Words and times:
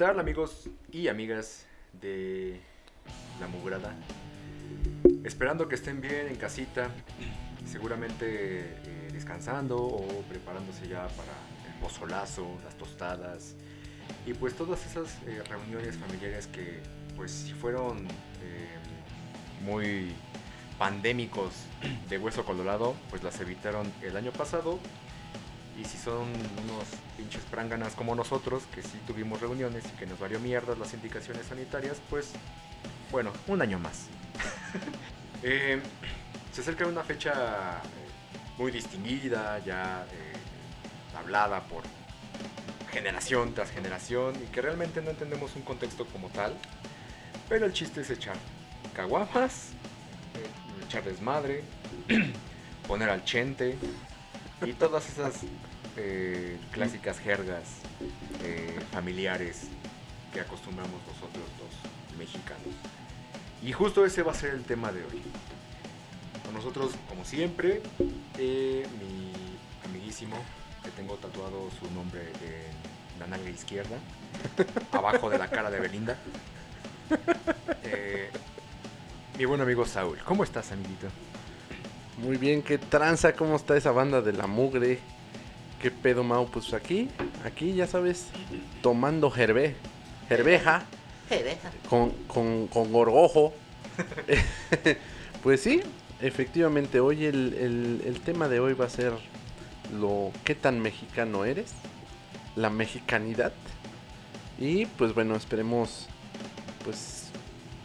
¿qué 0.00 0.06
tal 0.06 0.18
amigos 0.18 0.70
y 0.90 1.08
amigas 1.08 1.66
de 2.00 2.58
La 3.38 3.46
Mugrada? 3.48 3.94
Esperando 5.24 5.68
que 5.68 5.74
estén 5.74 6.00
bien 6.00 6.26
en 6.28 6.36
casita, 6.36 6.88
seguramente 7.66 8.60
eh, 8.60 9.10
descansando 9.12 9.76
o 9.76 10.22
preparándose 10.22 10.88
ya 10.88 11.06
para 11.08 11.34
el 11.66 11.78
pozolazo, 11.82 12.48
las 12.64 12.78
tostadas 12.78 13.56
y 14.24 14.32
pues 14.32 14.54
todas 14.54 14.86
esas 14.86 15.18
eh, 15.26 15.42
reuniones 15.46 15.98
familiares 15.98 16.46
que 16.46 16.80
pues 17.14 17.30
si 17.30 17.52
fueron 17.52 18.06
eh, 18.42 18.78
muy 19.66 20.14
pandémicos 20.78 21.52
de 22.08 22.16
hueso 22.16 22.46
colorado, 22.46 22.94
pues 23.10 23.22
las 23.22 23.38
evitaron 23.42 23.92
el 24.00 24.16
año 24.16 24.32
pasado 24.32 24.78
y 25.80 25.84
si 25.84 25.96
son 25.96 26.28
unos 26.64 26.84
pinches 27.16 27.42
pránganas 27.50 27.94
como 27.94 28.14
nosotros, 28.14 28.64
que 28.74 28.82
sí 28.82 28.98
tuvimos 29.06 29.40
reuniones 29.40 29.84
y 29.86 29.96
que 29.98 30.06
nos 30.06 30.18
valió 30.18 30.38
mierda 30.38 30.74
las 30.76 30.92
indicaciones 30.92 31.46
sanitarias, 31.46 32.00
pues 32.10 32.32
bueno, 33.10 33.32
un 33.46 33.62
año 33.62 33.78
más. 33.78 34.06
Eh, 35.42 35.80
se 36.52 36.60
acerca 36.60 36.86
una 36.86 37.02
fecha 37.02 37.80
eh, 37.82 38.58
muy 38.58 38.70
distinguida, 38.70 39.58
ya 39.60 40.04
eh, 40.12 41.16
hablada 41.16 41.62
por 41.62 41.82
generación 42.92 43.54
tras 43.54 43.70
generación 43.70 44.34
y 44.36 44.52
que 44.52 44.60
realmente 44.60 45.00
no 45.00 45.08
entendemos 45.08 45.56
un 45.56 45.62
contexto 45.62 46.04
como 46.04 46.28
tal. 46.28 46.52
Pero 47.48 47.64
el 47.64 47.72
chiste 47.72 48.02
es 48.02 48.10
echar 48.10 48.36
caguamas, 48.94 49.70
echar 50.86 51.04
desmadre, 51.04 51.64
poner 52.86 53.08
al 53.08 53.24
chente 53.24 53.78
y 54.66 54.74
todas 54.74 55.08
esas 55.08 55.42
eh, 55.96 56.58
clásicas 56.72 57.18
jergas 57.18 57.64
eh, 58.42 58.78
familiares 58.92 59.68
que 60.32 60.40
acostumbramos 60.40 61.00
nosotros 61.06 61.44
los 61.58 62.18
mexicanos. 62.18 62.74
Y 63.62 63.72
justo 63.72 64.04
ese 64.06 64.22
va 64.22 64.32
a 64.32 64.34
ser 64.34 64.54
el 64.54 64.64
tema 64.64 64.92
de 64.92 65.04
hoy. 65.04 65.22
Con 66.44 66.54
nosotros, 66.54 66.92
como 67.08 67.24
siempre, 67.24 67.82
eh, 68.38 68.86
mi 68.98 69.32
amiguísimo, 69.88 70.36
que 70.82 70.90
tengo 70.90 71.14
tatuado 71.16 71.68
su 71.78 71.90
nombre 71.92 72.22
en 72.22 73.20
la 73.20 73.26
nalga 73.26 73.50
izquierda, 73.50 73.98
abajo 74.92 75.28
de 75.28 75.38
la 75.38 75.48
cara 75.48 75.70
de 75.70 75.80
Belinda. 75.80 76.16
Mi 79.40 79.46
buen 79.46 79.62
amigo 79.62 79.86
Saúl, 79.86 80.18
¿cómo 80.18 80.44
estás, 80.44 80.70
amiguito? 80.70 81.06
Muy 82.18 82.36
bien, 82.36 82.60
qué 82.62 82.76
tranza, 82.76 83.32
cómo 83.32 83.56
está 83.56 83.74
esa 83.74 83.90
banda 83.90 84.20
de 84.20 84.34
la 84.34 84.46
mugre. 84.46 85.00
¿Qué 85.80 85.90
pedo, 85.90 86.22
Mau? 86.22 86.46
Pues 86.46 86.72
aquí, 86.74 87.08
aquí 87.44 87.72
ya 87.74 87.86
sabes, 87.86 88.26
tomando 88.82 89.30
gerbe, 89.30 89.76
gerbeja, 90.28 90.84
con, 91.88 92.10
con, 92.26 92.66
con 92.68 92.92
gorgojo. 92.92 93.54
pues 95.42 95.62
sí, 95.62 95.80
efectivamente, 96.20 97.00
hoy 97.00 97.24
el, 97.24 97.54
el- 97.54 98.02
el 98.04 98.20
tema 98.20 98.48
de 98.48 98.60
hoy 98.60 98.74
va 98.74 98.86
a 98.86 98.90
ser 98.90 99.12
lo 99.98 100.32
qué 100.44 100.54
tan 100.54 100.80
mexicano 100.80 101.44
eres, 101.44 101.72
la 102.56 102.68
mexicanidad. 102.68 103.52
Y 104.58 104.84
pues 104.84 105.14
bueno, 105.14 105.34
esperemos, 105.34 106.08
pues 106.84 107.30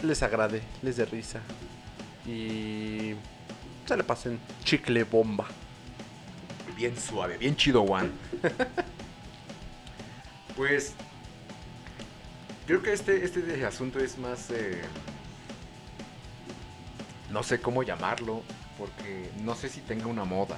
les 0.03 0.22
agrade, 0.22 0.62
les 0.81 0.97
dé 0.97 1.06
risa. 1.06 1.40
Y 2.28 3.14
se 3.86 3.96
le 3.96 4.03
pasen 4.03 4.38
chicle 4.66 5.06
bomba. 5.06 5.46
Bien 6.75 6.97
suave, 6.97 7.38
bien 7.38 7.56
chido, 7.56 7.86
Juan. 7.86 8.12
pues. 10.56 10.94
Creo 12.68 12.81
que 12.81 12.94
este, 12.94 13.24
este 13.24 13.66
asunto 13.66 14.00
es 14.00 14.18
más. 14.18 14.50
eh, 14.50 14.81
no 17.31 17.44
sé 17.44 17.59
cómo 17.59 17.84
llamarlo. 17.84 18.41
Porque 18.78 19.30
no 19.44 19.56
sé 19.56 19.69
si 19.69 19.80
tenga 19.80 20.08
una 20.08 20.25
moda. 20.25 20.58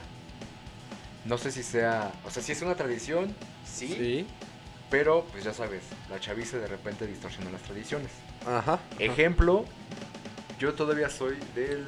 No 1.25 1.37
sé 1.37 1.51
si 1.51 1.61
sea. 1.61 2.11
O 2.25 2.31
sea, 2.31 2.41
si 2.41 2.51
es 2.51 2.61
una 2.61 2.75
tradición, 2.75 3.35
sí. 3.65 4.25
Pero, 4.89 5.25
pues 5.31 5.43
ya 5.43 5.53
sabes, 5.53 5.83
la 6.09 6.19
chaviza 6.19 6.57
de 6.57 6.67
repente 6.67 7.05
distorsiona 7.05 7.51
las 7.51 7.61
tradiciones. 7.61 8.09
Ajá. 8.45 8.59
ajá. 8.59 8.79
Ejemplo, 8.99 9.65
yo 10.59 10.73
todavía 10.73 11.09
soy 11.09 11.37
de 11.53 11.83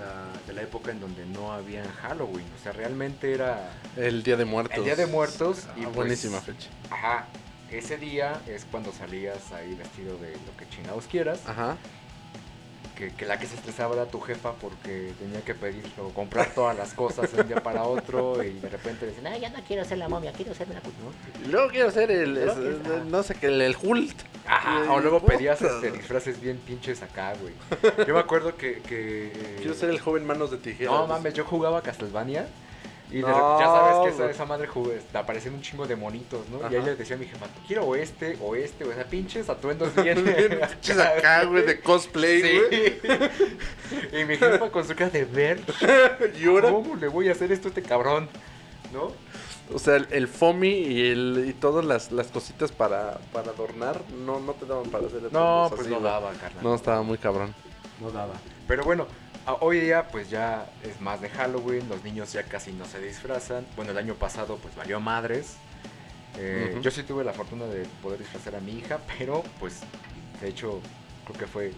la, 0.00 0.26
de 0.46 0.52
la 0.52 0.62
época 0.62 0.90
en 0.90 1.00
donde 1.00 1.24
no 1.26 1.52
había 1.52 1.84
Halloween. 2.02 2.46
O 2.58 2.62
sea, 2.62 2.72
realmente 2.72 3.32
era 3.32 3.70
El 3.96 4.22
Día 4.22 4.36
de 4.36 4.44
Muertos. 4.44 4.76
el 4.76 4.84
Día 4.84 4.96
de 4.96 5.06
Muertos. 5.06 5.66
Ah, 5.68 5.74
y 5.76 5.82
pues, 5.82 5.94
buenísima 5.94 6.40
fecha. 6.40 6.68
Ajá. 6.90 7.26
Ese 7.70 7.96
día 7.98 8.40
es 8.48 8.66
cuando 8.68 8.92
salías 8.92 9.52
ahí 9.52 9.74
vestido 9.76 10.18
de 10.18 10.32
lo 10.32 10.56
que 10.58 10.68
chingados 10.68 11.06
quieras. 11.06 11.40
Ajá. 11.46 11.76
Que, 13.00 13.10
que 13.14 13.24
la 13.24 13.38
que 13.38 13.46
se 13.46 13.54
estresaba 13.54 13.94
era 13.94 14.04
tu 14.04 14.20
jefa 14.20 14.52
porque 14.52 15.14
tenía 15.18 15.40
que 15.40 15.54
pedir 15.54 15.82
o 15.98 16.10
comprar 16.10 16.50
todas 16.54 16.76
las 16.76 16.92
cosas 16.92 17.32
de 17.32 17.40
un 17.40 17.48
día 17.48 17.62
para 17.62 17.84
otro 17.84 18.42
y 18.44 18.50
de 18.60 18.68
repente 18.68 19.06
decían, 19.06 19.24
No, 19.32 19.38
ya 19.38 19.48
no 19.48 19.58
quiero 19.66 19.86
ser 19.86 19.96
la 19.96 20.06
momia, 20.10 20.32
quiero 20.32 20.54
ser 20.54 20.68
la 20.68 20.82
luego 21.48 21.70
quiero 21.70 21.90
ser 21.90 22.10
el. 22.10 22.36
Es- 22.36 22.52
quiero- 22.52 23.04
no 23.06 23.22
sé 23.22 23.36
qué, 23.36 23.46
el, 23.46 23.62
el 23.62 23.74
Hult. 23.82 24.20
Ajá, 24.46 24.92
o 24.92 25.00
luego 25.00 25.24
pedías 25.24 25.62
este, 25.62 25.92
disfraces 25.92 26.38
bien 26.40 26.58
pinches 26.58 27.00
acá, 27.02 27.32
güey. 27.40 27.54
Yo 28.06 28.12
me 28.12 28.20
acuerdo 28.20 28.56
que... 28.56 28.82
que 28.82 29.56
Quiero 29.58 29.72
ser 29.74 29.88
el 29.88 29.98
joven 30.00 30.26
manos 30.26 30.50
de 30.50 30.58
tijeras. 30.58 30.92
No 30.92 31.06
mames, 31.06 31.32
yo 31.34 31.44
jugaba 31.44 31.78
a 31.78 31.82
Castlevania. 31.82 32.48
Y 33.12 33.20
No, 33.20 33.58
ya 33.58 33.66
sabes 33.66 33.98
que 34.04 34.14
esa, 34.14 34.30
esa 34.30 34.44
madre 34.44 34.68
jugué, 34.68 35.00
te 35.10 35.18
aparecían 35.18 35.54
un 35.54 35.62
chingo 35.62 35.86
de 35.86 35.96
monitos, 35.96 36.48
¿no? 36.48 36.70
Y 36.70 36.76
ahí 36.76 36.82
le 36.82 36.94
decía 36.94 37.16
a 37.16 37.18
mi 37.18 37.26
jefa, 37.26 37.46
quiero 37.66 37.84
o 37.84 37.96
este, 37.96 38.38
o 38.40 38.54
este, 38.54 38.84
o 38.84 38.92
sea, 38.92 39.04
pinches 39.04 39.48
atuendos 39.48 39.94
bien. 39.96 40.24
Pinches 40.24 40.98
acá, 40.98 41.44
güey, 41.44 41.64
de 41.64 41.80
cosplay, 41.80 42.40
güey. 42.40 43.00
Sí. 43.00 43.00
y 44.20 44.24
mi 44.24 44.36
jefa 44.36 44.70
con 44.70 44.86
su 44.86 44.94
cara 44.94 45.10
de 45.10 45.24
ver, 45.24 45.60
Y 46.40 46.46
ahora, 46.46 46.70
¿cómo 46.70 46.94
le 46.96 47.08
voy 47.08 47.28
a 47.28 47.32
hacer 47.32 47.50
esto 47.50 47.68
a 47.68 47.70
este 47.70 47.82
cabrón? 47.82 48.28
¿No? 48.92 49.12
o 49.72 49.78
sea, 49.78 49.96
el, 49.96 50.08
el 50.10 50.28
foamy 50.28 50.68
y, 50.68 51.10
el, 51.10 51.44
y 51.48 51.52
todas 51.52 51.84
las, 51.84 52.10
las 52.12 52.28
cositas 52.28 52.72
para, 52.72 53.18
para 53.32 53.50
adornar, 53.52 54.00
no, 54.26 54.40
no 54.40 54.52
te 54.54 54.66
daban 54.66 54.90
para 54.90 55.06
hacer 55.06 55.22
No, 55.24 55.30
cosas 55.30 55.70
pues 55.70 55.80
así, 55.82 55.90
no 55.90 56.00
daba, 56.00 56.32
carnal. 56.32 56.64
No, 56.64 56.74
estaba 56.74 57.02
muy 57.02 57.18
cabrón. 57.18 57.54
no 58.00 58.10
daba. 58.10 58.34
Pero 58.66 58.84
bueno, 58.84 59.06
hoy 59.60 59.80
día 59.80 60.08
pues 60.08 60.30
ya 60.30 60.66
es 60.82 61.00
más 61.00 61.20
de 61.20 61.28
Halloween, 61.28 61.88
los 61.88 62.04
niños 62.04 62.32
ya 62.32 62.42
casi 62.44 62.72
no 62.72 62.84
se 62.84 63.00
disfrazan. 63.00 63.66
Bueno, 63.76 63.92
el 63.92 63.98
año 63.98 64.14
pasado 64.14 64.56
pues 64.56 64.74
valió 64.76 65.00
madres. 65.00 65.56
Eh. 66.38 66.78
Yo 66.80 66.90
sí 66.90 67.02
tuve 67.02 67.24
la 67.24 67.32
fortuna 67.32 67.66
de 67.66 67.86
poder 68.02 68.18
disfrazar 68.20 68.54
a 68.56 68.60
mi 68.60 68.78
hija, 68.78 68.98
pero 69.18 69.42
pues 69.58 69.80
de 70.40 70.48
hecho 70.48 70.80
creo 71.26 71.38
que 71.38 71.46
fue 71.46 71.72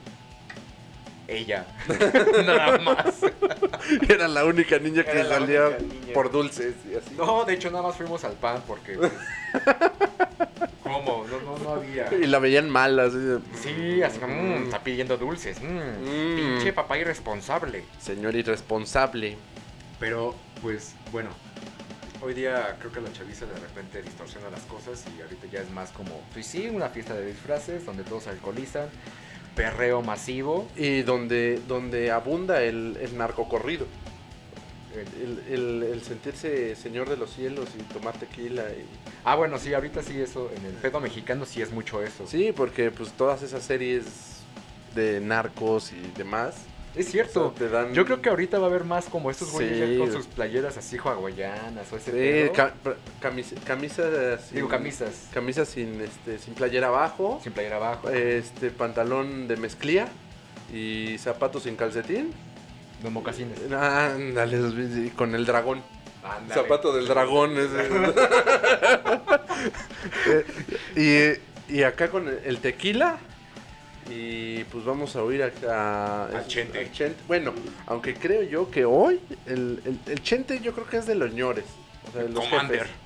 ella, 1.29 1.67
nada 2.45 2.79
más. 2.83 3.23
Era 4.09 4.29
la 4.29 4.45
única 4.45 4.79
niña 4.79 5.05
que 5.05 5.25
salía 5.25 5.79
niña. 5.79 6.13
por 6.15 6.31
dulces 6.31 6.75
y 6.91 6.97
así. 6.97 7.15
No, 7.17 7.45
de 7.45 7.55
hecho 7.55 7.71
nada 7.71 7.83
más 7.83 7.97
fuimos 7.97 8.25
al 8.25 8.35
pan 8.35 8.63
porque... 8.67 8.95
pues, 8.97 9.13
No, 11.05 11.25
no, 11.41 11.59
no 11.59 11.71
había... 11.75 12.09
Y 12.15 12.27
la 12.27 12.39
veían 12.39 12.69
mal, 12.71 12.99
así 12.99 13.19
de, 13.19 13.39
Sí, 13.55 14.03
así 14.03 14.19
como, 14.19 14.35
"Mm, 14.35 14.65
está 14.65 14.83
pidiendo 14.83 15.17
dulces. 15.17 15.61
mm, 15.61 15.67
Mm. 15.67 16.37
Pinche 16.37 16.73
papá 16.73 16.99
irresponsable. 16.99 17.85
Señor 18.01 18.35
irresponsable. 18.37 19.37
Pero, 19.99 20.35
pues, 20.61 20.95
bueno, 21.13 21.31
hoy 22.21 22.35
día 22.35 22.77
creo 22.81 22.93
que 22.93 23.01
la 23.01 23.13
chaviza 23.13 23.47
de 23.47 23.55
repente 23.59 24.03
distorsiona 24.03 24.51
las 24.51 24.63
cosas 24.63 25.05
y 25.17 25.23
ahorita 25.23 25.47
ya 25.53 25.61
es 25.61 25.71
más 25.71 25.91
como, 25.91 26.21
pues 26.33 26.47
sí, 26.47 26.69
una 26.73 26.89
fiesta 26.89 27.15
de 27.15 27.27
disfraces 27.27 27.85
donde 27.87 28.03
todos 28.05 28.25
se 28.25 28.31
alcoholizan, 28.31 28.89
perreo 29.55 30.03
masivo. 30.03 30.67
Y 30.77 31.03
donde, 31.03 31.61
donde 31.69 32.11
abunda 32.11 32.63
el, 32.63 32.97
el 33.01 33.17
narcocorrido. 33.19 33.87
El, 34.95 35.43
el- 35.51 35.83
el 35.85 36.03
sentirse 36.03 36.77
señor 36.77 37.09
de 37.09 37.17
los 37.17 37.31
cielos 37.33 37.69
y 37.79 37.83
tomar 37.93 38.15
tequila. 38.19 38.63
Y... 38.71 38.85
Ah, 39.25 39.35
bueno, 39.37 39.59
sí, 39.59 39.73
ahorita 39.75 40.03
sí 40.03 40.21
eso, 40.21 40.51
en 40.57 40.67
el 40.67 40.73
pedo 40.75 41.01
mexicano 41.01 41.47
sí 41.47 41.63
es 41.63 41.73
mucho 41.73 42.03
eso. 42.03 42.27
Sí, 42.27 42.53
porque 42.55 42.91
pues 42.91 43.11
todas 43.13 43.43
esas 43.43 43.63
series 43.63 44.05
de 44.95 45.21
narcos 45.21 45.93
y 45.93 46.19
demás. 46.19 46.55
Es 46.95 47.11
cierto. 47.11 47.47
o 47.47 47.49
sea, 47.57 47.59
te 47.59 47.69
dan... 47.71 47.95
Yo 47.95 48.05
creo 48.05 48.21
que 48.21 48.29
ahorita 48.29 48.59
va 48.59 48.67
a 48.67 48.69
haber 48.69 48.85
más 48.85 49.07
como 49.07 49.31
estos 49.31 49.51
güeyes 49.51 49.89
Sí. 49.93 49.97
con 49.99 50.13
sus 50.13 50.27
playeras 50.27 50.77
así 50.77 50.99
hawaianas 50.99 51.91
o 51.91 51.97
ese 51.97 52.45
Sí, 52.47 52.51
ca- 52.55 52.75
camis- 53.23 53.59
camisas... 53.65 54.45
sin- 54.45 54.57
Digo, 54.57 54.69
camisas. 54.69 55.29
Camisas 55.33 55.69
sin, 55.69 56.03
este, 56.03 56.39
sin 56.39 56.53
playera 56.53 56.89
abajo. 56.89 57.41
Sin 57.43 57.53
playera 57.55 57.77
abajo. 57.77 58.11
Este, 58.11 58.71
pantalón 58.71 59.49
de 59.49 59.57
mezclilla. 59.57 60.09
Y 60.71 61.17
zapatos 61.19 61.63
sin 61.63 61.77
calcetín. 61.77 62.31
Los 63.03 63.13
mocasines. 63.13 63.59
Ándale, 63.73 65.11
con 65.17 65.35
el 65.35 65.45
dragón. 65.45 65.83
Zapato 66.53 66.95
del 66.95 67.07
dragón. 67.07 67.53
ese. 67.59 67.89
Eh, 70.97 71.39
y, 71.69 71.77
y 71.79 71.83
acá 71.85 72.09
con 72.11 72.29
el, 72.29 72.59
tequila. 72.59 73.19
Y 74.11 74.65
pues 74.65 74.85
vamos 74.85 75.15
a 75.15 75.23
oír 75.23 75.43
acá. 75.45 76.25
Al 76.25 76.47
Chente. 76.49 76.91
Bueno, 77.29 77.53
aunque 77.87 78.15
creo 78.15 78.43
yo 78.43 78.69
que 78.71 78.85
hoy 78.85 79.21
el, 79.47 79.81
el, 79.85 79.99
el 80.07 80.23
Chente 80.23 80.61
yo 80.61 80.73
creo 80.73 80.87
que 80.89 80.97
es 80.97 81.07
de 81.07 81.15
los 81.15 81.33
ñores. 81.33 81.65
O 82.09 82.13
sea, 82.13 82.23
de 82.25 82.29
los 82.31 82.45
Commander. 82.45 82.81
jefes. 82.81 82.97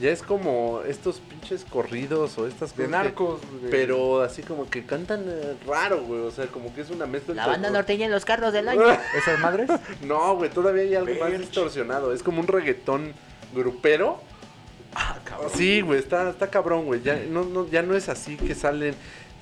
Ya 0.00 0.10
es 0.10 0.22
como 0.22 0.82
estos 0.86 1.18
pinches 1.20 1.64
corridos 1.64 2.38
o 2.38 2.46
estas 2.46 2.76
De 2.76 2.84
cosas 2.84 2.86
que- 2.86 2.88
narcos. 2.88 3.40
de- 3.62 3.68
pero 3.68 4.22
así 4.22 4.42
como 4.42 4.68
que 4.70 4.84
cantan 4.86 5.24
eh, 5.26 5.56
raro, 5.66 6.02
güey. 6.02 6.20
O 6.20 6.30
sea, 6.30 6.46
como 6.46 6.72
que 6.74 6.82
es 6.82 6.90
una 6.90 7.06
mezcla. 7.06 7.34
La 7.34 7.46
banda 7.48 7.70
norteña 7.70 8.04
en 8.06 8.12
los 8.12 8.24
carros 8.24 8.52
del 8.52 8.68
año. 8.68 8.82
¿Esas 9.16 9.40
madres? 9.40 9.68
No, 10.02 10.36
güey, 10.36 10.50
todavía 10.50 10.82
hay 10.84 10.94
algo 10.94 11.12
más 11.20 11.36
distorsionado. 11.38 12.12
Es 12.12 12.22
como 12.22 12.40
un 12.40 12.46
reggaetón 12.46 13.12
grupero. 13.54 14.20
Ah, 14.94 15.18
cabrón. 15.24 15.50
Sí, 15.54 15.80
güey, 15.80 15.98
está, 15.98 16.30
está 16.30 16.48
cabrón, 16.48 16.86
güey. 16.86 17.02
Ya 17.02 17.16
no, 17.28 17.44
no, 17.44 17.68
ya 17.68 17.82
no 17.82 17.94
es 17.96 18.08
así 18.08 18.36
que 18.36 18.54
salen. 18.54 18.94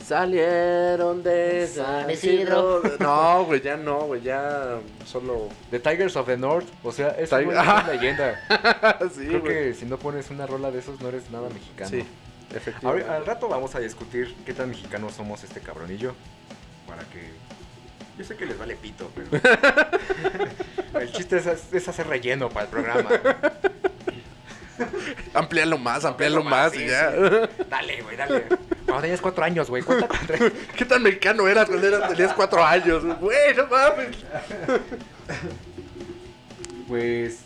Salieron 0.07 1.21
de 1.25 1.67
San 1.67 2.03
San 2.03 2.11
Isidro. 2.13 2.81
No, 3.01 3.45
güey, 3.45 3.61
ya 3.61 3.77
no, 3.77 4.03
güey, 4.03 4.23
ya 4.23 4.79
solo. 5.05 5.49
The 5.73 5.81
Tigers 5.81 6.15
of 6.15 6.27
the 6.27 6.37
North. 6.37 6.69
O 6.85 6.93
sea, 6.93 7.09
es 7.19 7.33
Tiger- 7.33 7.49
una 7.49 7.89
leyenda. 7.93 8.41
sí, 9.13 9.27
Creo 9.27 9.43
que 9.43 9.75
si 9.75 9.85
no 9.85 9.99
pones 9.99 10.31
una 10.31 10.47
rola 10.47 10.71
de 10.71 10.79
esos 10.79 11.01
no 11.01 11.09
eres 11.09 11.29
nada 11.33 11.49
mexicano. 11.49 11.91
Sí, 11.91 11.99
Ahora, 12.47 12.57
efectivamente. 12.57 13.11
al 13.11 13.27
rato 13.27 13.49
vamos 13.49 13.75
a 13.75 13.81
discutir 13.81 14.33
qué 14.47 14.53
tan 14.53 14.69
mexicanos 14.71 15.15
somos 15.15 15.43
este 15.43 15.61
yo. 15.99 16.13
Para 16.87 17.03
que. 17.05 17.33
Yo 18.17 18.25
sé 18.25 18.37
que 18.37 18.47
les 18.47 18.57
vale 18.57 18.77
pito, 18.77 19.11
pero. 19.13 19.43
el 21.01 21.13
chiste 21.13 21.39
es, 21.39 21.73
es 21.73 21.89
hacer 21.89 22.07
relleno 22.07 22.49
para 22.49 22.67
el 22.67 22.71
programa. 22.71 23.11
Amplíalo 25.35 25.79
más, 25.79 26.05
amplíalo 26.05 26.43
Amplíalo 26.43 26.43
más 26.45 26.73
más, 26.73 26.75
y 26.75 26.79
sí, 26.79 26.87
ya. 26.87 27.11
Dale, 27.69 28.03
güey, 28.03 28.17
dale. 28.17 28.45
Cuando 28.87 29.03
tenías 29.03 29.21
cuatro 29.21 29.45
años, 29.45 29.69
güey. 29.69 29.83
¿Qué 30.77 30.85
tan 30.85 31.03
mexicano 31.03 31.47
eras 31.49 31.67
cuando 31.69 31.87
eras, 31.87 32.09
tenías 32.11 32.33
cuatro 32.33 32.65
años? 32.65 33.03
Güey, 33.21 33.55
no 33.55 33.67
mames. 33.67 34.17
Pues. 36.89 37.41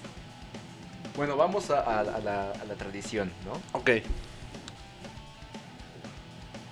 Bueno, 1.17 1.37
vamos 1.37 1.71
a, 1.71 1.81
a- 1.81 2.01
a 2.01 2.19
la, 2.21 2.51
a 2.53 2.65
la 2.67 2.75
tradición, 2.75 3.33
¿no? 3.47 3.79
Ok. 3.79 3.91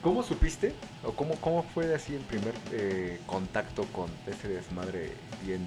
¿Cómo 0.02 0.22
supiste? 0.22 0.74
¿O 1.02 1.12
cómo, 1.12 1.34
cómo 1.36 1.62
fue 1.74 1.92
así 1.94 2.14
el 2.14 2.20
primer 2.22 2.54
eh, 2.72 3.18
contacto 3.26 3.84
con 3.86 4.08
ese 4.26 4.48
desmadre 4.48 5.12
bien 5.44 5.66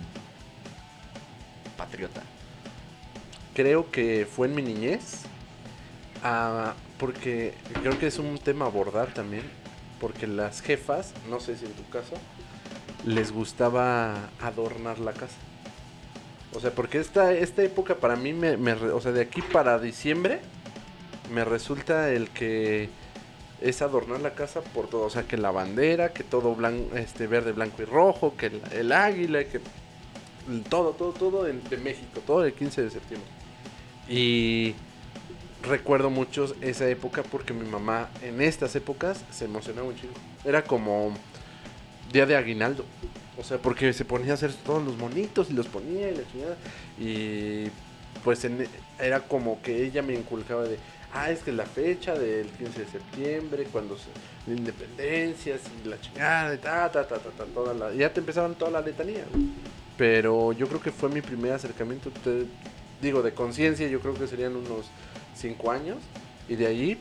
patriota? 1.75 2.21
Creo 3.55 3.91
que 3.91 4.27
fue 4.31 4.47
en 4.47 4.55
mi 4.55 4.61
niñez. 4.61 5.23
ah, 6.23 6.73
porque 7.01 7.55
creo 7.81 7.97
que 7.97 8.05
es 8.05 8.19
un 8.19 8.37
tema 8.37 8.65
a 8.65 8.67
abordar 8.67 9.11
también. 9.11 9.41
Porque 9.99 10.27
las 10.27 10.61
jefas, 10.61 11.13
no 11.29 11.39
sé 11.39 11.57
si 11.57 11.65
en 11.65 11.73
tu 11.73 11.87
caso, 11.89 12.13
les 13.05 13.31
gustaba 13.31 14.29
adornar 14.39 14.99
la 14.99 15.11
casa. 15.13 15.35
O 16.53 16.59
sea, 16.59 16.71
porque 16.71 16.99
esta, 16.99 17.33
esta 17.33 17.63
época 17.63 17.95
para 17.95 18.15
mí, 18.15 18.33
me, 18.33 18.73
o 18.73 19.01
sea, 19.01 19.11
de 19.11 19.21
aquí 19.21 19.41
para 19.41 19.79
diciembre, 19.79 20.41
me 21.33 21.43
resulta 21.43 22.11
el 22.11 22.29
que 22.29 22.89
es 23.61 23.81
adornar 23.81 24.21
la 24.21 24.33
casa 24.35 24.61
por 24.61 24.87
todo. 24.87 25.05
O 25.05 25.09
sea, 25.09 25.23
que 25.23 25.37
la 25.37 25.49
bandera, 25.49 26.13
que 26.13 26.23
todo 26.23 26.53
blanco, 26.53 26.95
este, 26.95 27.25
verde, 27.25 27.51
blanco 27.51 27.81
y 27.81 27.85
rojo, 27.85 28.35
que 28.37 28.51
el, 28.73 28.91
águila, 28.91 29.43
que 29.45 29.59
todo, 30.69 30.91
todo, 30.91 31.13
todo 31.13 31.47
en- 31.47 31.63
de 31.67 31.77
México, 31.77 32.21
todo 32.27 32.45
el 32.45 32.53
15 32.53 32.83
de 32.83 32.89
septiembre. 32.91 33.29
Y 34.09 34.75
recuerdo 35.63 36.09
mucho 36.09 36.53
esa 36.61 36.87
época 36.89 37.23
porque 37.23 37.53
mi 37.53 37.67
mamá 37.67 38.09
en 38.21 38.41
estas 38.41 38.75
épocas 38.75 39.23
se 39.31 39.45
emocionaba 39.45 39.87
un 39.87 39.95
chingo. 39.95 40.13
Era 40.43 40.63
como 40.63 41.13
día 42.11 42.25
de 42.25 42.35
aguinaldo. 42.35 42.85
O 43.37 43.43
sea, 43.43 43.57
porque 43.57 43.93
se 43.93 44.05
ponía 44.05 44.31
a 44.31 44.33
hacer 44.35 44.53
todos 44.53 44.83
los 44.83 44.97
monitos 44.97 45.49
y 45.49 45.53
los 45.53 45.67
ponía 45.67 46.09
y 46.09 46.15
la 46.15 46.31
chingada. 46.31 46.57
Y 46.99 47.69
pues 48.23 48.45
era 48.99 49.21
como 49.21 49.61
que 49.61 49.83
ella 49.83 50.01
me 50.01 50.13
inculcaba 50.13 50.63
de, 50.63 50.77
ah, 51.13 51.31
es 51.31 51.39
que 51.39 51.51
la 51.51 51.65
fecha 51.65 52.13
del 52.13 52.47
15 52.47 52.79
de 52.79 52.87
septiembre, 52.87 53.67
cuando 53.71 53.97
se, 53.97 54.09
la 54.47 54.57
independencia, 54.57 55.55
y 55.83 55.87
la 55.87 55.99
chingada, 55.99 56.53
y 56.53 56.57
ta, 56.57 56.91
ta, 56.91 57.07
ta, 57.07 57.17
ta, 57.17 57.29
ta, 57.31 57.45
toda 57.45 57.93
ya 57.93 58.13
te 58.13 58.19
empezaban 58.19 58.55
toda 58.55 58.71
la 58.71 58.81
letanía. 58.81 59.23
Pero 59.97 60.51
yo 60.53 60.67
creo 60.67 60.81
que 60.81 60.91
fue 60.91 61.09
mi 61.09 61.21
primer 61.21 61.53
acercamiento, 61.53 62.11
digo, 63.01 63.21
de 63.21 63.33
conciencia, 63.33 63.87
yo 63.87 63.99
creo 64.01 64.13
que 64.13 64.27
serían 64.27 64.55
unos 64.55 64.87
5 65.35 65.71
años. 65.71 65.97
Y 66.47 66.55
de 66.55 66.67
ahí 66.67 66.97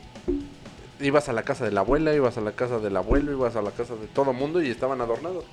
ibas 0.99 1.29
a 1.29 1.33
la 1.33 1.43
casa 1.43 1.65
de 1.65 1.71
la 1.71 1.81
abuela, 1.81 2.13
ibas 2.13 2.37
a 2.37 2.41
la 2.41 2.51
casa 2.53 2.79
del 2.79 2.95
abuelo, 2.95 3.31
ibas 3.31 3.55
a 3.55 3.61
la 3.61 3.71
casa 3.71 3.95
de 3.95 4.07
todo 4.07 4.33
mundo 4.33 4.61
y 4.61 4.69
estaban 4.69 5.01
adornados. 5.01 5.45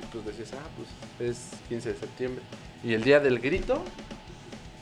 Y 0.00 0.06
pues 0.12 0.24
decías, 0.24 0.52
ah, 0.54 0.66
pues 0.76 1.30
es 1.30 1.50
15 1.68 1.92
de 1.92 1.98
septiembre. 1.98 2.42
Y 2.82 2.94
el 2.94 3.02
día 3.02 3.20
del 3.20 3.40
grito, 3.40 3.82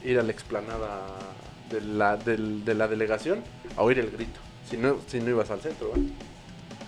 ir 0.04 0.18
a 0.18 0.22
la 0.22 0.32
explanada 0.32 1.06
de 1.70 1.80
la, 1.80 2.16
de 2.16 2.74
la 2.74 2.88
delegación 2.88 3.42
a 3.76 3.82
oír 3.82 3.98
el 3.98 4.10
grito. 4.10 4.40
Si 4.68 4.76
no, 4.76 4.98
si 5.06 5.20
no 5.20 5.30
ibas 5.30 5.50
al 5.50 5.60
centro, 5.60 5.90
¿va? 5.90 5.96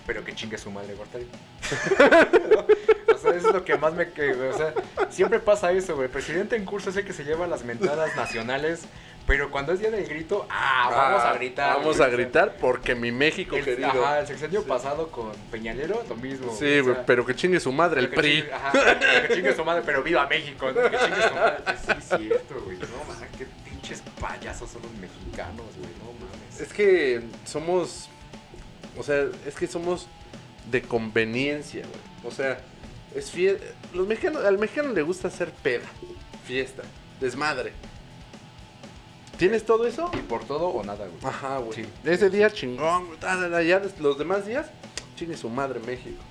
Pero 0.09 0.23
que 0.25 0.33
chingue 0.33 0.57
su 0.57 0.71
madre, 0.71 0.95
Gortari. 0.95 1.27
o 3.13 3.17
sea, 3.19 3.31
es 3.35 3.43
lo 3.43 3.63
que 3.63 3.77
más 3.77 3.93
me 3.93 4.09
que, 4.09 4.31
O 4.31 4.57
sea, 4.57 4.73
siempre 5.11 5.39
pasa 5.39 5.71
eso, 5.71 5.93
güey. 5.93 6.05
El 6.07 6.11
presidente 6.11 6.55
en 6.55 6.65
curso 6.65 6.89
es 6.89 6.95
el 6.97 7.05
que 7.05 7.13
se 7.13 7.23
lleva 7.23 7.45
las 7.45 7.63
mentadas 7.63 8.15
nacionales. 8.15 8.81
Pero 9.27 9.51
cuando 9.51 9.71
es 9.71 9.79
día 9.79 9.91
del 9.91 10.07
grito, 10.07 10.47
ah, 10.49 10.89
vamos 10.91 11.21
a 11.23 11.33
gritar. 11.33 11.77
Vamos 11.77 11.97
güey, 11.97 12.09
a 12.09 12.11
o 12.11 12.17
gritar 12.17 12.55
porque 12.59 12.95
mi 12.95 13.11
México 13.11 13.55
el, 13.55 13.63
querido. 13.63 13.87
Ajá, 14.03 14.21
el 14.21 14.25
sexenio 14.25 14.61
Sí. 14.63 14.67
pasado 14.67 15.09
con 15.11 15.31
Peñalero, 15.51 16.03
lo 16.09 16.15
mismo. 16.15 16.55
Sí, 16.57 16.79
o 16.79 16.83
güey, 16.85 16.95
sea, 16.95 17.05
pero 17.05 17.23
que 17.23 17.35
chingue 17.35 17.59
su 17.59 17.71
madre, 17.71 17.99
el 17.99 18.09
PRI. 18.09 18.41
chingue- 18.41 18.51
ajá, 18.51 18.71
pero 18.73 19.27
que 19.27 19.33
chingue 19.35 19.53
su 19.55 19.63
madre, 19.63 19.83
pero 19.85 20.01
viva 20.01 20.25
México. 20.25 20.65
Que 20.73 20.97
chingue 20.97 21.21
su 21.27 21.33
madre. 21.35 21.57
Sí, 21.85 21.91
es 21.99 22.05
cierto, 22.19 22.61
güey. 22.65 22.77
No 22.79 22.87
mames, 23.07 23.29
qué 23.37 23.45
pinches 23.69 24.01
payasos 24.19 24.71
son 24.71 24.81
los 24.81 24.91
mexicanos, 24.93 25.67
güey. 25.77 25.91
No 25.99 26.13
mames. 26.25 26.61
Es 26.61 26.73
que 26.73 27.21
somos. 27.45 28.09
O 28.99 29.03
sea, 29.03 29.27
es 29.47 29.55
que 29.55 29.65
somos 29.65 30.07
de 30.69 30.81
conveniencia, 30.81 31.81
güey. 31.81 32.31
O 32.31 32.35
sea, 32.35 32.59
es 33.15 33.31
fiel. 33.31 33.59
Los 33.93 34.07
mexicanos, 34.07 34.43
al 34.43 34.59
mexicano 34.59 34.93
le 34.93 35.01
gusta 35.01 35.29
hacer 35.29 35.51
peda, 35.51 35.87
fiesta, 36.45 36.83
desmadre. 37.19 37.71
¿Tienes 39.37 39.65
todo 39.65 39.87
eso? 39.87 40.11
Y 40.13 40.17
por 40.17 40.43
todo 40.43 40.67
o 40.67 40.83
nada, 40.83 41.07
güey. 41.07 41.19
Ajá, 41.23 41.59
güey. 41.59 41.73
Sí. 41.73 41.85
Ese 42.03 42.29
día 42.29 42.51
chingón, 42.51 43.07
güey. 43.07 43.65
Ya 43.65 43.81
los 43.99 44.17
demás 44.17 44.45
días, 44.45 44.67
chingue 45.15 45.37
su 45.37 45.49
madre 45.49 45.79
México. 45.79 46.21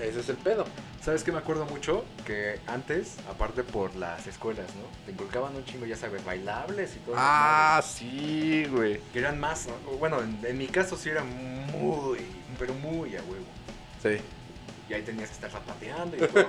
Ese 0.00 0.20
es 0.20 0.28
el 0.28 0.36
pedo. 0.36 0.64
¿Sabes 1.04 1.22
qué 1.22 1.32
me 1.32 1.38
acuerdo 1.38 1.66
mucho? 1.66 2.02
Que 2.24 2.60
antes, 2.66 3.16
aparte 3.28 3.62
por 3.62 3.94
las 3.94 4.26
escuelas, 4.26 4.66
¿no? 4.76 4.82
Te 5.04 5.12
inculcaban 5.12 5.54
un 5.54 5.62
chingo, 5.64 5.84
ya 5.84 5.96
sabes, 5.96 6.24
bailables 6.24 6.96
y 6.96 6.98
todo. 7.00 7.14
Ah, 7.18 7.82
sí, 7.86 8.64
güey. 8.70 9.00
Que 9.12 9.18
eran 9.18 9.38
más, 9.38 9.68
bueno, 9.98 10.22
en, 10.22 10.38
en 10.46 10.56
mi 10.56 10.66
caso 10.66 10.96
sí 10.96 11.10
era 11.10 11.22
muy, 11.22 12.20
pero 12.58 12.72
muy 12.74 13.14
a 13.16 13.22
huevo. 13.22 13.44
Sí. 14.02 14.16
Y 14.88 14.94
ahí 14.94 15.02
tenías 15.02 15.28
que 15.28 15.34
estar 15.34 15.50
zapateando 15.50 16.16
y 16.16 16.20
todo. 16.26 16.48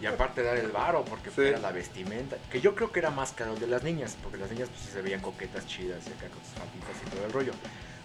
y, 0.00 0.04
y 0.04 0.06
aparte 0.06 0.42
dar 0.42 0.56
el 0.56 0.68
varo, 0.70 1.04
porque 1.04 1.30
Sí. 1.30 1.42
era 1.42 1.58
la 1.58 1.70
vestimenta. 1.72 2.36
Que 2.50 2.62
yo 2.62 2.74
creo 2.74 2.92
que 2.92 2.98
era 3.00 3.10
más 3.10 3.32
caro 3.32 3.56
de 3.56 3.66
las 3.66 3.82
niñas, 3.82 4.16
porque 4.22 4.38
las 4.38 4.50
niñas 4.50 4.70
pues 4.70 4.80
sí 4.86 4.88
se 4.90 5.02
veían 5.02 5.20
coquetas 5.20 5.66
chidas 5.66 5.98
y 6.06 6.10
acá 6.12 6.28
con 6.28 6.40
sus 6.42 6.54
falditas 6.54 6.96
y 7.06 7.10
todo 7.14 7.26
el 7.26 7.32
rollo. 7.32 7.52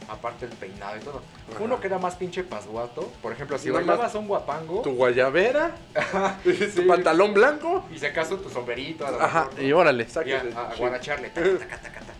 Aparte 0.10 0.46
el 0.46 0.52
peinado 0.54 0.96
y 0.96 1.00
todo. 1.02 1.22
Ajá. 1.54 1.62
Uno 1.64 1.80
que 1.82 1.88
era 1.88 1.98
más 2.00 2.16
pinche 2.16 2.44
pasguato, 2.44 3.12
por 3.22 3.34
ejemplo, 3.34 3.58
si 3.58 3.68
más 3.70 3.86
bailabas 3.86 4.16
un 4.16 4.28
guapango 4.28 4.82
Tu 4.82 4.92
guayabera, 4.96 5.76
tu 6.44 6.54
Sí. 6.54 6.82
pantalón 6.88 7.34
blanco. 7.34 7.86
y 7.94 8.00
si 8.00 8.06
acaso 8.06 8.38
tu 8.38 8.50
sombrerito, 8.50 9.06
a 9.06 9.12
lo 9.12 9.22
Ajá, 9.22 9.50
y 9.60 9.72
órale, 9.74 10.08
sáquese. 10.08 10.54
a, 10.56 10.70
a 10.70 10.74
Sí. 10.74 10.80
guaracharle, 10.80 11.30
taca, 11.30 11.50
taca, 11.60 11.78
taca, 11.82 12.00
taca. 12.00 12.14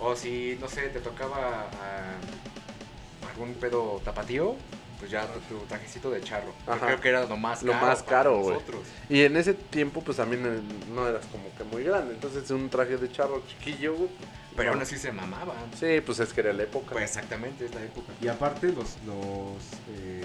O 0.00 0.16
si, 0.16 0.56
no 0.60 0.68
sé, 0.68 0.88
te 0.88 1.00
tocaba 1.00 1.66
ah, 1.82 3.28
algún 3.30 3.54
pedo 3.54 4.00
tapatío, 4.04 4.54
pues 4.98 5.10
ya 5.10 5.26
tu, 5.26 5.40
tu 5.40 5.64
trajecito 5.66 6.10
de 6.10 6.20
charro. 6.22 6.52
Yo 6.66 6.78
creo 6.80 7.00
que 7.00 7.08
era 7.10 7.24
lo 7.26 7.36
más 7.36 7.62
Lo 7.62 7.72
caro. 7.72 7.86
más 7.86 8.02
para 8.02 8.16
caro, 8.18 8.38
güey. 8.40 8.56
Y 9.10 9.22
en 9.22 9.36
ese 9.36 9.54
tiempo, 9.54 10.00
pues 10.00 10.16
también 10.16 10.44
eh, 10.46 10.60
no 10.94 11.06
eras 11.06 11.26
como 11.26 11.44
que 11.56 11.64
muy 11.64 11.84
grande. 11.84 12.14
Entonces, 12.14 12.50
un 12.50 12.68
traje 12.70 12.96
de 12.96 13.10
charro 13.12 13.42
chiquillo, 13.48 13.94
güey. 13.94 14.08
Pero 14.58 14.72
aún 14.72 14.82
así 14.82 14.96
se 14.98 15.10
mamaban. 15.12 15.56
Sí, 15.78 16.00
pues 16.04 16.20
es 16.20 16.32
que 16.34 16.40
era 16.42 16.52
la 16.52 16.64
época. 16.64 16.92
Pues 16.92 17.04
exactamente, 17.04 17.64
es 17.64 17.74
la 17.74 17.82
época. 17.82 18.12
Y 18.20 18.28
aparte 18.28 18.66
los, 18.68 18.96
los 19.06 19.56
eh, 19.96 20.24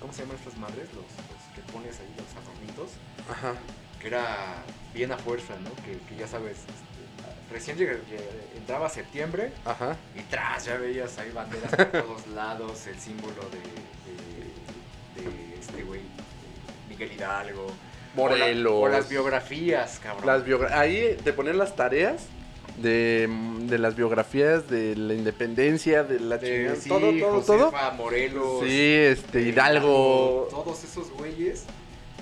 ¿cómo 0.00 0.12
se 0.12 0.22
llaman 0.22 0.36
estas 0.36 0.58
madres? 0.58 0.88
Los, 0.88 1.04
los 1.04 1.54
que 1.54 1.72
pones 1.72 1.98
ahí, 2.00 2.14
los 2.18 2.44
adornitos. 2.44 2.90
Ajá. 3.30 3.54
Que 4.00 4.08
era 4.08 4.56
bien 4.92 5.10
a 5.12 5.16
fuerza, 5.16 5.54
¿no? 5.62 5.70
Que, 5.84 5.98
que 6.08 6.20
ya 6.20 6.26
sabes, 6.28 6.58
este, 6.58 7.52
recién 7.52 7.78
lleg- 7.78 8.02
lleg- 8.10 8.56
entraba 8.58 8.88
septiembre 8.90 9.52
Ajá. 9.64 9.96
y 10.14 10.20
tras 10.22 10.64
ya 10.66 10.76
veías 10.76 11.16
ahí 11.18 11.30
banderas 11.30 11.70
por 11.74 11.86
todos 12.02 12.26
lados, 12.34 12.86
el 12.86 12.98
símbolo 13.00 13.40
de, 13.50 15.22
de, 15.22 15.30
de 15.30 15.54
este 15.58 15.82
güey, 15.84 16.00
Miguel 16.88 17.12
Hidalgo. 17.12 17.66
Morelos. 18.14 18.72
O, 18.72 18.88
la- 18.88 18.94
o 18.96 18.98
las 19.00 19.08
biografías, 19.08 19.98
cabrón. 20.02 20.26
Las 20.26 20.44
biogra- 20.44 20.72
Ahí 20.72 21.16
te 21.24 21.32
ponían 21.32 21.58
las 21.58 21.74
tareas 21.74 22.26
de, 22.78 23.28
de 23.60 23.78
las 23.78 23.94
biografías 23.96 24.68
de 24.68 24.96
la 24.96 25.14
independencia, 25.14 26.02
de 26.02 26.20
la 26.20 26.38
De- 26.38 26.46
chingada, 26.48 26.76
sí, 26.76 26.88
todo, 26.88 27.42
todo, 27.42 27.42
todo. 27.70 27.72
Morelos. 27.96 28.60
Sí, 28.64 28.92
este, 28.92 29.38
eh, 29.40 29.48
Hidalgo. 29.48 30.48
Todos 30.50 30.82
esos 30.84 31.10
güeyes. 31.12 31.64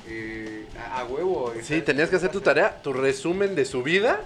eh, 0.08 0.66
a, 0.78 1.00
a 1.00 1.04
huevo. 1.04 1.52
Sí, 1.62 1.80
tenías 1.82 2.10
que 2.10 2.16
hacer 2.16 2.30
tu 2.30 2.40
tarea, 2.40 2.80
tu 2.82 2.92
resumen 2.92 3.54
de 3.54 3.64
su 3.64 3.82
vida. 3.82 4.20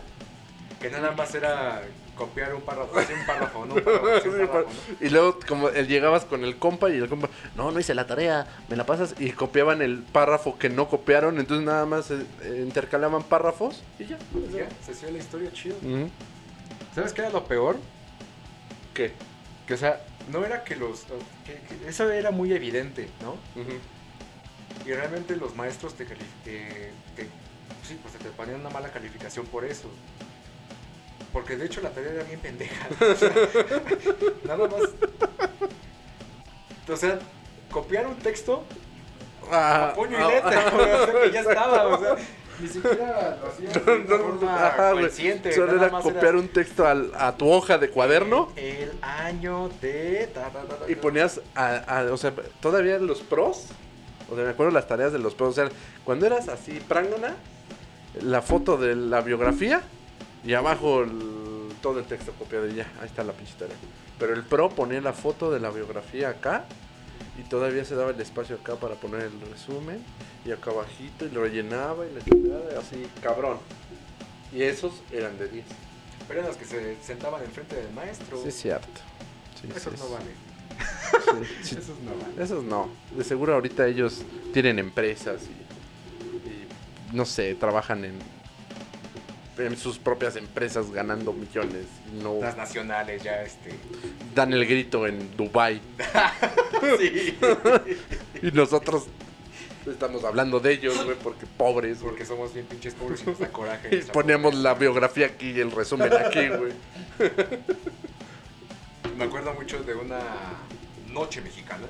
Que 0.81 0.91
nada 0.91 1.13
más 1.13 1.35
era 1.35 1.83
copiar 2.17 2.55
un 2.55 2.63
párrafo, 2.63 2.99
así 2.99 3.13
un 3.13 3.27
párrafo, 3.27 3.67
no 3.67 3.75
un 3.75 3.81
párrafo, 3.83 4.09
así 4.09 4.29
un 4.29 4.47
párrafo, 4.49 4.71
Y 5.01 5.09
luego, 5.11 5.39
como 5.47 5.69
él 5.69 5.87
llegabas 5.87 6.25
con 6.25 6.45
el 6.45 6.57
compa 6.59 6.89
y 6.91 6.97
el 6.97 7.09
compa, 7.09 7.29
no, 7.57 7.71
no 7.71 7.79
hice 7.79 7.95
la 7.95 8.07
tarea, 8.07 8.47
me 8.69 8.77
la 8.77 8.85
pasas. 8.87 9.15
Y 9.19 9.31
copiaban 9.33 9.83
el 9.83 9.99
párrafo 10.03 10.59
que 10.59 10.69
no 10.71 10.89
copiaron, 10.89 11.39
entonces 11.39 11.65
nada 11.67 11.85
más 11.87 12.11
eh, 12.11 12.25
eh, 12.43 12.63
intercalaban 12.67 13.23
párrafos 13.23 13.83
y 13.99 14.07
ya. 14.07 14.19
Ya, 14.53 14.69
se 14.85 14.93
hacía 14.93 15.11
la 15.11 15.19
historia 15.19 15.53
chido. 15.53 15.77
¿Sabes 16.95 17.13
qué 17.13 17.21
era 17.21 17.31
lo 17.31 17.45
peor? 17.45 17.77
¿Qué? 18.95 19.13
Que, 19.67 19.75
o 19.75 19.77
sea, 19.77 20.01
no 20.33 20.45
era 20.45 20.65
que 20.65 20.77
los... 20.77 21.03
que- 21.45 21.61
que 21.83 21.89
eso 21.89 22.11
era 22.11 22.31
muy 22.31 22.53
evidente, 22.53 23.09
¿no? 23.23 23.37
Y 24.87 24.93
realmente 24.93 25.37
los 25.37 25.55
maestros 25.57 25.95
te, 25.95 26.05
te, 26.07 26.15
te- 26.45 27.25
sí, 27.87 27.99
pues 28.03 28.15
te 28.15 28.31
ponían 28.31 28.61
una 28.61 28.71
mala 28.71 28.91
calificación 28.91 29.45
por 29.47 29.65
eso. 29.65 29.89
Porque 31.37 31.55
de 31.55 31.67
hecho 31.67 31.83
la 31.83 31.91
tarea 31.91 32.13
era 32.15 32.23
bien 32.23 32.41
pendeja. 32.41 32.89
O 32.99 33.15
sea, 33.15 33.31
nada 34.45 34.67
más. 34.69 34.81
O 36.89 36.97
sea, 36.97 37.19
copiar 37.71 38.07
un 38.07 38.17
texto 38.17 38.65
Ah, 39.53 39.89
a 39.91 39.95
puño 39.95 40.19
y 40.19 40.23
ah, 40.23 40.29
letra, 40.29 40.65
ah, 40.67 40.73
o 40.75 41.05
sea, 41.13 41.21
que 41.23 41.31
ya 41.33 41.41
estaba, 41.51 41.87
o 41.89 42.01
sea, 42.01 42.17
ni 42.59 42.69
siquiera 42.69 43.39
lo 43.43 43.49
hacías 43.49 43.75
de 43.75 43.93
una 43.93 44.17
forma 44.17 44.67
Ajá, 44.67 44.91
consciente. 44.93 45.53
Solo 45.53 45.77
era 45.77 45.91
copiar 45.91 46.25
era 46.25 46.39
un 46.39 46.49
texto 46.49 46.87
al- 46.87 47.13
a 47.15 47.37
tu 47.37 47.51
hoja 47.51 47.77
de 47.77 47.91
cuaderno 47.91 48.51
El, 48.57 48.93
año 49.03 49.69
de. 49.83 50.31
ta, 50.33 50.45
ta, 50.49 50.63
ta, 50.63 50.77
ta, 50.79 50.91
y 50.91 50.95
ponías, 50.95 51.43
a, 51.55 51.77
a- 51.99 52.13
o 52.13 52.17
sea, 52.17 52.33
todavía 52.61 52.99
los 52.99 53.21
pros. 53.21 53.67
O 54.31 54.35
sea, 54.37 54.45
me 54.45 54.51
acuerdo 54.53 54.73
las 54.73 54.89
tareas 54.89 55.13
de 55.13 55.19
los 55.19 55.35
pros. 55.35 55.51
O 55.51 55.53
sea, 55.53 55.69
cuando 56.03 56.25
eras 56.25 56.49
así, 56.49 56.81
prángana, 56.89 57.35
la 58.23 58.41
foto 58.41 58.79
de 58.79 58.97
la 58.97 59.21
biografía 59.21 59.83
y 60.45 60.55
abajo 60.55 61.03
el- 61.03 61.73
todo 61.83 61.99
el 62.01 62.05
texto 62.07 62.33
copiado 62.33 62.67
y 62.69 62.75
ya, 62.75 62.91
ahí 63.01 63.07
está 63.07 63.23
la 63.25 63.33
pinche 63.33 63.55
tarea. 63.59 63.77
Pero 64.19 64.35
el 64.35 64.43
pro 64.43 64.69
ponía 64.71 65.01
la 65.01 65.13
foto 65.13 65.51
de 65.51 65.61
la 65.61 65.71
biografía 65.71 66.31
acá 66.31 66.65
y 67.39 67.43
todavía 67.49 67.85
se 67.85 67.95
daba 67.95 68.11
el 68.11 68.21
espacio 68.21 68.57
acá 68.57 68.77
para 68.77 68.95
poner 68.95 69.23
el 69.23 69.41
resumen 69.53 70.03
y 70.45 70.53
acá 70.53 70.71
abajito 70.71 71.27
y 71.27 71.31
lo 71.31 71.43
rellenaba 71.43 72.05
y 72.07 72.31
chingada, 72.31 72.81
así, 72.81 73.07
cabrón. 73.23 73.59
Y 74.53 74.63
esos 74.63 74.93
eran 75.13 75.37
de 75.39 75.49
10. 75.49 75.67
Pero 76.27 76.41
eran 76.41 76.51
los 76.51 76.57
que 76.59 76.65
se 76.65 76.97
sentaban 77.03 77.43
enfrente 77.45 77.77
del 77.77 77.93
maestro. 77.93 78.41
Sí, 78.43 78.49
es 78.49 78.55
cierto. 78.61 78.89
Sí, 79.61 79.69
Esos 79.75 79.93
sí, 79.95 80.01
no 80.01 80.11
valen. 80.11 80.35
Sí. 81.63 81.77
Esos 81.79 81.99
no 82.01 82.11
valen. 82.21 82.43
Esos 82.43 82.65
no. 82.65 82.89
De 83.17 83.23
seguro 83.25 83.55
ahorita 83.55 83.87
ellos 83.87 84.23
tienen 84.53 84.79
empresas 84.79 85.43
y, 85.45 86.49
y, 86.49 86.69
no 87.17 87.25
sé, 87.27 87.55
trabajan 87.55 88.05
en, 88.05 88.19
en 89.59 89.77
sus 89.77 89.99
propias 89.99 90.37
empresas 90.37 90.91
ganando 90.91 91.33
millones. 91.33 91.87
No 92.23 92.39
Las 92.41 92.57
nacionales 92.57 93.23
ya, 93.23 93.43
este. 93.43 93.71
dan 94.35 94.53
el 94.53 94.67
grito 94.67 95.07
en 95.07 95.37
Dubai 95.37 95.81
sí. 96.99 97.39
y 98.43 98.51
nosotros 98.53 99.07
estamos 99.87 100.25
hablando 100.25 100.61
de 100.61 100.73
ellos, 100.73 101.05
güey, 101.05 101.17
porque 101.17 101.47
pobres. 101.47 101.99
Porque 101.99 102.25
somos 102.25 102.53
bien 102.53 102.67
pinches 102.67 102.95
pobres 102.95 103.23
y 103.23 103.27
nos 103.31 103.39
da 103.39 103.49
coraje. 103.49 103.95
Y 103.97 104.01
poníamos 104.11 104.55
la 104.55 104.75
biografía 104.75 105.27
aquí 105.27 105.51
y 105.53 105.61
el 105.61 105.71
resumen 105.71 106.13
aquí, 106.13 106.49
güey. 106.49 106.73
Me 109.17 109.25
acuerdo 109.25 109.55
mucho 109.55 109.83
de 109.83 109.95
una 109.95 110.19
noche 111.11 111.41
mexicana 111.41 111.87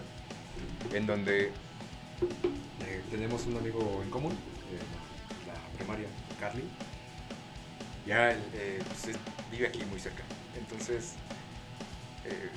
en 0.92 1.06
donde 1.06 1.46
eh, 1.46 3.02
tenemos 3.10 3.44
un 3.46 3.56
amigo 3.56 4.00
en 4.04 4.10
común, 4.10 4.32
eh, 4.32 4.78
la 5.48 5.78
primaria, 5.78 6.06
Carly. 6.38 6.62
Ya 8.06 8.30
eh, 8.30 8.82
pues, 8.86 9.16
vive 9.50 9.66
aquí 9.68 9.84
muy 9.84 9.98
cerca. 9.98 10.22
Entonces, 10.56 11.14
eh, 12.24 12.50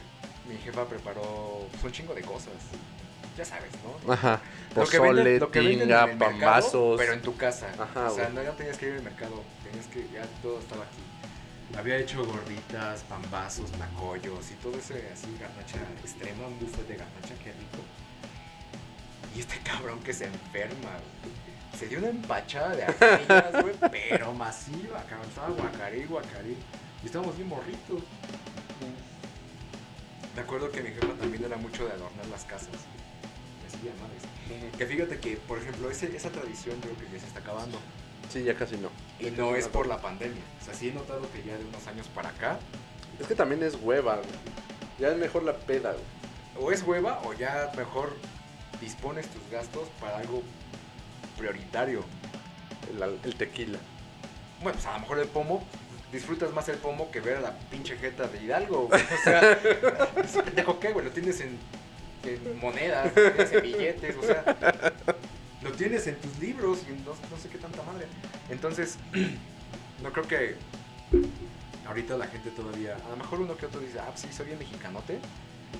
mi 0.48 0.58
jefa 0.58 0.86
preparó 0.86 1.68
pues, 1.72 1.84
un 1.84 1.92
chingo 1.92 2.14
de 2.14 2.22
cosas. 2.22 2.54
Ya 3.38 3.46
sabes, 3.46 3.72
¿no? 3.84 4.14
Ajá. 4.14 4.42
Pozole, 4.76 5.40
tinga, 5.40 6.08
pambazos. 6.18 6.98
Pero 6.98 7.14
en 7.14 7.22
tu 7.22 7.36
casa. 7.36 7.70
Ajá, 7.80 8.12
o 8.12 8.16
sea, 8.16 8.30
no, 8.30 8.44
no 8.44 8.52
tenías 8.52 8.78
que 8.78 8.88
ir 8.88 8.94
al 8.96 9.04
mercado. 9.04 9.44
Tenías 9.64 9.88
que, 9.88 10.08
ya 10.14 10.26
todo 10.42 10.60
estaba 10.60 10.84
aquí. 10.84 11.78
Había 11.78 11.98
hecho 11.98 12.26
gorditas, 12.26 13.04
pambazos, 13.04 13.72
nacollos 13.78 14.52
y 14.52 14.56
todo 14.56 14.78
ese 14.78 15.08
así 15.14 15.28
garnacha 15.40 15.78
extrema, 16.04 16.48
un 16.48 16.60
buffet 16.60 16.88
de 16.88 16.96
garnacha, 16.98 17.36
qué 17.44 17.52
rico. 17.52 17.84
Y 19.36 19.40
este 19.40 19.60
cabrón 19.60 20.00
que 20.02 20.14
se 20.14 20.26
enferma. 20.26 20.98
Se 21.80 21.88
dio 21.88 22.00
una 22.00 22.10
empachada 22.10 22.76
de 22.76 22.84
aquellas, 22.84 23.62
güey, 23.64 23.76
pero 23.92 24.34
masiva, 24.34 25.02
cabrón. 25.10 25.30
Estaba 25.30 25.50
guacarí, 25.50 26.04
guacarí. 26.04 26.58
Y 27.02 27.06
estábamos 27.06 27.38
bien 27.38 27.48
morritos. 27.48 28.02
Me 30.36 30.42
acuerdo 30.42 30.72
que 30.72 30.82
mi 30.82 30.90
jefa 30.90 31.08
también 31.20 31.44
era 31.44 31.58
mucho 31.58 31.86
de 31.86 31.92
adornar 31.94 32.26
las 32.28 32.44
casas. 32.46 32.70
Me 33.62 33.68
hacía 33.68 33.92
madres. 34.02 34.74
Que 34.78 34.86
fíjate 34.86 35.20
que, 35.20 35.38
por 35.38 35.58
ejemplo, 35.60 35.90
ese- 35.90 36.16
esa 36.16 36.30
tradición 36.30 36.80
creo 36.82 36.96
que 36.98 37.06
ya 37.14 37.20
se 37.20 37.28
está 37.28 37.40
acabando. 37.40 37.78
Sí, 38.32 38.44
ya 38.44 38.56
casi 38.56 38.78
no. 38.78 38.90
Y 39.20 39.32
no 39.32 39.56
es 39.56 39.68
por 39.68 39.88
la 39.88 39.98
pandemia. 40.02 40.42
O 40.62 40.66
sea, 40.66 40.74
sí 40.74 40.90
he 40.90 40.94
notado 40.94 41.22
que 41.32 41.44
ya 41.44 41.58
de 41.58 41.66
unos 41.66 41.86
años 41.88 42.08
para 42.14 42.30
acá, 42.30 42.60
Es 43.20 43.28
que 43.28 43.36
también 43.36 43.62
es 43.64 43.76
hueva, 43.82 44.16
güey. 44.16 44.28
Ya 44.98 45.10
es 45.10 45.18
mejor 45.18 45.44
la 45.44 45.54
peda, 45.54 45.92
güey. 45.94 46.04
o 46.66 46.72
es 46.72 46.84
hueva 46.84 47.22
o 47.26 47.34
ya 47.34 47.70
mejor 47.76 48.16
dispones 48.80 49.28
tus 49.28 49.42
gastos 49.52 49.88
para 50.00 50.18
algo 50.20 50.42
prioritario. 51.40 52.04
El, 52.92 53.20
el 53.24 53.36
tequila. 53.36 53.80
Bueno, 54.62 54.74
pues 54.74 54.86
a 54.86 54.94
lo 54.94 55.00
mejor 55.00 55.20
el 55.20 55.28
pomo, 55.28 55.64
disfrutas 56.12 56.52
más 56.54 56.68
el 56.70 56.78
pomo 56.78 57.10
que 57.12 57.22
ver 57.22 57.38
a 57.38 57.42
la 57.42 57.60
pinche 57.72 57.98
jeta 57.98 58.28
de 58.28 58.44
Hidalgo. 58.44 58.88
güey. 58.88 59.02
O 59.02 59.24
sea, 59.24 59.60
pendejo 60.46 60.80
qué, 60.80 60.92
güey, 60.92 61.06
lo 61.06 61.12
tienes 61.12 61.40
en, 61.42 61.58
en 62.24 62.60
monedas, 62.60 63.12
lo 63.16 63.32
tienes 63.32 63.54
en 63.54 63.62
billetes, 63.62 64.16
o 64.18 64.24
sea, 64.24 64.44
lo 65.62 65.72
tienes 65.72 66.08
en 66.08 66.16
tus 66.16 66.38
libros 66.40 66.80
y 66.90 66.92
no, 67.04 67.12
no 67.12 67.38
sé 67.42 67.50
qué 67.50 67.58
tanta 67.58 67.82
madre. 67.84 68.08
Entonces, 68.50 68.98
no 70.04 70.12
creo 70.12 70.28
que 70.28 70.56
ahorita 71.88 72.18
la 72.18 72.28
gente 72.28 72.50
todavía, 72.52 72.96
a 73.06 73.10
lo 73.10 73.16
mejor 73.18 73.40
uno 73.40 73.56
que 73.56 73.66
otro 73.66 73.80
dice, 73.80 74.00
ah, 74.00 74.08
pues 74.10 74.22
sí, 74.22 74.28
soy 74.32 74.48
bien 74.48 74.60
mexicanote 74.60 75.20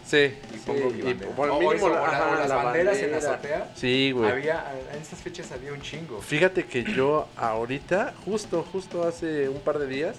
Sí. 0.06 0.18
y 0.54 0.58
sí, 0.58 0.64
pongo 0.66 0.90
mi 0.90 1.02
bandera. 1.04 1.32
por 1.36 1.50
o, 1.50 1.54
mínimo 1.60 1.74
eso, 1.74 1.90
la- 1.90 2.06
ajá, 2.06 2.36
las 2.40 2.50
la 2.50 2.56
banderas 2.56 2.98
en 2.98 3.12
la 3.12 3.18
bandera. 3.20 3.34
azotea. 3.34 3.72
Sí, 3.76 4.12
güey. 4.12 4.32
Había, 4.32 4.66
en 4.94 5.02
estas 5.02 5.20
fechas 5.20 5.52
había 5.52 5.72
un 5.72 5.82
chingo. 5.82 6.20
Fíjate 6.22 6.66
que 6.66 6.84
yo 6.84 7.28
ahorita, 7.38 8.14
justo, 8.26 8.66
justo 8.72 9.04
hace 9.08 9.50
un 9.50 9.60
par 9.62 9.78
de 9.78 9.88
días, 9.88 10.18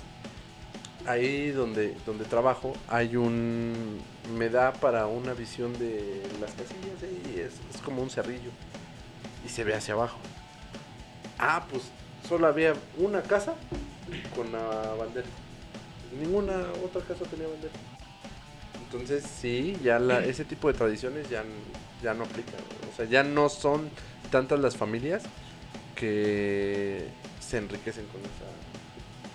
ahí 1.06 1.50
donde, 1.50 1.96
donde 2.06 2.24
trabajo, 2.24 2.72
hay 2.88 3.16
un... 3.16 4.00
Me 4.36 4.48
da 4.48 4.72
para 4.72 5.06
una 5.06 5.32
visión 5.34 5.76
de 5.78 6.22
las 6.40 6.52
casillas 6.52 7.34
y 7.34 7.40
es, 7.40 7.54
es 7.74 7.80
como 7.82 8.00
un 8.02 8.10
cerrillo. 8.10 8.50
Y 9.44 9.48
se 9.48 9.64
ve 9.64 9.74
hacia 9.74 9.94
abajo. 9.94 10.18
Ah, 11.38 11.66
pues 11.68 11.82
solo 12.28 12.46
había 12.46 12.74
una 12.98 13.22
casa 13.22 13.54
con 14.36 14.52
la 14.52 14.94
bandera. 14.98 15.26
Ninguna 16.20 16.62
otra 16.84 17.00
casa 17.02 17.24
tenía 17.24 17.48
bandera. 17.48 17.72
Entonces 18.92 19.24
sí, 19.24 19.78
ya 19.80 20.00
la, 20.00 20.24
ese 20.24 20.44
tipo 20.44 20.66
de 20.66 20.74
tradiciones 20.74 21.28
ya, 21.28 21.44
ya 22.02 22.12
no 22.12 22.24
aplican. 22.24 22.60
O 22.88 22.90
sea, 22.92 23.04
ya 23.04 23.22
no 23.22 23.48
son 23.48 23.92
tantas 24.30 24.58
las 24.58 24.76
familias 24.76 25.28
que 25.94 27.08
se 27.38 27.58
enriquecen 27.58 28.06
con 28.08 28.20
esa 28.22 28.46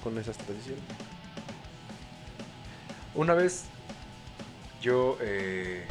con 0.02 0.18
esas 0.18 0.38
tradiciones. 0.40 0.84
Una 3.14 3.34
vez 3.34 3.72
yo 4.82 5.18
eh, 5.22 5.88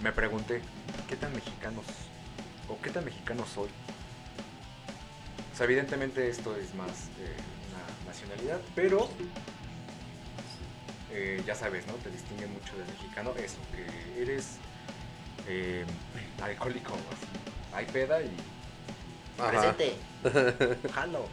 me 0.00 0.12
pregunté, 0.12 0.62
¿qué 1.06 1.16
tan 1.16 1.34
mexicanos 1.34 1.86
o 2.66 2.80
qué 2.80 2.90
tan 2.90 3.04
mexicano 3.04 3.46
soy? 3.46 3.70
O 5.52 5.56
sea, 5.56 5.66
evidentemente 5.66 6.28
esto 6.28 6.56
es 6.56 6.74
más 6.74 7.10
eh, 7.16 7.36
una 7.68 8.04
nacionalidad, 8.06 8.60
pero 8.74 9.16
eh, 11.14 11.42
ya 11.46 11.54
sabes, 11.54 11.86
¿no? 11.86 11.94
Te 11.94 12.10
distingue 12.10 12.46
mucho 12.46 12.76
del 12.76 12.86
mexicano 12.86 13.32
eso, 13.36 13.58
que 13.72 14.22
eres 14.22 14.58
eh, 15.48 15.84
alcohólico, 16.42 16.92
así. 16.92 17.74
Hay 17.74 17.86
peda 17.86 18.20
y 18.20 18.30
Presente. 19.36 19.94
Jalo. 20.94 21.26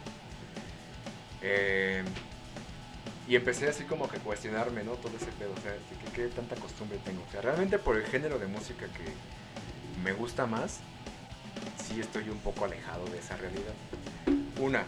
Eh, 1.40 2.02
y 3.28 3.36
empecé 3.36 3.68
así 3.68 3.84
como 3.84 4.08
que 4.08 4.18
cuestionarme, 4.18 4.82
¿no? 4.82 4.92
Todo 4.92 5.16
ese 5.16 5.30
pedo, 5.32 5.52
o 5.52 5.60
sea, 5.60 5.74
qué 6.14 6.26
tanta 6.28 6.56
costumbre 6.56 6.98
tengo. 7.04 7.22
O 7.28 7.30
sea, 7.30 7.40
realmente 7.40 7.78
por 7.78 7.96
el 7.96 8.04
género 8.04 8.38
de 8.38 8.46
música 8.46 8.86
que 8.86 10.02
me 10.02 10.12
gusta 10.12 10.46
más, 10.46 10.80
sí 11.76 12.00
estoy 12.00 12.28
un 12.28 12.38
poco 12.38 12.64
alejado 12.64 13.04
de 13.06 13.18
esa 13.18 13.36
realidad. 13.36 13.74
Una, 14.60 14.84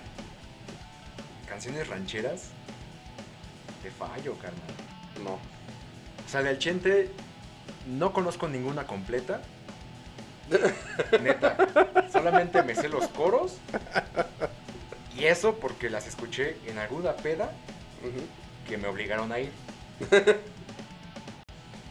canciones 1.49 1.87
rancheras, 1.89 2.51
te 3.85 3.91
fallo, 3.91 4.35
carnal. 4.38 4.62
No. 5.23 5.35
O 5.35 6.29
sea, 6.29 6.43
del 6.43 6.59
Chente 6.59 7.11
no 7.87 8.14
conozco 8.14 8.49
ninguna 8.49 8.87
completa. 8.87 9.43
Neta. 11.23 11.57
Solamente 12.11 12.62
me 12.62 12.75
sé 12.75 12.88
los 12.88 13.09
coros. 13.09 13.59
Y 15.14 15.25
eso 15.26 15.57
porque 15.57 15.91
las 15.91 16.07
escuché 16.07 16.57
en 16.67 16.79
alguna 16.79 17.12
peda 17.12 17.53
que 18.67 18.79
me 18.79 18.88
obligaron 18.88 19.31
a 19.33 19.38
ir. 19.38 19.53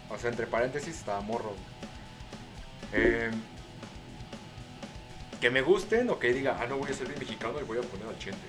o 0.09 0.17
sea, 0.17 0.31
entre 0.31 0.47
paréntesis 0.47 0.97
estaba 0.97 1.21
morro. 1.21 1.53
Eh, 2.91 3.29
que 5.39 5.51
me 5.51 5.61
gusten 5.61 6.09
o 6.09 6.17
que 6.17 6.33
diga, 6.33 6.57
ah, 6.59 6.65
no 6.65 6.77
voy 6.77 6.89
a 6.89 6.93
ser 6.93 7.07
bien 7.07 7.19
mexicano 7.19 7.59
y 7.59 7.63
voy 7.63 7.77
a 7.77 7.81
poner 7.81 8.07
al 8.07 8.17
chente. 8.17 8.47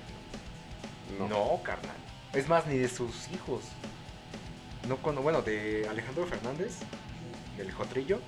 No. 1.19 1.29
No, 1.29 1.63
carnal. 1.63 2.04
Es 2.35 2.49
más, 2.49 2.67
ni 2.67 2.79
de 2.79 2.89
sus 2.89 3.29
hijos. 3.33 3.63
No 4.89 4.97
cuando, 4.99 5.23
bueno, 5.23 5.41
de 5.43 5.87
Alejandro 5.89 6.27
Fernández, 6.27 6.79
del 7.57 7.71
Jotrillo. 7.73 8.21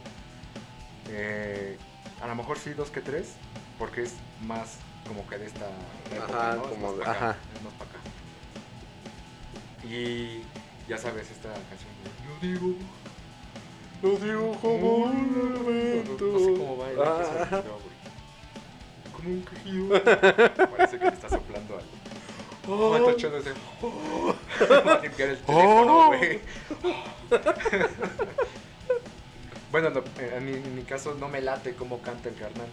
eh, 1.09 1.77
a 2.23 2.27
lo 2.27 2.35
mejor 2.35 2.59
sí 2.59 2.71
dos 2.71 2.91
que 2.91 3.01
tres, 3.03 3.35
porque 3.79 4.03
es 4.05 4.15
más 4.47 4.79
como 5.07 5.27
que 5.29 5.39
de 5.39 5.47
esta 5.47 5.67
época, 6.15 6.25
Ajá, 6.51 6.57
¿no? 6.57 6.63
Es 6.65 6.69
como 6.71 6.89
acá, 6.91 7.37
es 7.55 7.63
más 7.63 7.73
pa' 7.75 7.85
acá. 7.85 7.99
Y 9.87 10.43
ya 10.89 10.97
sabes 10.99 11.31
esta 11.31 11.53
canción 11.53 11.91
de 12.03 12.49
Yo 12.49 12.59
digo, 12.59 12.75
Lo 14.03 14.17
digo 14.19 14.53
como 14.61 14.95
un 14.97 15.33
no, 15.33 15.45
no 15.51 15.71
lamento. 15.71 16.39
sé 16.39 16.53
cómo 16.59 16.79
va 16.79 16.91
el 16.91 16.99
Ah, 17.01 17.63
Como 19.15 19.29
un 19.29 19.43
quejido. 19.45 19.89
Parece 20.77 20.99
que 20.99 21.05
le 21.05 21.11
está 21.13 21.29
soplando 21.29 21.75
algo. 21.75 21.91
Oh. 22.69 22.91
Va 22.91 22.97
a 24.95 25.01
limpiar 25.03 25.29
el 25.31 25.39
teléfono, 25.39 26.11
Oh. 26.11 26.13
bueno, 29.73 29.91
no, 29.91 30.01
eh, 30.19 30.35
en, 30.37 30.45
mi, 30.47 30.53
en 30.53 30.75
mi 30.75 30.83
caso 30.83 31.15
no 31.19 31.29
me 31.29 31.41
late 31.41 31.75
cómo 31.75 32.01
canta 32.01 32.29
el 32.29 32.35
carnal. 32.37 32.69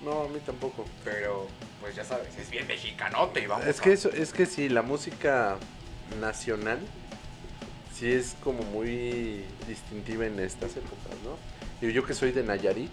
No, 0.00 0.22
a 0.22 0.28
mí 0.28 0.38
tampoco. 0.44 0.84
Pero, 1.04 1.48
pues 1.80 1.94
ya 1.96 2.04
sabes, 2.04 2.36
es 2.38 2.50
bien 2.50 2.66
mexicanote 2.66 3.40
y 3.40 3.46
vamos 3.46 3.66
Es 3.66 3.80
a- 3.80 3.82
que 3.82 3.92
eso, 3.92 4.10
es 4.10 4.32
que 4.32 4.46
sí, 4.46 4.68
la 4.68 4.82
música 4.82 5.56
nacional 6.20 6.78
sí 7.94 8.12
es 8.12 8.36
como 8.42 8.62
muy 8.64 9.44
distintiva 9.66 10.26
en 10.26 10.38
estas 10.40 10.72
épocas, 10.76 11.12
¿no? 11.24 11.36
Y 11.86 11.92
yo 11.92 12.04
que 12.04 12.14
soy 12.14 12.32
de 12.32 12.42
Nayarit. 12.42 12.90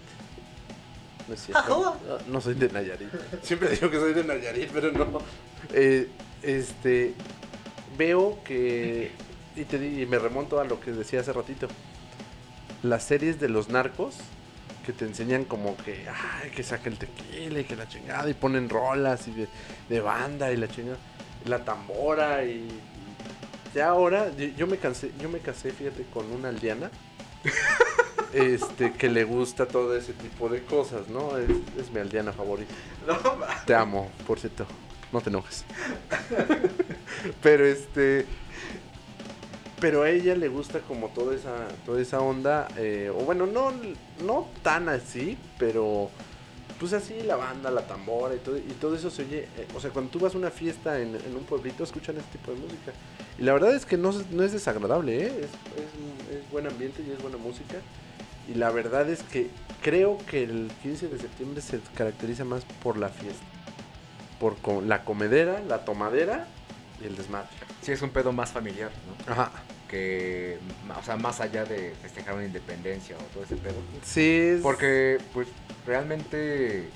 No 1.28 1.34
es 1.34 1.44
cierto. 1.46 1.96
No, 2.06 2.18
no 2.26 2.40
soy 2.40 2.54
de 2.54 2.68
Nayarit. 2.70 3.08
Siempre 3.42 3.68
digo 3.70 3.90
que 3.90 3.98
soy 3.98 4.14
de 4.14 4.24
Nayarit, 4.24 4.70
pero 4.72 4.90
no. 4.90 5.20
Eh, 5.72 6.08
este 6.42 7.14
veo 7.96 8.38
que 8.44 9.10
y 9.56 9.64
te 9.64 9.76
y 9.76 10.06
me 10.06 10.18
remonto 10.18 10.60
a 10.60 10.64
lo 10.64 10.80
que 10.80 10.92
decía 10.92 11.20
hace 11.20 11.32
ratito. 11.32 11.68
Las 12.82 13.04
series 13.04 13.40
de 13.40 13.48
los 13.48 13.68
narcos 13.68 14.16
que 14.86 14.92
te 14.92 15.04
enseñan 15.04 15.44
como 15.44 15.76
que, 15.76 16.06
ay, 16.08 16.50
que 16.50 16.62
saca 16.62 16.88
el 16.88 16.96
tequila 16.96 17.60
y 17.60 17.64
que 17.64 17.76
la 17.76 17.86
chingada 17.86 18.28
y 18.30 18.34
ponen 18.34 18.68
rolas 18.68 19.28
y 19.28 19.32
de, 19.32 19.48
de 19.88 20.00
banda 20.00 20.50
y 20.50 20.56
la 20.56 20.68
chingada, 20.68 20.96
la 21.44 21.62
tambora 21.64 22.44
y, 22.44 22.66
ya 23.74 23.88
ahora 23.90 24.34
yo, 24.36 24.46
yo 24.56 24.66
me 24.66 24.78
cansé, 24.78 25.12
yo 25.20 25.28
me 25.28 25.40
casé, 25.40 25.70
fíjate, 25.72 26.04
con 26.12 26.30
una 26.32 26.48
aldeana 26.48 26.90
este 28.32 28.92
que 28.92 29.08
le 29.08 29.24
gusta 29.24 29.66
todo 29.66 29.96
ese 29.96 30.12
tipo 30.12 30.48
de 30.48 30.64
cosas, 30.64 31.08
¿no? 31.08 31.36
Es, 31.38 31.50
es 31.78 31.90
mi 31.92 32.00
aldeana 32.00 32.32
favorita. 32.32 32.72
No, 33.06 33.16
Te 33.66 33.74
amo, 33.74 34.10
por 34.26 34.38
cierto. 34.38 34.66
No 35.12 35.20
te 35.20 35.30
enojes. 35.30 35.64
pero 37.42 37.64
este. 37.66 38.26
Pero 39.80 40.02
a 40.02 40.10
ella 40.10 40.34
le 40.36 40.48
gusta 40.48 40.80
como 40.80 41.08
toda 41.08 41.34
esa, 41.34 41.68
toda 41.86 42.00
esa 42.00 42.20
onda. 42.20 42.68
eh, 42.76 43.10
o 43.14 43.24
bueno, 43.24 43.46
no, 43.46 43.72
no 44.24 44.48
tan 44.62 44.88
así, 44.88 45.36
pero. 45.58 46.10
Pues 46.78 46.94
así 46.94 47.20
la 47.26 47.36
banda, 47.36 47.70
la 47.70 47.86
tambora 47.86 48.34
y 48.34 48.38
todo, 48.38 48.56
y 48.56 48.62
todo 48.80 48.94
eso 48.96 49.10
se 49.10 49.22
oye. 49.24 49.40
eh, 49.58 49.66
o 49.76 49.80
sea, 49.80 49.90
cuando 49.90 50.10
tú 50.10 50.18
vas 50.18 50.34
a 50.34 50.38
una 50.38 50.50
fiesta 50.50 50.98
en, 50.98 51.14
un 51.14 51.44
pueblito, 51.46 51.84
escuchan 51.84 52.16
este 52.16 52.38
tipo 52.38 52.52
de 52.52 52.56
música. 52.58 52.92
Y 53.38 53.42
la 53.42 53.52
verdad 53.52 53.74
es 53.74 53.84
que 53.84 53.98
no, 53.98 54.12
no 54.30 54.42
es 54.42 54.52
desagradable, 54.52 55.26
¿eh? 55.26 55.26
Es- 55.26 56.36
es 56.36 56.50
buen 56.50 56.66
ambiente 56.66 57.02
y 57.06 57.10
es 57.10 57.20
buena 57.20 57.36
música. 57.36 57.74
Y 58.48 58.54
la 58.54 58.70
verdad 58.70 59.10
es 59.10 59.22
que 59.24 59.48
creo 59.82 60.16
que 60.26 60.42
el 60.42 60.70
15 60.82 61.08
de 61.08 61.18
septiembre 61.18 61.60
se 61.60 61.80
caracteriza 61.94 62.44
más 62.46 62.64
por 62.82 62.96
la 62.96 63.10
fiesta. 63.10 63.44
Por 64.40 64.56
la 64.82 65.04
comedera, 65.04 65.60
la 65.68 65.84
tomadera 65.84 66.48
y 67.00 67.06
el 67.06 67.16
desmadre. 67.16 67.48
Sí, 67.82 67.92
es 67.92 68.02
un 68.02 68.10
pedo 68.10 68.32
más 68.32 68.50
familiar, 68.50 68.90
¿no? 69.06 69.32
Ajá. 69.32 69.52
Que, 69.88 70.58
o 70.98 71.02
sea, 71.04 71.16
más 71.16 71.40
allá 71.40 71.64
de 71.64 71.94
festejar 72.02 72.34
una 72.34 72.44
independencia 72.44 73.16
o 73.16 73.22
todo 73.34 73.44
ese 73.44 73.56
pedo. 73.56 73.74
Sí, 74.02 74.54
es... 74.54 74.62
Porque, 74.62 75.18
pues, 75.32 75.46
realmente 75.86 76.88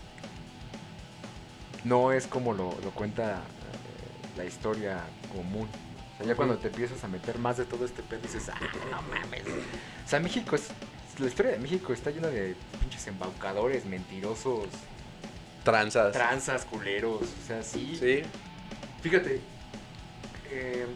no 1.85 2.13
es 2.13 2.27
como 2.27 2.53
lo, 2.55 2.75
lo 2.83 2.91
cuenta 2.93 3.35
eh, 3.35 4.39
la 4.39 4.45
historia 4.45 5.01
común. 5.35 5.69
O 6.15 6.17
sea, 6.17 6.27
ya 6.27 6.35
cuando 6.35 6.57
te 6.57 6.69
empiezas 6.69 7.03
a 7.05 7.09
meter 7.09 7.39
más 7.39 7.59
de 7.59 7.65
todo 7.65 7.85
este 7.85 8.03
pedo, 8.03 8.21
dices, 8.23 8.49
ah, 8.49 8.59
no 8.91 9.03
mames. 9.03 9.43
O 9.47 10.09
sea, 10.09 10.21
México 10.21 10.57
es. 10.57 10.69
La 11.19 11.27
historia 11.27 11.53
de 11.53 11.59
México 11.59 11.93
está 11.93 12.11
llena 12.11 12.27
de 12.27 12.57
pinches 12.81 13.07
embaucadores, 13.07 13.85
mentirosos, 13.85 14.67
Tranzas. 15.65 16.13
tranzas, 16.13 16.65
culeros. 16.67 17.23
O 17.23 17.47
sea, 17.47 17.63
sí. 17.63 17.97
Sí. 17.99 18.23
Fíjate, 19.03 19.41
eh, 20.51 20.87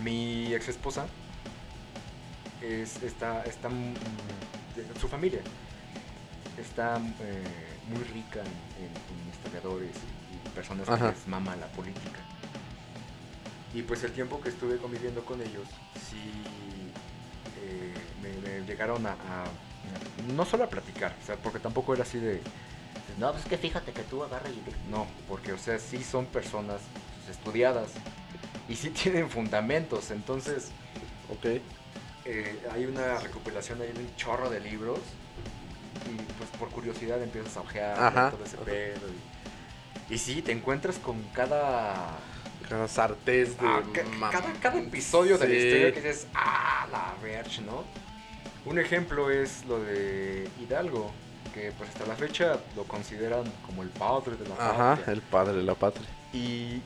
mi 0.00 0.52
ex 0.54 0.68
esposa 0.68 1.06
es, 2.62 3.02
está, 3.02 3.42
está, 3.44 3.68
mm, 3.68 3.94
su 5.00 5.08
familia 5.08 5.40
está 6.58 6.96
eh, 7.20 7.44
muy 7.88 8.02
rica 8.04 8.40
en, 8.40 9.06
historiadores 9.32 9.90
y 10.34 10.48
personas 10.50 10.88
Ajá. 10.88 11.10
que 11.12 11.18
les 11.18 11.28
mama 11.28 11.54
la 11.56 11.66
política. 11.68 12.18
Y 13.74 13.82
pues 13.82 14.02
el 14.04 14.12
tiempo 14.12 14.40
que 14.40 14.48
estuve 14.48 14.78
conviviendo 14.78 15.24
con 15.24 15.40
ellos, 15.40 15.68
sí 16.10 16.32
eh, 17.62 17.94
me, 18.22 18.50
me 18.60 18.66
llegaron 18.66 19.06
a, 19.06 19.12
a- 19.12 20.32
no 20.34 20.44
solo 20.44 20.64
a 20.64 20.68
platicar, 20.70 21.14
o 21.22 21.26
sea, 21.26 21.36
porque 21.36 21.58
tampoco 21.58 21.92
era 21.94 22.02
así 22.02 22.18
de, 22.18 22.40
No, 23.18 23.30
pues 23.32 23.44
es 23.44 23.48
que 23.48 23.56
fíjate 23.58 23.92
que 23.92 24.02
tú 24.02 24.22
agarras 24.22 24.50
y... 24.52 24.90
no, 24.90 25.06
porque, 25.28 25.52
o 25.52 25.58
sea, 25.58 25.78
sí 25.78 26.02
son 26.04 26.26
personas 26.26 26.80
pues, 27.24 27.36
estudiadas 27.36 27.88
y 28.68 28.76
sí 28.76 28.90
tienen 29.02 29.30
fundamentos. 29.30 30.10
Entonces, 30.10 30.68
Ok. 31.30 31.46
eh, 32.26 32.58
hay 32.72 32.84
una 32.86 33.18
recopilación, 33.18 33.80
hay 33.82 33.90
un 33.90 34.14
chorro 34.16 34.50
de 34.50 34.60
libros 34.60 34.98
y, 36.12 36.16
pues, 36.38 36.50
por 36.58 36.68
curiosidad 36.68 37.22
empiezas 37.22 37.56
a 37.56 37.60
ojear 37.60 37.98
Ajá. 37.98 38.30
todo 38.30 38.44
ese 38.44 38.56
pedo. 38.58 39.00
Y, 40.10 40.14
y 40.14 40.18
sí, 40.18 40.42
te 40.42 40.52
encuentras 40.52 40.98
con 40.98 41.22
cada, 41.34 42.18
Cada 42.68 42.86
sartés 42.86 43.58
de... 43.58 43.66
ah, 43.66 43.82
ca- 43.92 44.30
cada, 44.30 44.52
cada 44.60 44.78
episodio 44.78 45.38
de 45.38 45.48
la 45.48 45.54
historia 45.54 45.92
que 45.94 46.00
dices, 46.02 46.26
ah, 46.34 46.86
la 46.92 47.14
verge, 47.22 47.62
¿no? 47.62 47.84
Un 48.66 48.78
ejemplo 48.78 49.30
es 49.30 49.64
lo 49.64 49.78
de 49.80 50.48
Hidalgo, 50.60 51.12
que 51.54 51.72
pues 51.78 51.90
hasta 51.90 52.06
la 52.06 52.14
fecha 52.16 52.58
lo 52.76 52.84
consideran 52.84 53.44
como 53.66 53.82
el 53.82 53.88
padre 53.90 54.36
de 54.36 54.48
la 54.48 54.54
Ajá, 54.54 54.96
patria. 54.96 55.12
el 55.14 55.22
padre 55.22 55.54
de 55.56 55.62
la 55.62 55.74
patria. 55.74 56.06
Y 56.32 56.80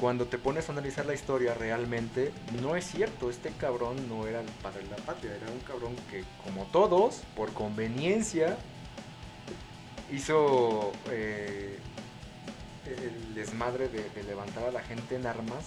cuando 0.00 0.26
te 0.26 0.38
pones 0.38 0.68
a 0.68 0.72
analizar 0.72 1.06
la 1.06 1.14
historia, 1.14 1.54
realmente 1.54 2.32
no 2.62 2.76
es 2.76 2.84
cierto. 2.86 3.30
Este 3.30 3.50
cabrón 3.50 4.08
no 4.08 4.26
era 4.26 4.40
el 4.40 4.46
padre 4.62 4.84
de 4.84 4.90
la 4.90 4.96
patria, 4.96 5.34
era 5.34 5.50
un 5.50 5.60
cabrón 5.60 5.94
que, 6.10 6.24
como 6.44 6.64
todos, 6.66 7.22
por 7.36 7.52
conveniencia, 7.52 8.56
hizo 10.12 10.92
eh, 11.10 11.78
el 12.86 13.34
desmadre 13.34 13.88
de, 13.88 14.08
de 14.10 14.22
levantar 14.22 14.64
a 14.64 14.70
la 14.70 14.80
gente 14.82 15.16
en 15.16 15.26
armas, 15.26 15.64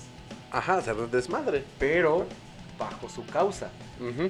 Ajá, 0.52 0.78
hacer 0.78 0.96
desmadre. 1.10 1.63
pero 1.80 2.26
bajo 2.80 3.08
su 3.10 3.26
causa. 3.28 3.70
Ujú. 4.00 4.30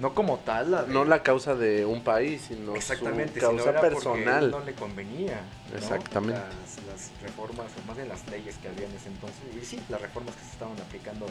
No 0.00 0.14
como 0.14 0.38
tal, 0.38 0.70
la 0.70 0.82
de- 0.84 0.92
No 0.92 1.04
la 1.04 1.22
causa 1.22 1.54
de 1.56 1.84
un 1.84 2.02
país, 2.04 2.44
sino 2.48 2.74
exactamente, 2.76 3.40
su 3.40 3.46
sino 3.46 3.56
causa 3.56 3.70
era 3.70 3.80
personal. 3.80 4.50
no 4.50 4.60
le 4.60 4.74
convenía. 4.74 5.40
¿no? 5.70 5.76
Exactamente. 5.76 6.38
Las, 6.40 6.86
las 6.86 7.10
reformas, 7.22 7.66
o 7.82 7.86
más 7.86 7.96
bien 7.96 8.08
las 8.08 8.26
leyes 8.28 8.56
que 8.58 8.68
había 8.68 8.86
en 8.86 8.94
ese 8.94 9.08
entonces, 9.08 9.40
y 9.60 9.64
sí, 9.64 9.80
las 9.88 10.00
reformas 10.00 10.34
que 10.36 10.42
se 10.44 10.50
estaban 10.52 10.78
aplicando 10.80 11.26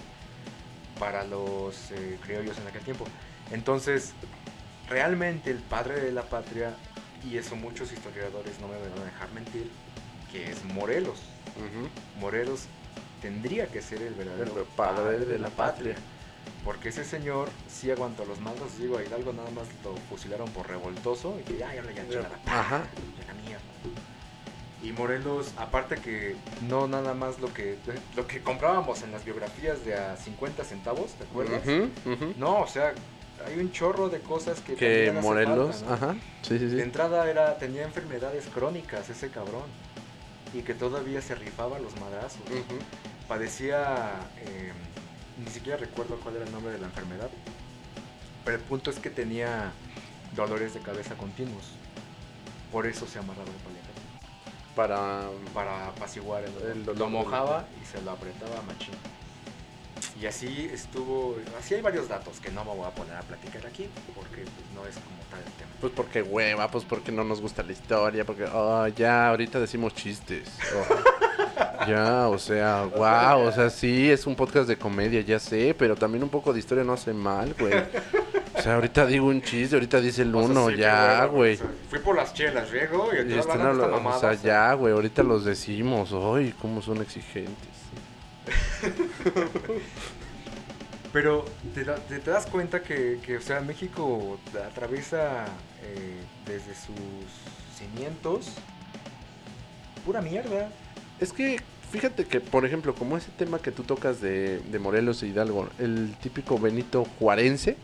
para 0.99 1.23
los 1.23 1.91
eh, 1.91 2.17
criollos 2.23 2.57
en 2.57 2.67
aquel 2.67 2.81
tiempo. 2.81 3.05
Entonces, 3.51 4.11
realmente 4.89 5.49
el 5.51 5.59
padre 5.59 6.01
de 6.01 6.11
la 6.11 6.23
patria, 6.23 6.73
y 7.23 7.37
eso 7.37 7.55
muchos 7.55 7.91
historiadores 7.93 8.59
no 8.59 8.67
me 8.67 8.73
van 8.77 8.99
a 9.01 9.05
dejar 9.05 9.31
mentir, 9.33 9.69
que 10.31 10.51
es 10.51 10.63
Morelos. 10.65 11.19
Morelos 12.19 12.65
tendría 13.21 13.67
que 13.67 13.81
ser 13.81 14.01
el 14.01 14.13
verdadero 14.13 14.59
El 14.59 14.65
padre 14.75 15.19
de 15.25 15.39
la 15.39 15.49
patria. 15.49 15.95
Porque 16.63 16.89
ese 16.89 17.03
señor 17.05 17.49
sí 17.69 17.89
aguantó 17.91 18.25
los 18.25 18.39
mandos. 18.39 18.77
Digo, 18.77 18.97
a 18.97 19.03
Hidalgo 19.03 19.31
nada 19.33 19.49
más 19.51 19.67
lo 19.83 19.95
fusilaron 20.09 20.49
por 20.51 20.67
revoltoso 20.67 21.37
y 21.39 21.43
que 21.43 21.57
ya, 21.57 21.73
ya, 21.73 21.81
ya, 21.83 21.91
ya, 21.91 22.03
chingada, 22.09 22.39
Ajá. 22.45 22.83
ya 23.19 23.25
la 23.33 23.41
mierda. 23.41 23.63
Y 24.83 24.91
Morelos, 24.91 25.53
aparte 25.57 25.95
que 25.95 26.35
no 26.61 26.87
nada 26.87 27.13
más 27.13 27.39
lo 27.39 27.51
que 27.53 27.77
lo 28.15 28.27
que 28.27 28.41
comprábamos 28.43 29.01
en 29.01 29.11
las 29.11 29.25
biografías 29.25 29.83
de 29.83 29.95
a 29.95 30.15
50 30.17 30.63
centavos, 30.63 31.13
¿te 31.13 31.23
acuerdas? 31.23 31.63
No, 32.37 32.59
o 32.61 32.67
sea, 32.67 32.93
hay 33.45 33.59
un 33.59 33.71
chorro 33.71 34.09
de 34.09 34.19
cosas 34.19 34.59
que 34.59 34.75
Que 34.75 35.11
Morelos, 35.21 35.77
falta, 35.77 35.85
¿no? 35.85 35.93
ajá. 35.93 36.15
Sí, 36.43 36.59
sí, 36.59 36.65
De 36.65 36.77
sí. 36.77 36.81
entrada 36.81 37.29
era 37.29 37.57
tenía 37.57 37.83
enfermedades 37.83 38.45
crónicas 38.53 39.09
ese 39.09 39.29
cabrón 39.29 39.63
y 40.53 40.61
que 40.61 40.73
todavía 40.73 41.21
se 41.21 41.35
rifaba 41.35 41.79
los 41.79 41.99
madrazos. 41.99 42.41
Ujú. 42.41 42.79
padecía, 43.27 44.13
eh, 44.37 44.71
ni 45.43 45.49
siquiera 45.51 45.77
recuerdo 45.77 46.15
cuál 46.17 46.35
era 46.35 46.45
el 46.45 46.51
nombre 46.51 46.71
de 46.71 46.79
la 46.79 46.87
enfermedad, 46.87 47.29
pero 48.43 48.57
el 48.57 48.63
punto 48.63 48.89
es 48.89 48.99
que 48.99 49.09
tenía 49.09 49.71
dolores 50.35 50.73
de 50.73 50.79
cabeza 50.79 51.15
continuos. 51.15 51.65
Por 52.71 52.85
eso 52.85 53.07
se 53.07 53.19
amarraba 53.19 53.49
el 53.49 53.55
paliacate. 53.55 54.01
Para. 54.75 55.29
Para 55.53 55.87
apaciguar 55.87 56.43
el 56.43 56.53
dolor. 56.53 56.71
El 56.71 56.85
dolor 56.85 56.99
Lo 56.99 57.09
mojaba 57.09 57.67
y 57.81 57.85
se 57.85 58.01
lo 58.01 58.11
apretaba 58.11 58.61
machín. 58.63 58.93
Y 60.21 60.25
así 60.25 60.69
estuvo, 60.73 61.37
así 61.59 61.75
hay 61.75 61.81
varios 61.81 62.07
datos 62.07 62.39
que 62.39 62.49
no 62.49 62.65
me 62.65 62.73
voy 62.73 62.87
a 62.87 62.91
poner 62.91 63.15
a 63.15 63.21
platicar 63.21 63.65
aquí 63.67 63.87
porque 64.15 64.41
pues, 64.41 64.65
no 64.73 64.85
es 64.87 64.95
como 64.95 65.17
tal 65.29 65.39
el 65.39 65.51
tema. 65.53 65.69
Pues 65.79 65.93
porque 65.95 66.23
hueva, 66.23 66.71
pues 66.71 66.85
porque 66.85 67.11
no 67.11 67.23
nos 67.23 67.39
gusta 67.39 67.61
la 67.61 67.71
historia, 67.71 68.25
porque, 68.25 68.45
oh, 68.45 68.87
ya, 68.87 69.29
ahorita 69.29 69.59
decimos 69.59 69.93
chistes. 69.93 70.49
oh. 70.73 71.63
ya, 71.87 72.27
o 72.29 72.37
sea, 72.39 72.83
wow, 72.85 73.47
o 73.47 73.51
sea, 73.51 73.69
sí, 73.69 74.09
es 74.09 74.25
un 74.25 74.35
podcast 74.35 74.67
de 74.67 74.77
comedia, 74.77 75.21
ya 75.21 75.39
sé, 75.39 75.75
pero 75.77 75.95
también 75.95 76.23
un 76.23 76.29
poco 76.29 76.53
de 76.53 76.59
historia 76.59 76.83
no 76.83 76.93
hace 76.93 77.13
mal, 77.13 77.53
güey. 77.59 77.73
O 78.55 78.61
sea, 78.61 78.75
ahorita 78.75 79.05
digo 79.05 79.27
un 79.27 79.41
chiste, 79.41 79.75
ahorita 79.75 79.99
dice 80.01 80.23
el 80.23 80.33
O 80.33 80.39
sea, 80.41 80.49
uno, 80.49 80.69
sí, 80.69 80.77
ya, 80.77 81.25
güey. 81.25 81.59
fui 81.89 81.99
por 81.99 82.15
las 82.15 82.33
chelas, 82.33 82.71
riego 82.71 83.09
y 83.13 83.31
Y 83.31 83.37
este, 83.37 83.51
hablando 83.51 83.85
o 83.85 83.89
mamada, 83.91 84.19
sea, 84.19 84.29
o 84.31 84.33
sea. 84.35 84.41
ya, 84.43 84.73
güey, 84.73 84.93
ahorita 84.93 85.21
los 85.23 85.45
decimos, 85.45 86.11
ay, 86.13 86.53
cómo 86.59 86.81
son 86.81 87.01
exigentes. 87.01 87.53
Pero 91.13 91.45
te, 91.73 91.83
da- 91.83 91.95
te- 91.95 92.19
te 92.19 92.31
das 92.31 92.45
cuenta 92.47 92.81
que, 92.81 93.19
que, 93.25 93.37
o 93.37 93.41
sea, 93.41 93.61
México 93.61 94.37
atraviesa 94.69 95.45
eh, 95.83 96.21
desde 96.45 96.75
sus 96.75 96.95
cimientos 97.77 98.51
pura 100.05 100.21
mierda. 100.21 100.69
Es 101.19 101.33
que, 101.33 101.59
fíjate 101.91 102.25
que, 102.25 102.39
por 102.41 102.65
ejemplo, 102.65 102.93
como 102.93 103.17
ese 103.17 103.31
tema 103.37 103.59
que 103.59 103.71
tú 103.71 103.83
tocas 103.83 104.21
de, 104.21 104.59
de 104.59 104.79
Morelos 104.79 105.23
e 105.23 105.27
Hidalgo, 105.27 105.69
el 105.79 106.15
típico 106.21 106.59
Benito 106.59 107.05
Juarense, 107.19 107.75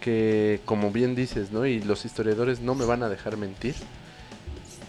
que 0.00 0.60
como 0.64 0.90
bien 0.90 1.14
dices, 1.14 1.52
¿no? 1.52 1.64
Y 1.64 1.80
los 1.80 2.04
historiadores 2.04 2.60
no 2.60 2.74
me 2.74 2.84
van 2.84 3.02
a 3.02 3.08
dejar 3.08 3.36
mentir. 3.36 3.74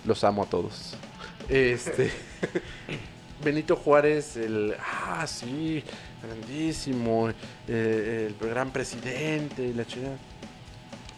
Los 0.05 0.23
amo 0.23 0.43
a 0.43 0.45
todos. 0.47 0.95
Este. 1.47 2.11
Benito 3.43 3.75
Juárez, 3.75 4.37
el. 4.37 4.75
Ah, 4.79 5.25
sí, 5.27 5.83
grandísimo. 6.21 7.29
eh, 7.67 8.29
el 8.41 8.49
gran 8.49 8.71
presidente 8.71 9.63
y 9.63 9.73
la 9.73 9.85
chingada. 9.85 10.17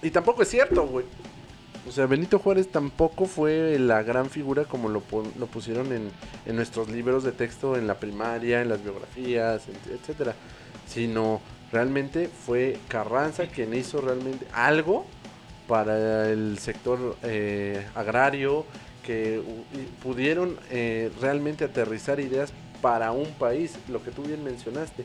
Y 0.01 0.11
tampoco 0.11 0.43
es 0.43 0.49
cierto, 0.49 0.85
güey. 0.87 1.05
O 1.87 1.91
sea, 1.91 2.07
Benito 2.07 2.39
Juárez 2.39 2.69
tampoco 2.71 3.25
fue 3.25 3.77
la 3.77 4.01
gran 4.01 4.29
figura 4.29 4.65
como 4.65 4.89
lo, 4.89 5.03
lo 5.37 5.45
pusieron 5.45 5.91
en, 5.93 6.09
en 6.47 6.55
nuestros 6.55 6.89
libros 6.89 7.23
de 7.23 7.31
texto 7.31 7.75
en 7.77 7.85
la 7.85 7.99
primaria, 7.99 8.61
en 8.61 8.69
las 8.69 8.83
biografías, 8.83 9.67
et- 9.67 9.93
etcétera. 9.99 10.33
Sino 10.87 11.41
realmente 11.71 12.27
fue 12.27 12.79
Carranza 12.87 13.45
quien 13.47 13.73
hizo 13.75 14.01
realmente 14.01 14.47
algo 14.51 15.05
para 15.67 16.29
el 16.31 16.57
sector 16.57 17.17
eh, 17.23 17.85
agrario, 17.95 18.65
que 19.03 19.41
pudieron 20.01 20.57
eh, 20.71 21.11
realmente 21.21 21.65
aterrizar 21.65 22.19
ideas 22.19 22.51
para 22.81 23.11
un 23.11 23.31
país, 23.33 23.75
lo 23.87 24.03
que 24.03 24.09
tú 24.09 24.23
bien 24.23 24.43
mencionaste, 24.43 25.03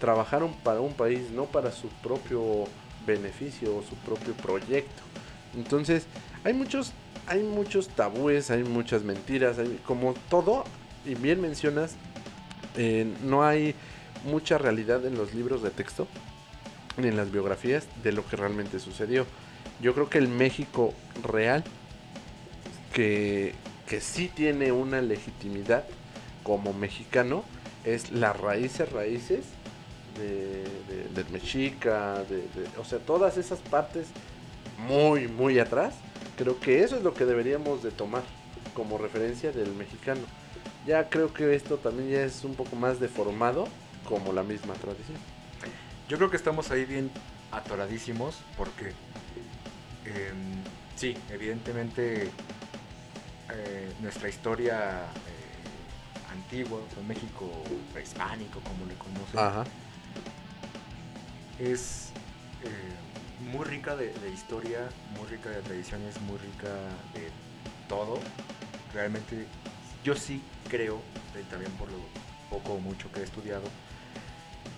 trabajaron 0.00 0.52
para 0.64 0.80
un 0.80 0.92
país, 0.92 1.30
no 1.30 1.44
para 1.44 1.70
su 1.70 1.88
propio 2.02 2.64
beneficio 3.06 3.76
o 3.76 3.82
su 3.82 3.94
propio 3.96 4.34
proyecto. 4.34 5.02
Entonces, 5.54 6.04
hay 6.44 6.52
muchos, 6.54 6.92
hay 7.26 7.42
muchos 7.42 7.88
tabúes, 7.88 8.50
hay 8.50 8.64
muchas 8.64 9.02
mentiras, 9.02 9.58
hay- 9.58 9.80
como 9.86 10.14
todo, 10.30 10.64
y 11.04 11.14
bien 11.14 11.40
mencionas, 11.40 11.94
eh, 12.76 13.06
no 13.24 13.44
hay 13.44 13.74
mucha 14.24 14.58
realidad 14.58 15.04
en 15.06 15.16
los 15.16 15.34
libros 15.34 15.62
de 15.62 15.70
texto 15.70 16.08
ni 16.96 17.08
en 17.08 17.16
las 17.16 17.30
biografías 17.30 17.86
de 18.02 18.12
lo 18.12 18.26
que 18.26 18.36
realmente 18.36 18.78
sucedió. 18.78 19.26
Yo 19.82 19.92
creo 19.94 20.08
que 20.08 20.18
el 20.18 20.28
México 20.28 20.94
real, 21.22 21.62
que, 22.94 23.54
que 23.88 24.00
sí 24.00 24.30
tiene 24.34 24.72
una 24.72 25.00
legitimidad 25.00 25.84
como 26.42 26.72
mexicano, 26.72 27.44
es 27.84 28.10
las 28.10 28.38
raíces, 28.38 28.90
raíces 28.90 29.44
de, 30.18 30.64
de- 31.14 31.24
Mexica, 31.30 32.22
de- 32.24 32.46
o 32.78 32.84
sea, 32.84 32.98
todas 32.98 33.36
esas 33.36 33.58
partes 33.58 34.06
muy, 34.78 35.28
muy 35.28 35.58
atrás. 35.58 35.94
Creo 36.36 36.60
que 36.60 36.82
eso 36.82 36.96
es 36.96 37.02
lo 37.02 37.14
que 37.14 37.24
deberíamos 37.24 37.82
de 37.82 37.90
tomar 37.90 38.22
como 38.74 38.98
referencia 38.98 39.52
del 39.52 39.72
mexicano. 39.74 40.20
Ya 40.86 41.08
creo 41.08 41.32
que 41.32 41.54
esto 41.54 41.78
también 41.78 42.10
ya 42.10 42.22
es 42.22 42.44
un 42.44 42.54
poco 42.54 42.76
más 42.76 43.00
deformado 43.00 43.66
como 44.08 44.32
la 44.32 44.42
misma 44.42 44.74
tradición. 44.74 45.18
Yo 46.08 46.16
creo 46.18 46.30
que 46.30 46.36
estamos 46.36 46.70
ahí 46.70 46.84
bien 46.84 47.10
atoradísimos 47.50 48.36
porque 48.56 48.92
em, 50.04 50.62
sí, 50.94 51.16
evidentemente 51.30 52.30
eh, 53.52 53.92
nuestra 54.00 54.28
historia 54.28 55.00
eh, 55.00 56.32
antigua, 56.32 56.78
o 56.78 56.94
sea, 56.94 57.02
México 57.02 57.50
prehispánico, 57.92 58.60
como 58.60 58.86
le 58.86 58.94
conocen, 58.94 59.38
Ajá. 59.38 59.64
es 61.58 62.10
eh, 62.62 62.68
muy 63.40 63.64
rica 63.64 63.96
de, 63.96 64.12
historia, 64.32 64.88
muy 65.16 65.26
rica 65.28 65.50
de 65.50 65.60
tradiciones, 65.62 66.20
muy 66.22 66.38
rica 66.38 66.68
de 67.14 67.30
todo. 67.88 68.18
Realmente 68.92 69.46
yo 70.04 70.14
sí 70.14 70.42
creo, 70.68 71.00
también 71.50 71.72
por 71.72 71.90
lo 71.90 71.98
poco 72.50 72.74
o 72.74 72.80
mucho 72.80 73.10
que 73.12 73.20
he 73.20 73.24
estudiado, 73.24 73.64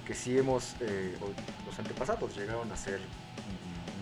que 0.06 0.14
sí 0.14 0.36
hemos, 0.38 0.74
eh, 0.80 1.16
los 1.66 1.78
antepasados 1.78 2.36
llegaron 2.36 2.70
a 2.72 2.76
ser 2.76 3.00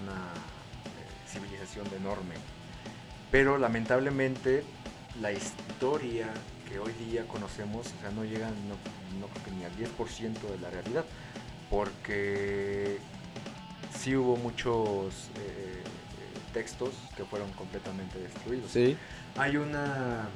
una 0.02 0.14
eh, 0.14 1.28
civilización 1.28 1.86
enorme. 1.94 2.34
Pero 3.30 3.58
lamentablemente 3.58 4.62
la 5.20 5.32
historia 5.32 6.28
que 6.68 6.78
hoy 6.78 6.92
día 6.92 7.26
conocemos, 7.26 7.86
o 7.86 8.00
sea, 8.00 8.10
no 8.10 8.24
llegan, 8.24 8.54
ni 9.56 9.64
al 9.64 9.76
10% 9.76 10.50
de 10.50 10.58
la 10.60 10.70
realidad, 10.70 11.04
porque 11.70 12.98
sí 13.94 14.16
hubo 14.16 14.36
muchos 14.36 15.28
eh, 15.36 15.82
eh, 15.82 15.82
textos 16.52 16.90
que 17.16 17.24
fueron 17.24 17.50
completamente 17.52 18.18
destruidos. 18.18 18.70
Sí. 18.70 18.96
Hay 19.36 19.56
una. 19.56 20.28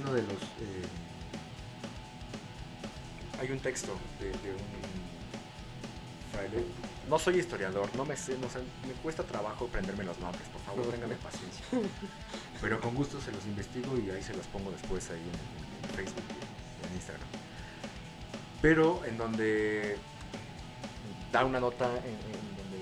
Uno 0.00 0.12
de 0.12 0.22
los. 0.22 0.32
eh, 0.32 0.86
hay 3.40 3.50
un 3.50 3.58
texto 3.58 3.96
de, 4.20 4.26
de 4.26 4.52
un 4.54 4.94
fraile. 6.32 6.64
No 7.08 7.18
soy 7.18 7.38
historiador, 7.38 7.90
no 7.96 8.04
me 8.04 8.16
sé, 8.16 8.38
no 8.38 8.48
sé, 8.48 8.60
me 8.86 8.94
cuesta 9.02 9.22
trabajo 9.24 9.66
aprenderme 9.66 10.04
los 10.04 10.18
nombres, 10.18 10.48
por 10.48 10.62
favor, 10.62 10.86
ténganme 10.92 11.16
paciencia. 11.16 11.64
Pero 12.60 12.80
con 12.80 12.94
gusto 12.94 13.20
se 13.20 13.32
los 13.32 13.44
investigo 13.44 13.96
y 13.98 14.10
ahí 14.10 14.22
se 14.22 14.34
los 14.34 14.46
pongo 14.46 14.70
después 14.70 15.10
ahí 15.10 15.20
en, 15.20 15.88
en 15.90 15.94
Facebook 15.96 16.24
y 16.30 16.86
en 16.86 16.94
Instagram. 16.94 17.28
Pero 18.62 19.04
en 19.04 19.18
donde 19.18 19.98
da 21.34 21.44
una 21.44 21.58
nota 21.58 21.86
en, 21.86 22.14
en 22.14 22.56
donde 22.56 22.78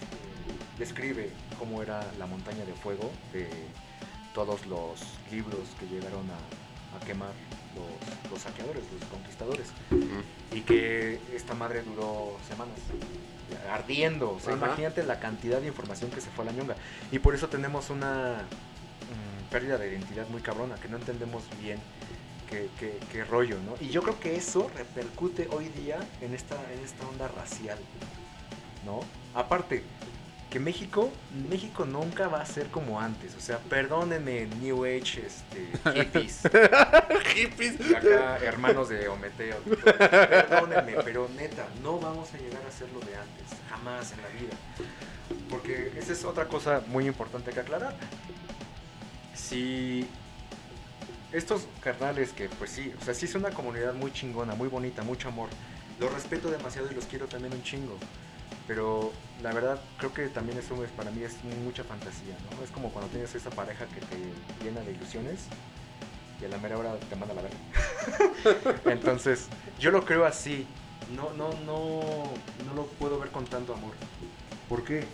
este, 0.00 0.78
describe 0.78 1.30
cómo 1.58 1.82
era 1.82 2.02
la 2.18 2.24
montaña 2.24 2.64
de 2.64 2.72
fuego 2.72 3.10
de 3.34 3.46
todos 4.34 4.66
los 4.66 5.00
libros 5.30 5.60
que 5.78 5.86
llegaron 5.86 6.24
a, 6.30 6.96
a 6.96 7.06
quemar 7.06 7.32
los, 7.76 8.30
los 8.30 8.40
saqueadores, 8.40 8.82
los 8.98 9.06
conquistadores. 9.10 9.66
Y 10.50 10.62
que 10.62 11.20
esta 11.34 11.52
madre 11.52 11.82
duró 11.82 12.38
semanas 12.48 12.78
ardiendo. 13.70 14.30
O 14.30 14.40
sea, 14.40 14.54
imagínate 14.54 15.02
la 15.02 15.20
cantidad 15.20 15.60
de 15.60 15.66
información 15.66 16.10
que 16.10 16.22
se 16.22 16.30
fue 16.30 16.44
a 16.44 16.46
la 16.46 16.52
ñonga. 16.52 16.76
Y 17.10 17.18
por 17.18 17.34
eso 17.34 17.48
tenemos 17.48 17.90
una 17.90 18.44
mm, 19.10 19.50
pérdida 19.50 19.76
de 19.76 19.90
identidad 19.90 20.26
muy 20.28 20.40
cabrona, 20.40 20.76
que 20.76 20.88
no 20.88 20.96
entendemos 20.96 21.42
bien 21.60 21.78
qué, 22.52 22.68
qué- 22.78 22.98
qué 23.10 23.24
rollo, 23.24 23.56
¿no? 23.66 23.74
Y 23.84 23.90
yo 23.90 24.02
creo 24.02 24.20
que 24.20 24.36
eso 24.36 24.70
repercute 24.76 25.48
hoy 25.50 25.68
día 25.70 25.98
en 26.20 26.34
esta, 26.34 26.54
en 26.72 26.84
esta 26.84 27.06
onda 27.08 27.26
racial, 27.28 27.78
¿no? 28.84 29.00
Aparte, 29.34 29.82
que 30.50 30.60
México, 30.60 31.10
México 31.48 31.86
nunca 31.86 32.28
va 32.28 32.42
a 32.42 32.44
ser 32.46 32.66
como 32.66 33.00
antes. 33.00 33.34
O 33.36 33.40
sea, 33.40 33.56
perdónenme, 33.58 34.46
New 34.60 34.84
Age, 34.84 35.24
este, 35.26 35.66
hippies. 35.94 36.42
Hippies. 37.34 37.80
Y 37.88 37.94
acá, 37.94 38.36
hermanos 38.42 38.90
de 38.90 39.08
Ometeo. 39.08 39.56
Perdónenme, 39.60 40.96
pero 41.04 41.26
neta, 41.36 41.66
no 41.82 41.98
vamos 41.98 42.34
a 42.34 42.36
llegar 42.36 42.60
a 42.68 42.70
ser 42.70 42.88
lo 42.92 43.00
de 43.00 43.16
antes. 43.16 43.58
Jamás 43.70 44.12
en 44.12 44.20
la 44.20 44.28
vida. 44.28 44.54
Porque 45.48 45.90
esa 45.96 46.12
es 46.12 46.22
otra 46.24 46.46
cosa 46.46 46.82
muy 46.88 47.06
importante 47.06 47.50
que 47.50 47.60
aclarar. 47.60 47.94
Si 49.34 50.06
estos 51.32 51.66
carnales 51.80 52.32
que, 52.32 52.48
pues 52.48 52.70
sí, 52.70 52.92
o 53.00 53.04
sea, 53.04 53.14
sí 53.14 53.26
es 53.26 53.34
una 53.34 53.50
comunidad 53.50 53.94
muy 53.94 54.12
chingona, 54.12 54.54
muy 54.54 54.68
bonita, 54.68 55.02
mucho 55.02 55.28
amor. 55.28 55.48
Los 55.98 56.12
respeto 56.12 56.50
demasiado 56.50 56.90
y 56.90 56.94
los 56.94 57.06
quiero 57.06 57.26
también 57.26 57.52
un 57.54 57.62
chingo. 57.62 57.96
Pero 58.66 59.12
la 59.42 59.52
verdad, 59.52 59.80
creo 59.98 60.12
que 60.12 60.28
también 60.28 60.58
eso 60.58 60.82
es, 60.84 60.90
para 60.90 61.10
mí 61.10 61.22
es 61.22 61.42
mucha 61.64 61.84
fantasía, 61.84 62.36
¿no? 62.50 62.62
Es 62.62 62.70
como 62.70 62.90
cuando 62.90 63.10
tienes 63.10 63.34
esa 63.34 63.50
pareja 63.50 63.86
que 63.86 64.00
te 64.00 64.64
llena 64.64 64.80
de 64.82 64.92
ilusiones 64.92 65.46
y 66.40 66.44
a 66.44 66.48
la 66.48 66.58
mera 66.58 66.78
hora 66.78 66.96
te 66.96 67.16
manda 67.16 67.34
la 67.34 67.42
verga. 67.42 68.80
Entonces, 68.92 69.48
yo 69.78 69.90
lo 69.90 70.04
creo 70.04 70.24
así. 70.24 70.66
No, 71.16 71.32
no, 71.34 71.52
no, 71.66 72.02
no 72.66 72.74
lo 72.74 72.86
puedo 72.86 73.18
ver 73.18 73.30
con 73.30 73.44
tanto 73.44 73.74
amor. 73.74 73.92
¿Por 74.68 74.84
qué? 74.84 75.04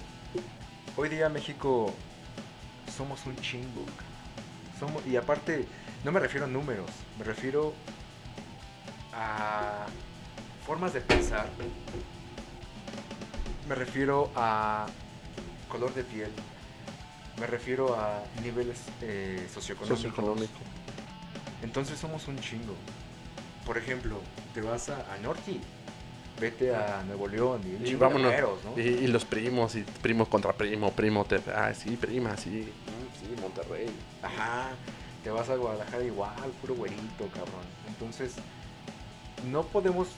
Hoy 0.97 1.09
día 1.09 1.29
México 1.29 1.93
somos 2.97 3.25
un 3.27 3.37
chingo. 3.37 3.85
Somos, 4.79 5.05
y 5.07 5.17
aparte, 5.17 5.67
no 6.09 6.13
me 6.13 6.21
refiero 6.21 6.47
a 6.47 6.49
números, 6.49 6.89
me 7.19 7.25
refiero 7.25 7.75
a 9.13 9.85
formas 10.65 10.95
de 10.95 11.03
pensar. 11.03 11.47
Me 13.69 13.75
refiero 13.75 14.31
a 14.35 14.87
color 15.69 15.93
de 15.93 16.05
piel. 16.05 16.31
Me 17.39 17.47
refiero 17.47 17.95
a 17.95 18.23
niveles 18.43 18.79
eh, 19.03 19.47
socioeconómicos. 19.53 19.99
Socioeconómico. 19.99 20.59
Entonces 21.63 21.99
somos 21.99 22.27
un 22.27 22.39
chingo. 22.39 22.75
Por 23.67 23.77
ejemplo, 23.77 24.19
te 24.55 24.63
vas 24.63 24.89
a, 24.89 25.13
a 25.13 25.19
Norte, 25.19 25.61
vete 26.41 26.75
a 26.75 27.03
Nuevo 27.07 27.29
León 27.29 27.61
y, 27.67 27.75
un 27.75 27.87
Y 27.87 27.95
vámonos. 27.97 28.33
¿no? 28.65 28.83
Y, 28.83 28.87
y 28.87 29.07
los 29.09 29.27
primos, 29.27 29.75
y 29.77 29.83
primos 30.01 30.29
contra 30.29 30.55
primo, 30.55 30.91
primo. 30.91 31.27
Te, 31.27 31.39
ah, 31.55 31.75
sí, 31.75 31.97
prima, 31.97 32.35
sí. 32.39 32.49
Mm, 32.49 33.09
Sí, 33.21 33.43
Monterrey. 33.43 33.91
Ajá, 34.23 34.71
te 35.23 35.31
vas 35.31 35.49
a 35.49 35.57
Guadalajara 35.57 36.05
igual, 36.05 36.51
puro 36.61 36.75
güerito, 36.75 37.29
cabrón. 37.35 37.67
Entonces, 37.89 38.35
no 39.51 39.63
podemos 39.65 40.09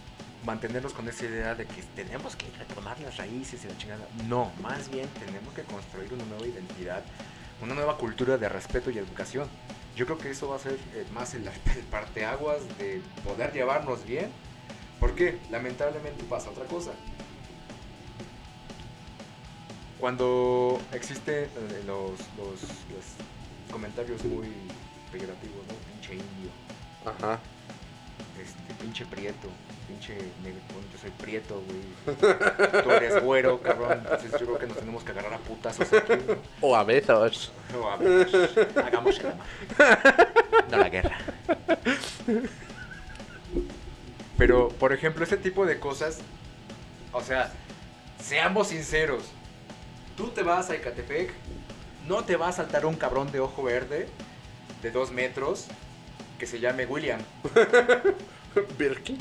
mantenernos 0.44 0.92
con 0.92 1.08
esa 1.08 1.26
idea 1.26 1.54
de 1.54 1.66
que 1.66 1.82
tenemos 1.94 2.36
que 2.36 2.46
retomar 2.58 2.98
las 3.00 3.16
raíces 3.16 3.64
y 3.64 3.68
la 3.68 3.76
chingada. 3.76 4.06
No, 4.28 4.50
más 4.62 4.90
bien 4.90 5.08
tenemos 5.24 5.52
que 5.54 5.62
construir 5.62 6.12
una 6.12 6.24
nueva 6.24 6.46
identidad, 6.46 7.02
una 7.62 7.74
nueva 7.74 7.96
cultura 7.96 8.38
de 8.38 8.48
respeto 8.48 8.90
y 8.90 8.98
educación. 8.98 9.48
Yo 9.96 10.06
creo 10.06 10.18
que 10.18 10.30
eso 10.30 10.48
va 10.48 10.56
a 10.56 10.58
ser 10.58 10.78
eh, 10.94 11.04
más 11.12 11.34
el, 11.34 11.46
el 11.76 11.84
parteaguas 11.90 12.60
de 12.78 13.02
poder 13.24 13.52
llevarnos 13.52 14.04
bien, 14.04 14.30
porque 14.98 15.38
lamentablemente 15.50 16.24
pasa 16.24 16.50
otra 16.50 16.64
cosa. 16.64 16.92
Cuando 19.98 20.80
existen 20.92 21.44
eh, 21.44 21.82
los, 21.86 22.12
los, 22.38 22.62
los 22.62 23.70
comentarios 23.70 24.24
muy 24.24 24.48
peyorativos, 25.10 25.66
¿no? 25.66 25.74
Pinche 25.92 26.14
indio, 26.14 26.50
Ajá. 27.04 27.38
este, 28.40 28.74
pinche 28.82 29.04
prieto, 29.06 29.48
pinche 29.86 30.14
negro, 30.42 30.60
yo 30.92 30.98
soy 31.00 31.10
prieto, 31.10 31.62
güey. 31.66 32.82
Tú 32.82 32.90
eres 32.90 33.22
güero, 33.22 33.60
cabrón. 33.60 33.98
Entonces 34.02 34.30
yo 34.32 34.38
creo 34.46 34.58
que 34.58 34.66
nos 34.66 34.78
tenemos 34.78 35.04
que 35.04 35.12
agarrar 35.12 35.34
a 35.34 35.38
putazos 35.38 35.92
aquí, 35.92 36.12
¿no? 36.26 36.36
O 36.60 36.76
a 36.76 36.84
besos. 36.84 37.52
No, 37.72 37.90
a 37.90 37.96
ver, 37.96 38.28
hagamos 38.84 39.18
el 39.18 39.26
amor. 39.26 39.46
No 40.70 40.76
la 40.76 40.88
guerra. 40.88 41.18
Pero, 44.38 44.68
por 44.68 44.92
ejemplo, 44.92 45.24
ese 45.24 45.36
tipo 45.36 45.66
de 45.66 45.78
cosas, 45.78 46.20
o 47.12 47.20
sea, 47.20 47.52
seamos 48.22 48.68
sinceros. 48.68 49.24
Tú 50.16 50.28
te 50.28 50.42
vas 50.42 50.70
a 50.70 50.76
Ecatepec, 50.76 51.32
no 52.06 52.24
te 52.24 52.36
va 52.36 52.48
a 52.48 52.52
saltar 52.52 52.86
un 52.86 52.96
cabrón 52.96 53.30
de 53.32 53.40
ojo 53.40 53.62
verde 53.62 54.08
de 54.82 54.90
dos 54.90 55.10
metros 55.10 55.66
que 56.38 56.46
se 56.46 56.60
llame 56.60 56.86
William. 56.86 57.20
Birkin. 58.78 59.18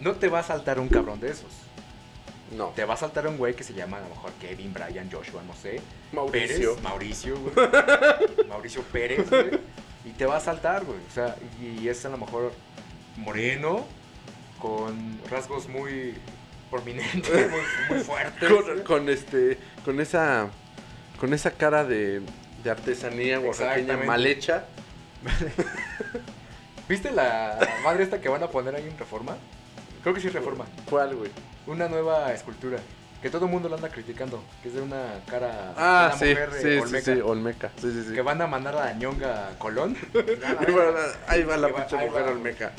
No 0.00 0.12
te 0.14 0.28
va 0.28 0.40
a 0.40 0.42
saltar 0.42 0.78
un 0.78 0.88
cabrón 0.88 1.20
de 1.20 1.30
esos. 1.30 1.52
No. 2.56 2.68
Te 2.68 2.84
va 2.84 2.94
a 2.94 2.96
saltar 2.96 3.26
un 3.26 3.36
güey 3.36 3.54
que 3.54 3.62
se 3.62 3.74
llama 3.74 3.98
a 3.98 4.00
lo 4.00 4.08
mejor 4.08 4.32
Kevin, 4.40 4.72
Brian, 4.72 5.10
Joshua, 5.10 5.42
no 5.46 5.54
sé. 5.54 5.80
Mauricio. 6.12 6.74
Pérez, 6.74 6.82
Mauricio, 6.82 7.36
güey. 7.38 7.68
Mauricio 8.48 8.82
Pérez, 8.84 9.28
güey. 9.28 9.60
Y 10.04 10.10
te 10.10 10.24
va 10.24 10.36
a 10.36 10.40
saltar, 10.40 10.84
güey. 10.84 10.98
O 10.98 11.12
sea, 11.12 11.36
y 11.60 11.88
es 11.88 12.04
a 12.06 12.08
lo 12.08 12.16
mejor 12.16 12.52
moreno, 13.16 13.84
con 14.60 15.20
rasgos 15.28 15.68
muy 15.68 16.14
prominentes, 16.70 17.50
muy, 17.50 17.60
muy 17.90 18.00
fuertes. 18.04 18.48
Con, 18.50 18.82
con 18.82 19.08
este. 19.10 19.58
Con 19.84 20.00
esa. 20.00 20.48
Con 21.20 21.34
esa 21.34 21.50
cara 21.50 21.84
de. 21.84 22.22
De 22.62 22.70
artesanía 22.70 23.40
oaxaqueña 23.40 23.96
mal 23.98 24.26
hecha. 24.26 24.64
¿Viste 26.88 27.10
la 27.10 27.58
madre 27.84 28.04
esta 28.04 28.20
que 28.20 28.28
van 28.28 28.42
a 28.42 28.48
poner 28.48 28.74
ahí 28.74 28.88
en 28.88 28.98
Reforma? 28.98 29.36
Creo 30.02 30.14
que 30.14 30.20
sí 30.20 30.28
Reforma. 30.28 30.66
¿Cuál, 30.88 31.16
güey? 31.16 31.30
Una 31.66 31.88
nueva 31.88 32.32
escultura. 32.32 32.78
Que 33.20 33.30
todo 33.30 33.46
el 33.46 33.50
mundo 33.50 33.68
la 33.68 33.76
anda 33.76 33.88
criticando. 33.88 34.42
Que 34.62 34.68
es 34.68 34.74
de 34.74 34.80
una 34.80 35.20
cara. 35.28 35.74
Ah, 35.76 36.10
una 36.12 36.18
sí, 36.18 36.26
mujer, 36.26 36.50
eh, 36.50 36.56
sí, 36.56 36.68
sí, 36.68 36.78
olmeca, 36.78 37.14
sí, 37.14 37.20
Olmeca. 37.20 37.70
Sí, 37.76 37.90
sí, 37.92 38.04
sí. 38.08 38.14
Que 38.14 38.22
van 38.22 38.40
a 38.40 38.46
mandar 38.46 38.76
a 38.76 38.92
ñonga 38.92 39.48
a 39.48 39.58
Colón. 39.58 39.96
Ahí 41.26 41.42
va, 41.42 41.56
la 41.56 41.68
pinche 41.68 41.96
mujer 41.96 42.26
va. 42.26 42.30
Olmeca. 42.30 42.72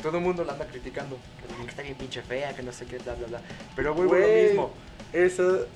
Todo 0.00 0.18
el 0.18 0.24
mundo 0.24 0.44
la 0.44 0.52
anda 0.52 0.66
criticando. 0.66 1.18
Que 1.64 1.70
está 1.70 1.82
bien 1.82 1.96
pinche 1.96 2.22
fea, 2.22 2.54
que 2.54 2.62
no 2.62 2.72
sé 2.72 2.86
qué, 2.86 2.98
bla, 2.98 3.14
bla, 3.14 3.26
bla. 3.26 3.40
Pero 3.76 3.92
a 3.92 3.96
lo 3.96 4.04
Güey, 4.04 4.46
mismo. 4.46 4.72
Eso. 5.12 5.66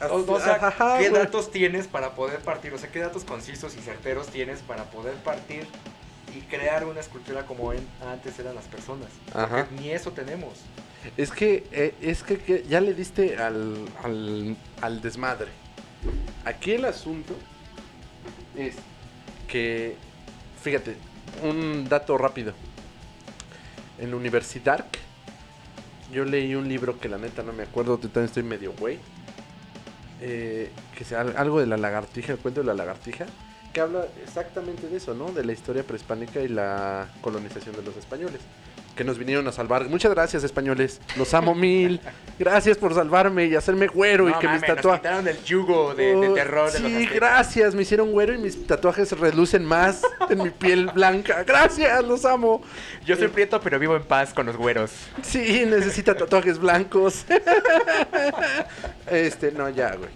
O, 0.00 0.38
sea, 0.40 0.54
Ajá, 0.54 0.98
¿qué 0.98 1.08
güey. 1.10 1.22
datos 1.22 1.50
tienes 1.50 1.88
para 1.88 2.14
poder 2.14 2.38
partir? 2.40 2.72
O 2.72 2.78
sea, 2.78 2.90
¿qué 2.90 3.00
datos 3.00 3.24
concisos 3.24 3.74
y 3.76 3.80
certeros 3.80 4.28
tienes 4.28 4.60
para 4.60 4.84
poder 4.84 5.14
partir 5.16 5.66
y 6.36 6.40
crear 6.42 6.84
una 6.86 7.00
escultura 7.00 7.46
como 7.46 7.72
en- 7.72 7.84
antes 8.08 8.38
eran 8.38 8.54
las 8.54 8.66
personas? 8.66 9.08
Ajá. 9.34 9.66
Ni 9.80 9.90
eso 9.90 10.12
tenemos. 10.12 10.52
Es 11.16 11.30
que, 11.32 11.64
eh, 11.72 11.94
es 12.00 12.22
que, 12.22 12.38
que 12.38 12.64
ya 12.68 12.80
le 12.80 12.94
diste 12.94 13.38
al, 13.38 13.88
al, 14.04 14.56
al 14.80 15.00
desmadre. 15.00 15.48
Aquí 16.44 16.72
el 16.72 16.84
asunto 16.84 17.34
es 18.56 18.76
que, 19.48 19.96
fíjate, 20.62 20.96
un 21.42 21.88
dato 21.88 22.16
rápido. 22.18 22.52
En 23.98 24.14
Universidad, 24.14 24.84
yo 26.12 26.24
leí 26.24 26.54
un 26.54 26.68
libro 26.68 27.00
que 27.00 27.08
la 27.08 27.18
neta 27.18 27.42
no 27.42 27.52
me 27.52 27.64
acuerdo, 27.64 27.96
yo 28.00 28.08
también 28.08 28.26
estoy 28.26 28.44
medio 28.44 28.72
güey. 28.74 28.98
Eh, 30.20 30.70
que 30.96 31.04
sea 31.04 31.20
algo 31.20 31.60
de 31.60 31.66
la 31.66 31.76
lagartija, 31.76 32.32
el 32.32 32.38
cuento 32.38 32.60
de 32.60 32.66
la 32.66 32.74
lagartija, 32.74 33.26
que 33.72 33.80
habla 33.80 34.06
exactamente 34.22 34.88
de 34.88 34.96
eso, 34.96 35.14
¿no? 35.14 35.30
De 35.32 35.44
la 35.44 35.52
historia 35.52 35.82
prehispánica 35.82 36.40
y 36.40 36.48
la 36.48 37.08
colonización 37.20 37.76
de 37.76 37.82
los 37.82 37.96
españoles. 37.96 38.40
Que 38.98 39.04
nos 39.04 39.16
vinieron 39.16 39.46
a 39.46 39.52
salvar. 39.52 39.88
Muchas 39.88 40.12
gracias, 40.12 40.42
españoles. 40.42 41.00
Los 41.16 41.32
amo 41.32 41.54
mil. 41.54 42.00
Gracias 42.36 42.76
por 42.76 42.92
salvarme 42.94 43.46
y 43.46 43.54
hacerme 43.54 43.86
güero 43.86 44.28
y 44.28 44.32
que 44.34 44.46
mames, 44.46 44.62
mis 44.62 44.74
tatuajes. 44.74 45.00
quitaron 45.02 45.28
el 45.28 45.44
yugo 45.44 45.94
de, 45.94 46.16
de 46.16 46.28
Oh, 46.28 46.34
terror 46.34 46.72
de 46.72 46.80
los 46.80 46.90
Sí, 46.90 47.06
gracias. 47.06 47.76
Me 47.76 47.82
hicieron 47.82 48.10
güero 48.10 48.34
y 48.34 48.38
mis 48.38 48.66
tatuajes 48.66 49.12
relucen 49.16 49.64
más 49.64 50.02
en 50.28 50.42
mi 50.42 50.50
piel 50.50 50.90
blanca. 50.92 51.44
Gracias, 51.44 52.02
los 52.04 52.24
amo. 52.24 52.60
Yo 53.06 53.14
soy 53.14 53.28
prieto, 53.28 53.60
pero 53.60 53.78
vivo 53.78 53.94
en 53.94 54.02
paz 54.02 54.34
con 54.34 54.46
los 54.46 54.56
güeros. 54.56 54.90
Sí, 55.22 55.64
necesita 55.64 56.16
tatuajes 56.16 56.58
blancos. 56.58 57.24
Este, 59.06 59.52
no, 59.52 59.68
ya, 59.68 59.94
güey. 59.94 60.10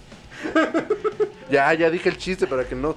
Ya, 1.51 1.73
ya 1.75 1.89
dije 1.89 2.09
el 2.09 2.19
chiste 2.19 2.49
para 2.49 2.65
que 2.65 2.75
no. 2.75 2.97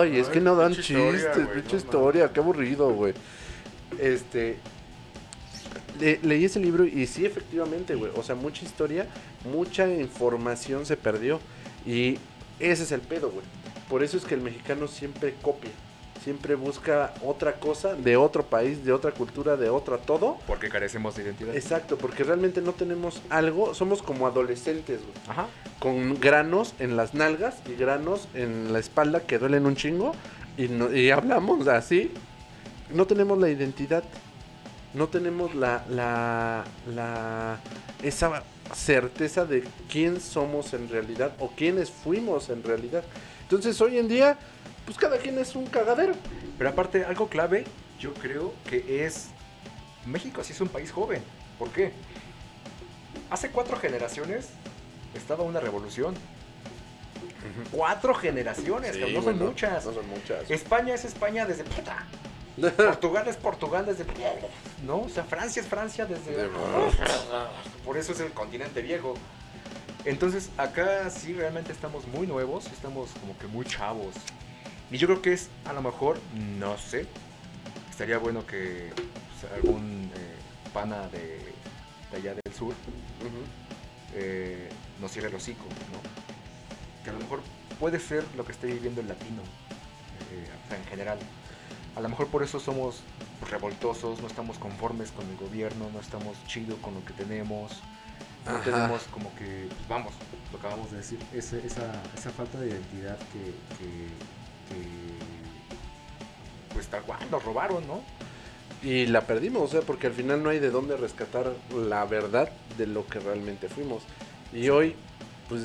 Ay, 0.00 0.18
es 0.18 0.28
que 0.28 0.40
no 0.40 0.56
dan 0.56 0.72
chistes, 0.74 1.46
pinche 1.52 1.76
historia, 1.76 2.30
qué 2.32 2.40
aburrido, 2.40 2.88
güey. 2.88 3.12
Este. 4.00 4.56
Le- 6.00 6.18
leí 6.22 6.44
ese 6.44 6.60
libro 6.60 6.84
y 6.84 7.06
sí, 7.06 7.24
efectivamente, 7.26 7.94
güey. 7.94 8.12
O 8.16 8.22
sea, 8.22 8.34
mucha 8.34 8.64
historia, 8.64 9.06
mucha 9.50 9.88
información 9.88 10.86
se 10.86 10.96
perdió. 10.96 11.40
Y 11.84 12.18
ese 12.58 12.82
es 12.84 12.92
el 12.92 13.00
pedo, 13.00 13.30
güey. 13.30 13.44
Por 13.88 14.02
eso 14.02 14.16
es 14.16 14.24
que 14.24 14.34
el 14.34 14.40
mexicano 14.40 14.88
siempre 14.88 15.34
copia. 15.42 15.70
Siempre 16.24 16.56
busca 16.56 17.14
otra 17.24 17.60
cosa 17.60 17.94
de 17.94 18.16
otro 18.16 18.42
país, 18.44 18.84
de 18.84 18.92
otra 18.92 19.12
cultura, 19.12 19.56
de 19.56 19.68
otra 19.68 19.98
todo. 19.98 20.38
Porque 20.48 20.68
carecemos 20.68 21.14
de 21.14 21.22
identidad. 21.22 21.54
Exacto, 21.54 21.96
porque 21.96 22.24
realmente 22.24 22.60
no 22.60 22.72
tenemos 22.72 23.22
algo, 23.30 23.74
somos 23.74 24.02
como 24.02 24.26
adolescentes, 24.26 24.98
güey, 25.02 25.12
Ajá. 25.28 25.46
con 25.78 26.18
granos 26.18 26.74
en 26.80 26.96
las 26.96 27.14
nalgas 27.14 27.58
y 27.70 27.76
granos 27.76 28.26
en 28.34 28.72
la 28.72 28.80
espalda 28.80 29.20
que 29.20 29.38
duelen 29.38 29.66
un 29.66 29.76
chingo 29.76 30.16
y, 30.58 30.66
no- 30.66 30.92
y 30.92 31.10
hablamos 31.12 31.68
así. 31.68 32.10
No 32.92 33.06
tenemos 33.06 33.38
la 33.38 33.48
identidad, 33.48 34.02
no 34.96 35.08
tenemos 35.08 35.54
la, 35.54 35.84
la, 35.90 36.64
la, 36.94 37.60
esa 38.02 38.42
certeza 38.74 39.44
de 39.44 39.62
quién 39.90 40.20
somos 40.20 40.72
en 40.72 40.88
realidad 40.88 41.32
o 41.38 41.50
quiénes 41.50 41.90
fuimos 41.90 42.48
en 42.48 42.62
realidad. 42.62 43.04
Entonces 43.42 43.78
hoy 43.82 43.98
en 43.98 44.08
día, 44.08 44.38
pues 44.86 44.96
cada 44.96 45.18
quien 45.18 45.38
es 45.38 45.54
un 45.54 45.66
cagadero. 45.66 46.14
Pero 46.56 46.70
aparte, 46.70 47.04
algo 47.04 47.28
clave, 47.28 47.64
yo 48.00 48.14
creo 48.14 48.54
que 48.70 49.04
es. 49.04 49.26
México 50.06 50.42
sí 50.42 50.54
es 50.54 50.60
un 50.62 50.68
país 50.68 50.90
joven. 50.90 51.22
¿Por 51.58 51.68
qué? 51.68 51.92
Hace 53.28 53.50
cuatro 53.50 53.76
generaciones 53.76 54.48
estaba 55.14 55.44
una 55.44 55.60
revolución. 55.60 56.14
Cuatro 57.70 58.14
generaciones, 58.14 58.94
Sí, 58.94 59.00
cabrón, 59.00 59.14
no 59.14 59.22
son 59.22 59.38
muchas. 59.38 59.84
No 59.84 59.92
son 59.92 60.08
muchas. 60.08 60.50
España 60.50 60.94
es 60.94 61.04
España 61.04 61.44
desde 61.44 61.64
puta. 61.64 62.06
Portugal 62.76 63.28
es 63.28 63.36
Portugal 63.36 63.86
desde. 63.86 64.04
¿No? 64.84 65.00
O 65.00 65.08
sea, 65.08 65.24
Francia 65.24 65.60
es 65.62 65.68
Francia 65.68 66.06
desde. 66.06 66.48
Por 67.84 67.96
eso 67.96 68.12
es 68.12 68.20
el 68.20 68.32
continente 68.32 68.82
viejo. 68.82 69.14
Entonces, 70.04 70.50
acá 70.56 71.10
sí 71.10 71.32
realmente 71.34 71.72
estamos 71.72 72.06
muy 72.06 72.26
nuevos, 72.26 72.66
estamos 72.66 73.10
como 73.20 73.36
que 73.38 73.46
muy 73.48 73.66
chavos. 73.66 74.14
Y 74.90 74.98
yo 74.98 75.08
creo 75.08 75.20
que 75.20 75.32
es, 75.32 75.48
a 75.64 75.72
lo 75.72 75.82
mejor, 75.82 76.18
no 76.58 76.78
sé, 76.78 77.06
estaría 77.90 78.18
bueno 78.18 78.46
que 78.46 78.92
pues, 78.94 79.52
algún 79.52 80.10
eh, 80.14 80.36
pana 80.72 81.08
de, 81.08 81.40
de 82.12 82.16
allá 82.16 82.34
del 82.34 82.54
sur 82.54 82.72
eh, 84.14 84.68
nos 85.00 85.10
cierre 85.10 85.28
el 85.28 85.34
hocico, 85.34 85.64
¿no? 85.64 87.02
Que 87.02 87.10
a 87.10 87.12
lo 87.12 87.18
mejor 87.18 87.40
puede 87.80 87.98
ser 87.98 88.24
lo 88.36 88.44
que 88.44 88.52
esté 88.52 88.68
viviendo 88.68 89.00
el 89.00 89.08
latino, 89.08 89.42
eh, 90.32 90.48
o 90.64 90.68
sea, 90.68 90.78
en 90.78 90.84
general. 90.84 91.18
A 91.96 92.00
lo 92.00 92.08
mejor 92.08 92.28
por 92.28 92.42
eso 92.42 92.60
somos 92.60 93.00
revoltosos, 93.50 94.20
no 94.20 94.26
estamos 94.26 94.58
conformes 94.58 95.10
con 95.10 95.28
el 95.30 95.36
gobierno, 95.36 95.88
no 95.92 96.00
estamos 96.00 96.36
chido 96.46 96.76
con 96.82 96.94
lo 96.94 97.04
que 97.04 97.12
tenemos, 97.14 97.72
no 98.44 98.52
Ajá. 98.52 98.62
tenemos 98.64 99.02
como 99.04 99.34
que, 99.36 99.66
pues, 99.74 99.88
vamos, 99.88 100.12
lo 100.52 100.58
acabamos 100.58 100.90
de 100.90 100.98
decir, 100.98 101.18
esa, 101.32 101.56
esa 101.58 102.30
falta 102.30 102.60
de 102.60 102.68
identidad 102.68 103.18
que, 103.32 103.44
que- 103.78 104.08
que, 104.68 104.82
pues 106.74 106.86
tal 106.88 107.02
cual, 107.02 107.18
nos 107.30 107.42
robaron, 107.44 107.86
¿no? 107.86 108.00
Y 108.82 109.06
la 109.06 109.22
perdimos, 109.22 109.62
o 109.62 109.68
sea, 109.68 109.80
porque 109.80 110.06
al 110.06 110.12
final 110.12 110.42
no 110.42 110.50
hay 110.50 110.58
de 110.58 110.70
dónde 110.70 110.96
rescatar 110.96 111.52
la 111.74 112.04
verdad 112.04 112.50
de 112.76 112.86
lo 112.86 113.06
que 113.06 113.20
realmente 113.20 113.68
fuimos. 113.68 114.02
Y 114.52 114.68
hoy, 114.68 114.94
pues, 115.48 115.62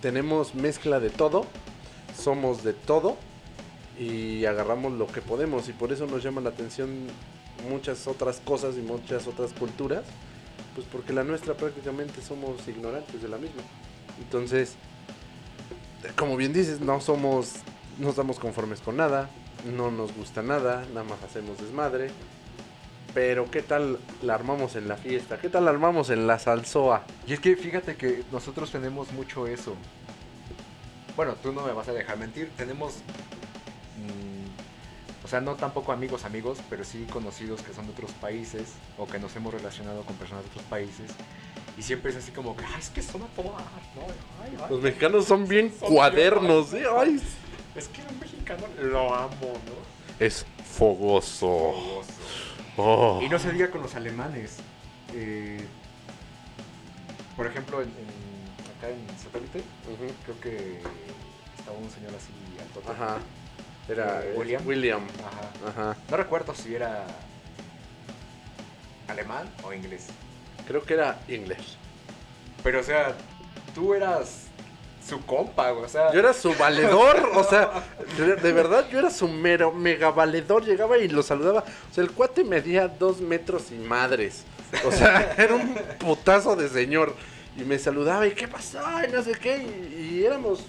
tenemos 0.00 0.54
mezcla 0.54 1.00
de 1.00 1.10
todo, 1.10 1.46
somos 2.16 2.62
de 2.62 2.72
todo 2.72 3.16
y 3.98 4.44
agarramos 4.44 4.92
lo 4.92 5.06
que 5.06 5.20
podemos. 5.20 5.68
Y 5.68 5.72
por 5.72 5.92
eso 5.92 6.06
nos 6.06 6.22
llama 6.22 6.40
la 6.40 6.50
atención 6.50 7.06
muchas 7.68 8.06
otras 8.06 8.40
cosas 8.44 8.76
y 8.76 8.80
muchas 8.80 9.26
otras 9.26 9.52
culturas, 9.52 10.04
pues 10.74 10.86
porque 10.90 11.12
la 11.12 11.24
nuestra 11.24 11.54
prácticamente 11.54 12.20
somos 12.22 12.66
ignorantes 12.68 13.22
de 13.22 13.28
la 13.28 13.38
misma. 13.38 13.62
Entonces, 14.20 14.74
como 16.16 16.36
bien 16.36 16.52
dices, 16.52 16.80
no 16.80 17.00
somos, 17.00 17.54
no 17.98 18.10
estamos 18.10 18.38
conformes 18.38 18.80
con 18.80 18.96
nada, 18.96 19.30
no 19.76 19.90
nos 19.90 20.14
gusta 20.14 20.42
nada, 20.42 20.84
nada 20.92 21.04
más 21.04 21.22
hacemos 21.22 21.58
desmadre. 21.58 22.10
Pero 23.14 23.48
¿qué 23.48 23.62
tal 23.62 23.98
la 24.22 24.34
armamos 24.34 24.74
en 24.74 24.88
la 24.88 24.96
fiesta? 24.96 25.38
¿Qué 25.38 25.48
tal 25.48 25.66
la 25.66 25.70
armamos 25.70 26.10
en 26.10 26.26
la 26.26 26.40
salsoa? 26.40 27.04
Y 27.28 27.32
es 27.32 27.40
que 27.40 27.54
fíjate 27.54 27.94
que 27.94 28.24
nosotros 28.32 28.72
tenemos 28.72 29.12
mucho 29.12 29.46
eso. 29.46 29.76
Bueno, 31.14 31.36
tú 31.40 31.52
no 31.52 31.62
me 31.62 31.72
vas 31.72 31.86
a 31.86 31.92
dejar 31.92 32.18
mentir. 32.18 32.50
Tenemos. 32.56 32.96
O 35.24 35.28
sea, 35.28 35.40
no 35.40 35.54
tampoco 35.54 35.90
amigos, 35.92 36.24
amigos, 36.24 36.58
pero 36.68 36.84
sí 36.84 37.06
conocidos 37.10 37.62
que 37.62 37.72
son 37.72 37.86
de 37.86 37.92
otros 37.92 38.10
países 38.12 38.74
o 38.98 39.06
que 39.06 39.18
nos 39.18 39.34
hemos 39.36 39.54
relacionado 39.54 40.02
con 40.02 40.14
personas 40.16 40.44
de 40.44 40.50
otros 40.50 40.64
países. 40.66 41.10
Y 41.78 41.82
siempre 41.82 42.10
es 42.12 42.16
así 42.18 42.30
como 42.30 42.54
que, 42.56 42.64
ay, 42.64 42.74
es 42.78 42.90
que 42.90 43.02
son 43.02 43.22
a 43.22 43.26
toda 43.28 43.56
arte, 43.58 43.96
¿no? 43.96 44.02
Ay, 44.44 44.50
ay, 44.60 44.66
Los 44.70 44.80
mexicanos 44.82 45.24
son 45.24 45.48
bien 45.48 45.72
Son 45.78 45.88
cuadernos, 45.92 46.70
bien- 46.72 46.84
¿eh? 46.84 46.88
Ay, 46.96 47.20
es 47.74 47.88
que 47.88 48.02
un 48.02 48.20
mexicano 48.20 48.64
lo 48.82 49.14
amo, 49.14 49.34
¿no? 49.40 49.94
es 50.24 50.46
fogoso. 50.64 51.48
Fogoso. 51.48 52.08
Oh. 52.76 53.20
Y 53.22 53.28
no 53.28 53.38
se 53.38 53.50
diga 53.52 53.70
con 53.70 53.82
los 53.82 53.94
alemanes. 53.96 54.58
Eh, 55.14 55.64
por 57.36 57.46
ejemplo, 57.46 57.80
en, 57.82 57.88
en- 57.88 58.76
acá 58.78 58.88
en 58.90 59.06
Satélite, 59.18 59.62
creo 60.24 60.40
que 60.40 60.80
estaba 61.58 61.76
un 61.78 61.90
señor 61.90 62.12
así 62.14 62.32
alto. 62.60 62.82
Ajá. 62.92 63.18
Era 63.88 64.22
Eh, 64.24 64.34
William. 64.36 64.66
William. 64.66 65.02
Ajá. 65.26 65.70
Ajá. 65.70 65.96
No 66.10 66.16
recuerdo 66.16 66.54
si 66.54 66.74
era 66.74 67.04
alemán 69.08 69.48
o 69.62 69.72
inglés. 69.72 70.06
Creo 70.66 70.82
que 70.82 70.94
era 70.94 71.18
inglés. 71.28 71.76
Pero, 72.62 72.80
o 72.80 72.82
sea, 72.82 73.14
tú 73.74 73.92
eras 73.94 74.46
su 75.06 75.20
compa, 75.26 75.72
o 75.72 75.86
sea... 75.86 76.10
Yo 76.12 76.20
era 76.20 76.32
su 76.32 76.54
valedor, 76.54 77.30
o 77.34 77.44
sea, 77.44 77.70
de, 78.16 78.36
de 78.36 78.52
verdad 78.52 78.86
yo 78.90 79.00
era 79.00 79.10
su 79.10 79.28
mero, 79.28 79.70
mega 79.70 80.10
valedor, 80.10 80.64
llegaba 80.64 80.96
y 80.96 81.08
lo 81.08 81.22
saludaba. 81.22 81.64
O 81.90 81.94
sea, 81.94 82.02
el 82.02 82.10
cuate 82.12 82.42
medía 82.42 82.88
dos 82.88 83.20
metros 83.20 83.70
y 83.70 83.74
madres. 83.74 84.44
O 84.86 84.90
sea, 84.92 85.34
era 85.38 85.54
un 85.54 85.74
putazo 85.98 86.56
de 86.56 86.68
señor. 86.70 87.14
Y 87.56 87.62
me 87.62 87.78
saludaba 87.78 88.26
y 88.26 88.32
qué 88.32 88.48
pasó, 88.48 88.80
y 89.06 89.12
no 89.12 89.22
sé 89.22 89.32
qué. 89.32 89.58
Y, 89.58 90.16
y 90.16 90.24
éramos 90.24 90.64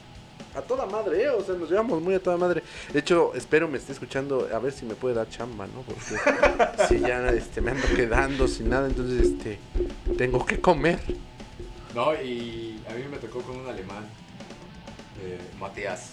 a 0.56 0.62
toda 0.62 0.86
madre, 0.86 1.24
¿eh? 1.24 1.30
o 1.30 1.44
sea, 1.44 1.56
nos 1.56 1.70
llevamos 1.70 2.02
muy 2.02 2.16
a 2.16 2.20
toda 2.20 2.38
madre. 2.38 2.64
De 2.92 3.00
hecho, 3.00 3.34
espero 3.36 3.68
me 3.68 3.78
esté 3.78 3.92
escuchando 3.92 4.48
a 4.54 4.60
ver 4.60 4.72
si 4.72 4.86
me 4.86 4.96
puede 4.96 5.16
dar 5.16 5.30
chamba, 5.30 5.68
¿no? 5.68 5.82
Porque 5.82 6.88
si 6.88 7.00
ya 7.00 7.28
este, 7.30 7.62
me 7.62 7.72
ando 7.72 7.88
quedando 7.96 8.48
sin 8.48 8.70
nada, 8.70 8.88
entonces 8.88 9.32
este, 9.32 9.60
tengo 10.18 10.46
que 10.46 10.60
comer. 10.62 11.00
No, 11.94 12.14
y 12.14 12.82
a 12.90 12.94
mí 12.94 13.04
me 13.10 13.18
tocó 13.18 13.42
con 13.42 13.58
un 13.58 13.68
alemán, 13.68 14.06
eh, 15.22 15.40
Matías, 15.60 16.12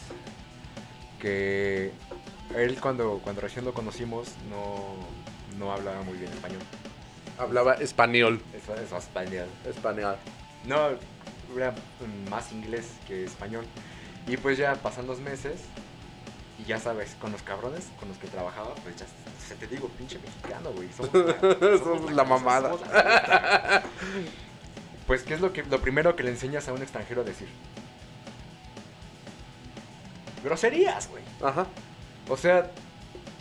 que 1.21 1.93
él 2.57 2.79
cuando, 2.81 3.21
cuando 3.23 3.41
recién 3.41 3.65
lo 3.65 3.73
conocimos 3.73 4.29
no, 4.51 4.97
no 5.59 5.73
hablaba 5.73 6.03
muy 6.03 6.19
bien 6.19 6.33
español. 6.33 6.61
Hablaba 7.39 7.75
español. 7.75 8.41
Eso 8.55 8.75
es 8.75 8.93
español. 8.93 9.47
Español. 9.67 10.17
No, 10.67 10.91
era 11.57 11.75
más 12.31 12.53
inglés 12.53 12.87
que 13.07 13.25
español. 13.25 13.65
Y 14.29 14.37
pues 14.37 14.57
ya 14.59 14.75
pasan 14.77 15.07
los 15.07 15.19
meses 15.21 15.61
y 16.59 16.65
ya 16.65 16.79
sabes, 16.79 17.17
con 17.21 17.33
los 17.33 17.43
cabrones 17.43 17.89
con 17.99 18.09
los 18.09 18.19
que 18.19 18.29
trabajaba, 18.29 18.75
pues 18.85 18.97
ya 18.97 19.07
se 19.47 19.55
te 19.57 19.67
digo, 19.67 19.89
pinche 19.89 20.19
mexicano, 20.19 20.71
güey. 20.71 20.89
Somos, 20.93 21.13
la, 21.15 21.79
Somos 21.79 22.13
la 22.13 22.23
cosa, 22.23 22.25
mamada. 22.25 22.69
somos 22.71 22.81
la 22.89 23.01
fiesta. 23.01 23.83
Pues, 25.07 25.23
¿qué 25.25 25.35
es 25.35 25.41
lo, 25.41 25.53
que, 25.53 25.65
lo 25.65 25.81
primero 25.81 26.15
que 26.15 26.23
le 26.23 26.31
enseñas 26.31 26.69
a 26.69 26.73
un 26.73 26.81
extranjero 26.83 27.23
a 27.23 27.25
decir? 27.25 27.49
Groserías, 30.45 31.09
güey. 31.09 31.23
Ajá. 31.43 31.67
O 32.29 32.37
sea, 32.37 32.71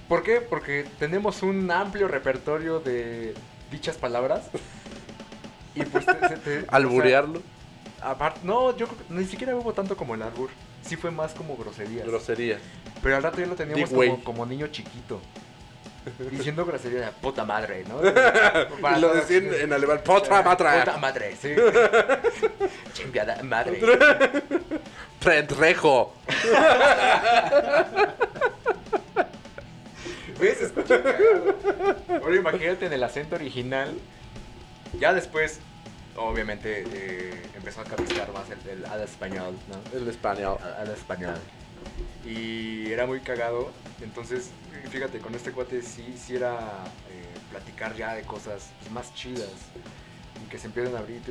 ¿por 0.08 0.24
qué? 0.24 0.42
Porque 0.42 0.86
tenemos 1.00 1.42
un 1.44 1.70
amplio 1.72 2.08
repertorio 2.08 2.80
de 2.80 3.34
dichas 3.72 3.98
palabras. 3.98 4.50
Y 5.76 5.84
pues 5.84 6.06
te, 6.06 6.14
te- 6.14 6.38
te- 6.38 6.58
o 6.58 6.62
sea, 6.62 6.70
Alburearlo. 6.72 7.42
aparte, 8.02 8.42
no, 8.44 8.76
yo 8.76 8.88
creo 8.88 8.98
que 9.08 9.14
ni 9.14 9.26
siquiera 9.26 9.56
hubo 9.56 9.74
tanto 9.74 9.96
como 9.96 10.16
el 10.16 10.22
albur. 10.22 10.50
Sí 10.84 10.96
fue 10.96 11.12
más 11.12 11.34
como 11.34 11.56
groserías. 11.58 12.08
Grosería. 12.08 12.58
Pero 13.02 13.16
al 13.16 13.24
rato 13.24 13.40
ya 13.40 13.48
lo 13.48 13.56
teníamos 13.56 13.90
como, 13.90 14.24
como 14.24 14.46
niño 14.46 14.68
chiquito. 14.68 15.22
Diciendo 16.32 16.66
groserías 16.66 17.06
de 17.06 17.12
puta 17.22 17.46
madre, 17.46 17.86
¿no? 17.88 18.02
Y 18.98 19.00
lo 19.00 19.14
decían 19.14 19.54
en 19.54 19.72
alemán, 19.72 20.02
potra 20.04 20.42
matra. 20.42 20.80
Puta 20.80 20.98
madre, 20.98 21.36
sí. 21.40 21.50
Chingada 22.94 23.42
madre. 23.44 23.80
Prendrejo. 25.20 26.16
¿Ves? 30.40 30.62
Escucha. 30.62 31.00
Ahora 32.24 32.36
imagínate 32.36 32.88
en 32.88 32.94
el 32.94 33.04
acento 33.04 33.36
original. 33.36 33.94
Ya 35.00 35.14
después, 35.14 35.60
obviamente, 36.18 36.86
eh, 36.92 37.34
empezó 37.56 37.82
a 37.82 37.84
captar 37.86 38.32
más 38.34 38.50
el, 38.50 38.70
el 38.70 38.86
al 38.86 39.02
español, 39.02 39.56
¿no? 39.70 39.98
El 39.98 40.08
español. 40.08 40.58
Al, 40.62 40.88
al 40.88 40.94
español. 40.96 41.36
Y 42.26 42.92
era 42.92 43.06
muy 43.06 43.20
cagado. 43.22 43.72
Entonces, 44.02 44.50
fíjate, 44.90 45.20
con 45.20 45.34
este 45.36 45.52
cuate 45.52 45.82
sí, 45.82 46.16
sí 46.18 46.36
era 46.36 46.84
eh, 47.10 47.26
platicar 47.50 47.96
ya 47.96 48.14
de 48.16 48.24
cosas 48.24 48.68
más 48.92 49.14
chidas. 49.16 49.50
Y 50.44 50.50
que 50.50 50.58
se 50.58 50.68
empiezan 50.68 50.96
a 50.96 51.00
abrir. 51.00 51.22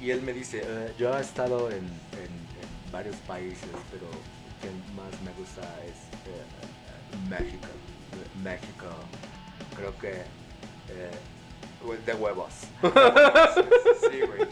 Y, 0.00 0.04
y 0.06 0.10
él 0.10 0.22
me 0.22 0.32
dice, 0.32 0.62
"Eh, 0.64 0.92
yo 0.98 1.16
he 1.16 1.20
estado 1.20 1.70
en, 1.70 1.78
en- 1.78 2.48
en 2.58 2.92
varios 2.92 3.16
países, 3.26 3.68
pero 3.90 4.06
que 4.60 4.68
más 4.94 5.20
me 5.22 5.30
gusta 5.32 5.62
es 5.84 7.28
México. 7.28 7.68
México. 8.42 8.86
Creo 9.76 9.96
que... 9.98 10.22
de 12.04 12.14
huevos. 12.14 12.52
Sí, 14.10 14.20
güey. 14.20 14.48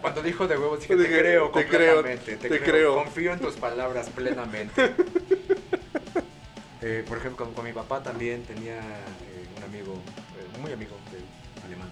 Cuando 0.00 0.22
dijo 0.22 0.46
de 0.46 0.56
huevos 0.56 0.80
dije, 0.80 0.94
te 0.96 1.02
Dije, 1.02 1.18
creo 1.18 1.50
te 1.50 1.66
creo, 1.66 2.02
te, 2.02 2.16
te 2.16 2.48
creo, 2.48 2.62
creo. 2.64 2.94
Confío 2.94 3.32
en 3.32 3.40
tus 3.40 3.54
palabras 3.56 4.08
plenamente. 4.10 4.94
Eh, 6.84 7.04
por 7.08 7.16
ejemplo, 7.18 7.44
con, 7.44 7.54
con 7.54 7.64
mi 7.64 7.72
papá 7.72 8.02
también 8.02 8.42
tenía 8.42 8.78
eh, 8.80 9.46
un 9.56 9.62
amigo, 9.62 9.92
eh, 9.94 10.58
muy 10.60 10.72
amigo 10.72 10.96
de 11.12 11.64
alemán. 11.64 11.88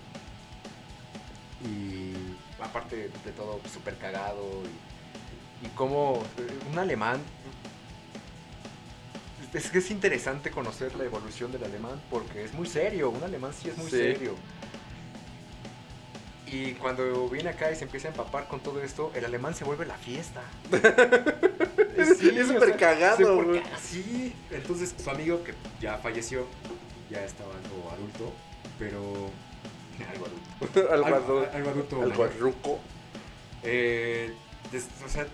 Y 1.65 2.13
aparte 2.61 3.09
de 3.25 3.31
todo, 3.37 3.61
súper 3.73 3.95
cagado. 3.99 4.45
Y, 5.63 5.67
y 5.67 5.69
como 5.77 6.21
un 6.73 6.77
alemán... 6.79 7.21
Es 9.55 9.71
que 9.71 9.79
es 9.79 9.91
interesante 9.93 10.51
conocer 10.51 10.93
la 10.97 11.05
evolución 11.05 11.53
del 11.53 11.63
alemán 11.63 12.01
porque 12.11 12.43
es 12.45 12.53
muy 12.53 12.67
serio. 12.67 13.11
Un 13.11 13.23
alemán 13.23 13.53
sí 13.53 13.69
es 13.69 13.77
muy 13.79 13.89
Sí. 13.91 13.97
serio. 13.97 14.35
Y 16.53 16.73
cuando 16.75 17.29
viene 17.29 17.51
acá 17.51 17.71
y 17.71 17.77
se 17.77 17.85
empieza 17.85 18.09
a 18.09 18.11
empapar 18.11 18.49
con 18.49 18.61
todo 18.61 18.83
esto, 18.83 19.13
el 19.15 19.25
alemán 19.25 19.55
se 19.55 19.65
vuelve 19.65 19.87
la 19.87 19.97
fiesta. 19.97 20.43
Es- 21.97 22.23
es 22.23 22.47
súper 22.49 22.77
cagado, 22.77 23.45
güey. 23.45 23.63
Sí, 23.81 24.33
entonces 24.51 24.95
su 25.03 25.11
amigo 25.11 25.45
que 25.45 25.53
ya 25.83 25.99
falleció, 25.99 26.47
ya 27.11 27.23
estaba 27.25 27.51
algo 27.53 27.91
adulto, 27.93 28.33
pero... 28.79 29.29
Algo 30.13 30.27
adulto. 30.27 30.81
Algo 30.93 31.07
Algo, 31.07 31.17
adulto. 31.17 31.51
algo 31.57 31.71
adulto. 31.71 32.03
Algo 32.03 32.27
ruco. 32.39 32.79
Eh, 33.63 34.33
des- 34.73 34.89
o 35.05 35.09
sea, 35.11 35.27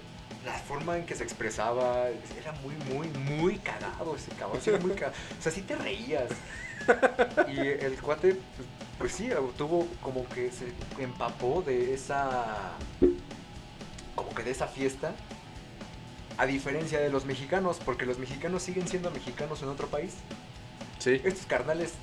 la 0.47 0.53
forma 0.53 0.97
en 0.97 1.05
que 1.05 1.16
se 1.16 1.24
expresaba 1.24 2.09
era 2.38 2.53
muy, 2.62 2.74
muy, 2.94 3.09
muy 3.09 3.59
cagado 3.59 4.14
ese 4.14 4.30
cabrón. 4.30 4.62
era 4.64 4.78
muy 4.78 4.92
cagado. 4.92 5.12
O 5.38 5.42
sea, 5.42 5.51
sí 5.51 5.61
te 5.62 5.74
reías. 5.74 6.30
Y 7.49 7.59
el 7.59 8.01
cuate, 8.01 8.36
pues, 8.57 8.68
pues 8.99 9.12
sí, 9.12 9.28
tuvo 9.59 9.88
como 10.01 10.26
que 10.28 10.53
se 10.53 10.72
empapó 11.03 11.62
de 11.62 11.92
esa. 11.92 12.74
como 14.14 14.32
que 14.34 14.44
de 14.44 14.53
esa 14.53 14.68
fiesta. 14.68 15.12
A 16.38 16.47
diferencia 16.47 17.01
de 17.01 17.11
los 17.11 17.24
mexicanos, 17.24 17.80
porque 17.84 18.07
los 18.07 18.18
mexicanos 18.18 18.62
siguen 18.62 18.86
siendo 18.86 19.11
mexicanos 19.11 19.62
en 19.62 19.68
otro 19.68 19.88
país. 19.88 20.14
Sí. 20.99 21.20
Estos 21.24 21.47
carnales 21.47 21.94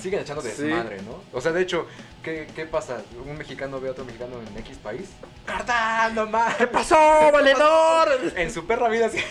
siguen 0.00 0.20
echando 0.20 0.42
Sí. 0.42 0.48
desmadre, 0.48 1.00
¿no? 1.02 1.22
O 1.32 1.40
sea, 1.40 1.52
de 1.52 1.62
hecho, 1.62 1.86
¿qué, 2.22 2.46
qué 2.54 2.66
pasa? 2.66 3.02
Un 3.26 3.36
mexicano 3.38 3.80
ve 3.80 3.88
a 3.88 3.92
otro 3.92 4.04
mexicano 4.04 4.36
en 4.46 4.58
X 4.58 4.76
país. 4.78 5.08
¡Carnal, 5.46 6.14
no 6.14 6.26
más! 6.26 6.54
¿Qué 6.56 6.66
pasó, 6.66 6.96
valedor? 7.32 8.08
En 8.36 8.50
su 8.50 8.66
perra 8.66 8.88
vida 8.88 9.08
se. 9.08 9.22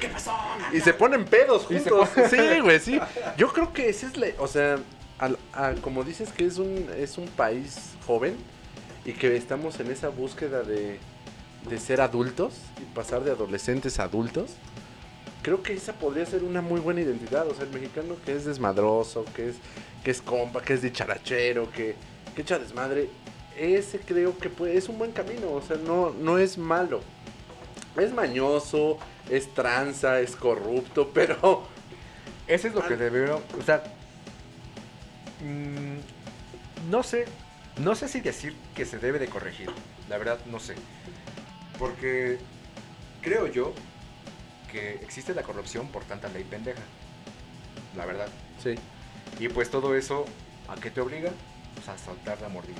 ¿Qué 0.00 0.08
pasó? 0.08 0.32
Y 0.72 0.80
se 0.80 0.92
ponen 0.94 1.24
pedos 1.24 1.64
juntos. 1.66 2.08
ponen- 2.14 2.28
Sí, 2.30 2.60
güey, 2.60 2.80
sí. 2.80 3.00
Yo 3.36 3.52
creo 3.52 3.72
que 3.72 3.88
esa 3.88 4.06
es 4.06 4.16
la. 4.16 4.28
O 4.38 4.46
sea, 4.48 4.78
al- 5.18 5.38
a- 5.52 5.72
como 5.82 6.04
dices 6.04 6.30
que 6.32 6.46
es 6.46 6.58
un, 6.58 6.88
es 6.96 7.18
un 7.18 7.28
país 7.28 7.90
joven 8.06 8.36
y 9.04 9.12
que 9.12 9.36
estamos 9.36 9.78
en 9.80 9.90
esa 9.90 10.08
búsqueda 10.08 10.62
de, 10.62 10.98
de 11.68 11.78
ser 11.78 12.00
adultos 12.00 12.54
y 12.80 12.84
pasar 12.94 13.22
de 13.24 13.30
adolescentes 13.32 13.98
a 13.98 14.04
adultos. 14.04 14.50
Creo 15.42 15.62
que 15.62 15.72
esa 15.72 15.92
podría 15.94 16.24
ser 16.26 16.44
una 16.44 16.60
muy 16.62 16.80
buena 16.80 17.00
identidad. 17.00 17.46
O 17.48 17.54
sea, 17.54 17.64
el 17.64 17.70
mexicano 17.70 18.16
que 18.24 18.32
es 18.34 18.44
desmadroso, 18.44 19.24
que 19.34 19.48
es, 19.50 19.56
que 20.04 20.10
es 20.12 20.22
compa, 20.22 20.62
que 20.62 20.74
es 20.74 20.82
dicharachero, 20.82 21.70
que, 21.72 21.96
que 22.36 22.42
echa 22.42 22.58
desmadre. 22.58 23.08
Ese 23.58 23.98
creo 23.98 24.38
que 24.38 24.48
puede- 24.48 24.76
es 24.76 24.88
un 24.88 24.98
buen 24.98 25.12
camino. 25.12 25.50
O 25.52 25.60
sea, 25.62 25.76
no, 25.76 26.10
no 26.10 26.38
es 26.38 26.56
malo. 26.58 27.00
Es 27.96 28.12
mañoso, 28.14 28.98
es 29.28 29.52
tranza, 29.52 30.20
es 30.20 30.36
corrupto, 30.36 31.10
pero 31.14 31.66
Eso 32.46 32.68
es 32.68 32.74
lo 32.74 32.86
que 32.86 32.96
debieron. 32.96 33.42
O 33.58 33.62
sea. 33.62 33.82
mm, 35.40 36.90
no 36.90 37.02
sé. 37.02 37.24
No 37.78 37.94
sé 37.94 38.06
si 38.08 38.20
decir 38.20 38.54
que 38.74 38.84
se 38.84 38.98
debe 38.98 39.18
de 39.18 39.26
corregir. 39.28 39.70
La 40.08 40.18
verdad, 40.18 40.38
no 40.50 40.60
sé. 40.60 40.74
Porque 41.78 42.38
creo 43.22 43.46
yo 43.46 43.72
que 44.72 44.94
existe 44.94 45.34
la 45.34 45.42
corrupción 45.42 45.86
por 45.88 46.02
tanta 46.04 46.28
ley 46.28 46.44
pendeja. 46.44 46.80
La 47.96 48.06
verdad. 48.06 48.28
sí. 48.62 48.74
Y 49.38 49.48
pues 49.48 49.70
todo 49.70 49.94
eso, 49.96 50.26
¿a 50.68 50.76
qué 50.76 50.90
te 50.90 51.00
obliga? 51.00 51.30
Pues 51.76 51.88
a 51.88 51.98
soltar 51.98 52.40
la 52.40 52.48
mordida. 52.48 52.76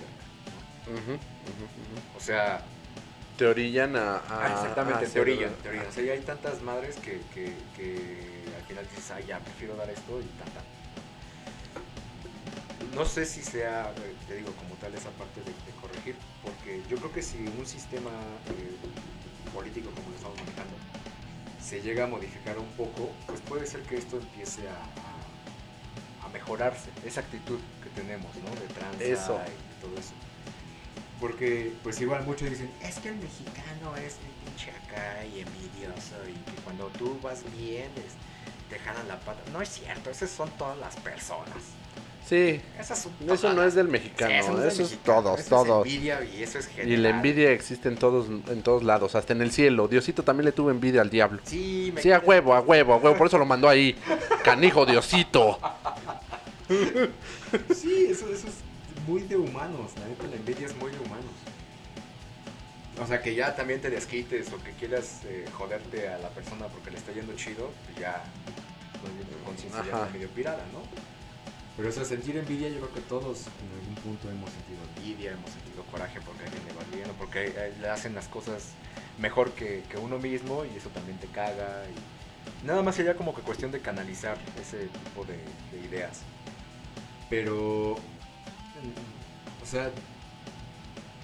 O 2.16 2.20
sea, 2.20 2.62
Te 3.36 3.46
orillan 3.46 3.96
a. 3.96 4.16
a- 4.16 4.22
ah, 4.28 4.52
exactamente, 4.52 5.06
a 5.06 5.08
te 5.08 5.20
orillan, 5.20 5.54
te 5.62 5.68
orillan. 5.70 5.86
O 5.86 5.92
sea, 5.92 6.04
ya 6.04 6.12
hay 6.12 6.20
tantas 6.20 6.62
madres 6.62 6.96
que, 6.96 7.20
que, 7.34 7.56
que 7.76 8.52
al 8.56 8.62
final 8.68 8.84
dices, 8.90 9.10
ay, 9.10 9.24
ya 9.26 9.38
prefiero 9.38 9.74
dar 9.76 9.88
esto 9.90 10.20
y 10.20 10.24
tanta. 10.38 10.60
No 12.94 13.04
sé 13.06 13.24
si 13.24 13.42
sea, 13.42 13.90
eh, 14.04 14.14
te 14.28 14.36
digo, 14.36 14.50
como 14.52 14.74
tal, 14.76 14.94
esa 14.94 15.10
parte 15.10 15.40
de, 15.40 15.46
de 15.46 15.72
corregir, 15.80 16.14
porque 16.42 16.82
yo 16.90 16.98
creo 16.98 17.12
que 17.12 17.22
si 17.22 17.38
un 17.38 17.64
sistema 17.64 18.10
eh, 18.10 18.76
político 19.54 19.88
como 19.90 20.10
lo 20.10 20.16
estamos 20.16 20.38
manejando 20.38 20.76
se 21.62 21.80
llega 21.80 22.04
a 22.04 22.06
modificar 22.06 22.58
un 22.58 22.66
poco, 22.72 23.10
pues 23.26 23.40
puede 23.42 23.66
ser 23.66 23.82
que 23.82 23.96
esto 23.96 24.16
empiece 24.18 24.62
a, 24.68 24.72
a- 24.74 26.28
mejorarse, 26.32 26.88
esa 27.04 27.20
actitud 27.20 27.58
que 27.82 27.90
tenemos, 27.90 28.34
¿no? 28.36 28.48
De 28.58 28.66
tranza 28.72 29.04
Eso. 29.04 29.38
y 29.46 29.82
todo 29.82 29.98
eso. 30.00 30.12
Porque, 31.20 31.74
pues 31.82 32.00
igual 32.00 32.24
muchos 32.24 32.48
dicen, 32.48 32.70
es 32.80 32.98
que 33.00 33.10
el 33.10 33.16
mexicano 33.16 33.94
es 33.98 34.16
pinche 34.42 34.70
acá 34.70 35.24
y 35.26 35.40
envidioso 35.40 36.16
y 36.26 36.32
que 36.50 36.56
cuando 36.64 36.86
tú 36.98 37.18
vas 37.22 37.42
bien 37.56 37.90
es- 37.96 38.14
te 38.70 38.78
jalan 38.78 39.06
la 39.08 39.20
pata. 39.20 39.40
No 39.52 39.60
es 39.60 39.68
cierto, 39.68 40.08
esas 40.08 40.30
son 40.30 40.48
todas 40.56 40.78
las 40.78 40.96
personas. 40.96 41.58
Sí, 42.28 42.60
eso 42.80 43.52
no 43.52 43.62
es 43.64 43.74
del 43.74 43.86
Sí, 43.86 43.92
mexicano, 43.92 44.32
eso 44.32 44.52
no 44.52 44.58
es 44.58 44.62
del 44.62 44.68
eso 44.72 44.82
es 44.84 44.90
mexicano, 44.92 45.22
todos, 45.22 45.40
eso 45.40 45.48
todos. 45.50 45.86
Es 45.86 45.92
envidia 45.92 46.24
y 46.24 46.42
eso 46.42 46.58
es 46.58 46.68
Y 46.68 46.72
general. 46.72 47.02
la 47.02 47.08
envidia 47.10 47.50
existe 47.50 47.88
en 47.88 47.96
todos, 47.96 48.26
en 48.28 48.62
todos 48.62 48.82
lados, 48.84 49.14
hasta 49.14 49.32
en 49.32 49.42
el 49.42 49.50
cielo. 49.52 49.88
Diosito 49.88 50.22
también 50.22 50.46
le 50.46 50.52
tuvo 50.52 50.70
envidia 50.70 51.02
al 51.02 51.10
diablo. 51.10 51.40
Sí, 51.44 51.90
me 51.94 52.00
Sí, 52.00 52.10
a 52.12 52.20
huevo, 52.20 52.54
a 52.54 52.60
huevo, 52.60 52.94
a 52.94 52.96
huevo, 52.96 53.16
por 53.18 53.26
eso 53.26 53.38
lo 53.38 53.44
mandó 53.44 53.68
ahí. 53.68 53.96
Canijo 54.44 54.86
Diosito. 54.86 55.58
Sí, 57.74 58.06
eso, 58.10 58.28
eso 58.32 58.46
es 58.48 58.54
muy 59.06 59.22
de 59.22 59.36
humanos. 59.36 59.90
La 60.00 60.06
neta, 60.06 60.24
la 60.28 60.36
envidia 60.36 60.66
es 60.66 60.76
muy 60.76 60.90
de 60.90 60.98
humanos. 60.98 61.24
O 63.02 63.06
sea, 63.06 63.20
que 63.20 63.34
ya 63.34 63.54
también 63.56 63.80
te 63.80 63.90
desquites 63.90 64.52
o 64.52 64.62
que 64.62 64.70
quieras 64.72 65.20
eh, 65.24 65.46
joderte 65.52 66.08
a 66.08 66.18
la 66.18 66.28
persona 66.28 66.66
porque 66.66 66.90
le 66.90 66.98
está 66.98 67.12
yendo 67.12 67.34
chido, 67.34 67.70
pues 67.86 67.98
ya 67.98 68.22
ya 69.72 69.80
Ajá. 69.80 69.84
está 69.84 70.08
medio 70.12 70.28
pirada, 70.28 70.64
¿no? 70.72 70.80
Pero 71.76 71.88
eso, 71.88 72.04
sentir 72.04 72.36
envidia, 72.36 72.68
yo 72.68 72.76
creo 72.76 72.94
que 72.94 73.00
todos 73.00 73.46
en 73.46 73.80
algún 73.80 73.94
punto 74.02 74.30
hemos 74.30 74.50
sentido 74.50 74.78
envidia, 74.96 75.32
hemos 75.32 75.50
sentido 75.50 75.82
coraje 75.90 76.20
porque 76.20 76.44
alguien 76.44 76.62
le 76.66 76.72
va 76.74 76.82
bien 76.94 77.10
o 77.10 77.14
porque 77.14 77.72
le 77.80 77.88
hacen 77.88 78.14
las 78.14 78.28
cosas 78.28 78.72
mejor 79.18 79.52
que, 79.52 79.82
que 79.88 79.96
uno 79.96 80.18
mismo 80.18 80.64
y 80.64 80.76
eso 80.76 80.90
también 80.90 81.18
te 81.18 81.28
caga. 81.28 81.84
Y 81.88 82.66
nada 82.66 82.82
más 82.82 82.94
sería 82.96 83.16
como 83.16 83.34
que 83.34 83.40
cuestión 83.40 83.72
de 83.72 83.80
canalizar 83.80 84.36
ese 84.60 84.86
tipo 84.86 85.24
de, 85.24 85.38
de 85.72 85.86
ideas. 85.86 86.20
Pero, 87.30 87.92
o 87.92 89.66
sea, 89.66 89.90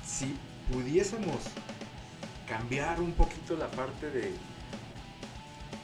si 0.03 0.35
pudiésemos 0.73 1.37
cambiar 2.49 3.01
un 3.01 3.13
poquito 3.13 3.57
la 3.57 3.71
parte 3.71 4.11
de 4.11 4.33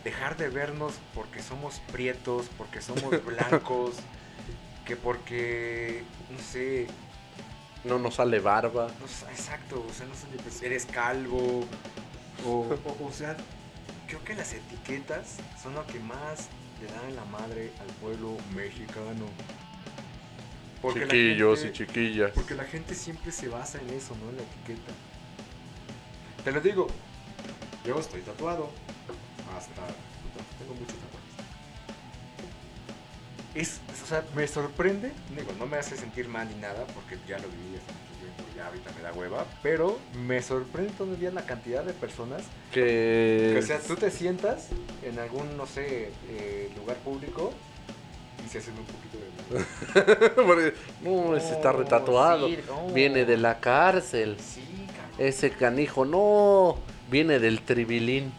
dejar 0.03 0.37
de 0.37 0.49
vernos 0.49 0.95
porque 1.15 1.43
somos 1.43 1.81
prietos, 1.93 2.47
porque 2.57 2.81
somos 2.81 3.23
blancos, 3.27 3.97
que 4.87 4.97
porque, 4.97 6.03
no 6.31 6.39
sé, 6.39 6.87
No 7.85 7.99
nos 7.99 8.15
sale 8.17 8.39
barba. 8.41 8.89
no 9.01 9.07
exacto, 9.31 9.85
o 9.89 9.93
sea, 9.93 10.07
no 10.07 10.15
sé, 10.15 10.27
pues, 10.43 10.63
eres 10.63 10.87
calvo, 10.87 11.67
o, 12.47 12.51
o, 12.51 13.07
o 13.07 13.13
sea, 13.13 13.37
creo 14.07 14.23
que 14.25 14.35
las 14.35 14.53
etiquetas 14.53 15.37
son 15.63 15.75
lo 15.75 15.87
que 15.87 15.99
más 16.01 16.49
le 16.81 16.87
dan 16.93 17.15
la 17.17 17.25
madre 17.27 17.73
al 17.81 17.87
pueblo 17.97 18.37
mexicano. 18.55 19.27
Porque 20.83 21.01
Chiquillos 21.05 21.61
gente- 21.63 21.83
y 21.83 21.87
chiquillas. 21.87 22.31
porque 22.35 22.55
la 22.55 22.65
gente 22.65 22.95
siempre 22.95 23.33
se 23.33 23.49
basa 23.49 23.81
en 23.81 23.89
eso, 23.91 24.15
¿no? 24.23 24.29
En 24.31 24.37
la 24.37 24.43
etiqueta. 24.43 24.93
Te 26.45 26.53
lo 26.53 26.61
digo, 26.61 26.89
yo 27.87 27.99
estoy 27.99 28.21
tatuado. 28.21 28.71
Hasta. 29.57 29.83
Tengo 30.59 30.75
muchos 30.75 30.97
tatuajes. 30.99 31.24
Es, 33.55 33.81
o 34.03 34.07
sea, 34.07 34.25
me 34.35 34.47
sorprende. 34.49 35.13
Digo, 35.37 35.53
no 35.59 35.67
me 35.67 35.77
hace 35.77 35.97
sentir 35.97 36.29
mal 36.29 36.49
ni 36.49 36.57
nada, 36.57 36.85
porque 36.95 37.17
ya 37.29 37.39
lo 37.39 37.49
viví 37.49 37.77
hace 37.77 37.93
mucho 37.93 38.19
tiempo, 38.21 38.43
ya 38.57 38.67
ahorita 38.67 38.91
me 38.97 39.03
da 39.03 39.13
hueva. 39.13 39.47
Pero 39.63 39.99
me 40.27 40.43
sorprende 40.43 40.93
todavía 40.93 41.31
la 41.31 41.47
cantidad 41.47 41.85
de 41.85 41.93
personas 41.93 42.43
Que. 42.73 43.51
que, 43.55 43.59
o 43.59 43.63
sea, 43.63 43.79
tú 43.79 43.95
te 43.95 44.11
sientas 44.11 44.69
en 45.05 45.19
algún, 45.21 45.57
no 45.57 45.67
sé, 45.67 46.11
eh, 46.31 46.71
lugar 46.77 46.97
público 46.99 47.53
y 48.45 48.49
se 48.49 48.59
hacen 48.59 48.75
un 48.77 48.85
poquito 48.87 49.19
de. 49.19 50.35
Porque, 50.43 50.75
no, 51.03 51.37
ese 51.37 51.53
está 51.53 51.71
retatuado. 51.71 52.49
sí, 52.49 52.59
no. 52.67 52.89
Viene 52.93 53.25
de 53.25 53.37
la 53.37 53.61
cárcel. 53.61 54.37
Sí. 54.41 54.63
Ese 55.19 55.51
canijo, 55.51 56.05
no. 56.05 56.79
Viene 57.09 57.39
del 57.39 57.61
tribilín. 57.61 58.33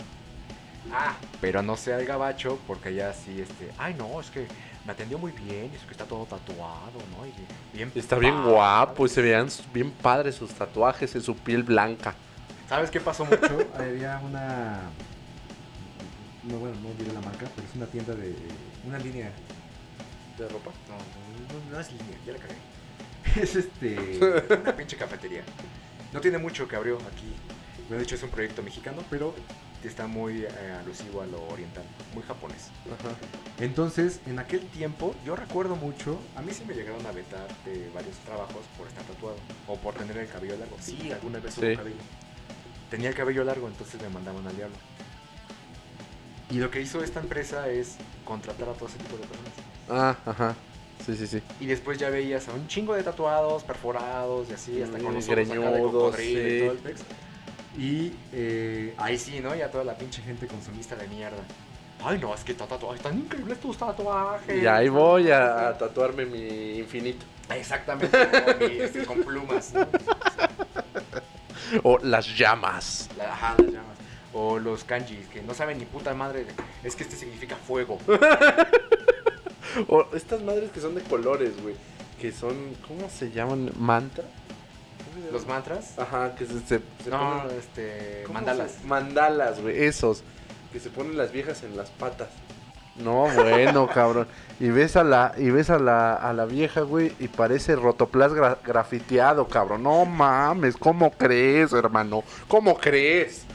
Ah, 0.91 1.15
pero 1.41 1.61
no 1.61 1.77
sea 1.77 1.99
el 1.99 2.05
gabacho, 2.05 2.59
porque 2.67 2.93
ya 2.93 3.13
sí, 3.13 3.41
este. 3.41 3.71
Ay, 3.77 3.95
no, 3.95 4.19
es 4.19 4.29
que 4.29 4.45
me 4.85 4.91
atendió 4.91 5.17
muy 5.17 5.31
bien, 5.31 5.71
es 5.73 5.81
que 5.83 5.91
está 5.91 6.05
todo 6.05 6.25
tatuado, 6.25 6.99
¿no? 7.17 7.25
Y 7.25 7.33
bien 7.75 7.91
Está 7.95 8.17
bien 8.17 8.35
padre. 8.35 8.51
guapo 8.51 9.05
y 9.05 9.09
se 9.09 9.21
vean 9.21 9.47
bien 9.73 9.91
padres 9.91 10.35
sus 10.35 10.51
tatuajes 10.53 11.15
en 11.15 11.21
su 11.23 11.35
piel 11.35 11.63
blanca. 11.63 12.13
¿Sabes 12.69 12.91
qué 12.91 12.99
pasó 13.01 13.25
mucho? 13.25 13.67
Había 13.77 14.19
una. 14.23 14.81
No, 16.43 16.57
bueno, 16.59 16.75
no 16.83 16.89
diré 16.99 17.11
la 17.13 17.21
marca, 17.21 17.47
pero 17.55 17.67
es 17.67 17.75
una 17.75 17.87
tienda 17.87 18.13
de. 18.13 18.35
Una 18.87 18.99
línea. 18.99 19.31
¿De 20.37 20.47
ropa? 20.47 20.71
No, 20.87 20.95
no, 20.95 21.59
no, 21.65 21.71
no 21.71 21.79
es 21.79 21.91
línea, 21.91 22.17
ya 22.25 22.33
la 22.33 22.39
cagué. 22.39 22.55
Es 23.41 23.55
este. 23.55 24.19
Una 24.61 24.75
pinche 24.75 24.95
cafetería. 24.95 25.43
No 26.13 26.21
tiene 26.21 26.37
mucho 26.37 26.67
que 26.67 26.75
abrió 26.75 26.97
aquí. 26.97 27.33
Me 27.89 27.95
han 27.95 28.01
dicho 28.01 28.15
es 28.15 28.23
un 28.23 28.29
proyecto 28.29 28.61
mexicano, 28.63 29.03
pero 29.09 29.33
está 29.87 30.07
muy 30.07 30.43
eh, 30.43 30.49
alusivo 30.79 31.21
a 31.21 31.25
lo 31.25 31.45
oriental, 31.47 31.83
muy 32.13 32.23
japonés. 32.23 32.69
Ajá. 32.85 33.15
Entonces, 33.59 34.19
en 34.25 34.39
aquel 34.39 34.61
tiempo, 34.67 35.15
yo 35.25 35.35
recuerdo 35.35 35.75
mucho, 35.75 36.19
a 36.35 36.41
mí 36.41 36.51
sí 36.53 36.63
me 36.67 36.73
llegaron 36.73 37.05
a 37.05 37.11
vetar 37.11 37.47
de 37.65 37.89
varios 37.93 38.15
trabajos 38.19 38.65
por 38.77 38.87
estar 38.87 39.03
tatuado 39.03 39.37
o 39.67 39.75
por 39.77 39.93
tener 39.95 40.17
el 40.17 40.27
cabello 40.27 40.57
largo. 40.57 40.75
Sí, 40.79 41.11
alguna 41.11 41.39
vez 41.39 41.53
Sí. 41.53 41.61
hubo 41.65 41.75
cabello. 41.75 41.95
Tenía 42.89 43.09
el 43.09 43.15
cabello 43.15 43.43
largo, 43.43 43.67
entonces 43.67 44.01
me 44.01 44.09
mandaban 44.09 44.45
al 44.47 44.55
diablo. 44.55 44.75
Y 46.51 46.57
lo 46.59 46.69
que 46.69 46.81
hizo 46.81 47.03
esta 47.03 47.19
empresa 47.19 47.69
es 47.69 47.95
contratar 48.23 48.69
a 48.69 48.73
todo 48.73 48.87
ese 48.87 48.97
tipo 48.99 49.17
de 49.17 49.23
personas. 49.25 49.53
Ah, 49.89 50.15
ajá. 50.25 50.55
Sí, 51.05 51.15
sí, 51.15 51.27
sí. 51.27 51.41
Y 51.59 51.65
después 51.65 51.97
ya 51.97 52.09
veías 52.09 52.47
a 52.47 52.53
un 52.53 52.67
chingo 52.67 52.93
de 52.93 53.03
tatuados, 53.03 53.63
perforados 53.63 54.49
y 54.49 54.53
así, 54.53 54.81
hasta 54.81 54.97
con 54.99 55.13
los 55.13 55.27
ojos 55.27 55.49
acá 55.49 55.71
de 55.71 55.81
cocodrilo 55.81 56.47
y 56.47 56.51
sí. 56.51 56.59
todo 56.61 56.71
el 56.71 56.77
pex. 56.79 57.01
Y 57.77 58.13
eh, 58.31 58.93
ahí 58.97 59.17
sí, 59.17 59.39
¿no? 59.41 59.53
Ya 59.55 59.69
toda 59.69 59.83
la 59.83 59.95
pinche 59.97 60.21
gente 60.21 60.47
consumista 60.47 60.95
de 60.95 61.07
mierda. 61.07 61.43
Ay, 62.03 62.19
no, 62.19 62.33
es 62.33 62.43
que 62.43 62.51
está 62.51 62.65
tatuaje, 62.67 62.97
están 62.97 63.17
increíbles 63.17 63.59
tus 63.59 63.77
tatuajes. 63.77 64.61
Y 64.61 64.67
ahí 64.67 64.89
voy 64.89 65.31
a, 65.31 65.69
a 65.69 65.77
tatuarme 65.77 66.25
mi 66.25 66.77
infinito. 66.79 67.25
Exactamente, 67.49 68.17
como 68.17 68.57
mi- 68.69 68.77
este, 68.77 69.05
con 69.05 69.23
plumas. 69.23 69.73
¿no? 69.73 69.87
O 71.83 71.97
las 71.99 72.27
llamas. 72.37 73.09
La- 73.17 73.31
ajá, 73.33 73.55
las 73.57 73.67
llamas. 73.71 73.97
O 74.33 74.59
los 74.59 74.83
kanjis, 74.83 75.27
que 75.27 75.41
no 75.41 75.53
saben 75.53 75.77
ni 75.77 75.85
puta 75.85 76.13
madre. 76.13 76.45
de- 76.45 76.53
Es 76.83 76.95
que 76.95 77.03
este 77.03 77.15
significa 77.15 77.55
fuego. 77.55 77.97
O 79.89 80.05
estas 80.13 80.41
madres 80.41 80.71
que 80.71 80.79
son 80.79 80.95
de 80.95 81.01
colores, 81.01 81.51
güey. 81.61 81.75
Que 82.21 82.31
son, 82.31 82.55
¿cómo 82.87 83.09
se 83.09 83.31
llaman? 83.31 83.71
¿Mantra? 83.77 84.23
Los 85.31 85.45
mantras. 85.47 85.97
Ajá, 85.97 86.35
que 86.35 86.45
se, 86.45 86.59
se, 86.61 86.79
se 87.03 87.09
No, 87.09 87.43
ponen- 87.43 87.51
este. 87.59 88.23
¿cómo 88.25 88.33
Mandalas. 88.35 88.71
se- 88.71 88.87
Mandalas, 88.87 89.61
güey, 89.61 89.83
esos. 89.83 90.23
Que 90.73 90.79
se 90.79 90.89
ponen 90.89 91.17
las 91.17 91.31
viejas 91.31 91.63
en 91.63 91.75
las 91.77 91.89
patas. 91.91 92.29
No, 92.97 93.27
bueno, 93.35 93.87
cabrón. 93.93 94.27
Y 94.59 94.69
ves 94.69 94.95
a 94.95 95.03
la, 95.03 95.33
y 95.37 95.49
ves 95.49 95.69
a 95.69 95.79
la, 95.79 96.13
a 96.15 96.31
la 96.33 96.45
vieja, 96.45 96.81
güey, 96.81 97.13
y 97.19 97.27
parece 97.27 97.75
rotoplas 97.75 98.31
gra- 98.31 98.57
grafiteado, 98.63 99.47
cabrón. 99.47 99.83
No 99.83 100.05
mames, 100.05 100.77
¿cómo 100.77 101.11
crees, 101.11 101.73
hermano? 101.73 102.23
¿Cómo 102.47 102.77
crees? 102.77 103.45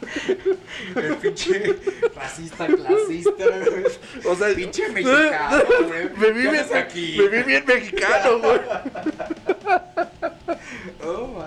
El 0.94 1.16
pinche 1.16 1.76
racista, 2.14 2.66
clasista, 2.68 3.32
güey. 3.44 3.84
O 4.26 4.34
sea, 4.36 4.54
Pinche 4.54 4.88
mexicano, 4.90 5.58
güey. 5.88 6.10
Me 6.16 6.30
vi 6.30 6.42
¿Qué 6.44 6.50
bien, 6.50 6.66
aquí? 6.76 7.16
me 7.18 7.28
vi 7.28 7.42
bien 7.42 7.64
mexicano, 7.66 8.38
güey. 8.38 8.60
Oh. 11.04 11.42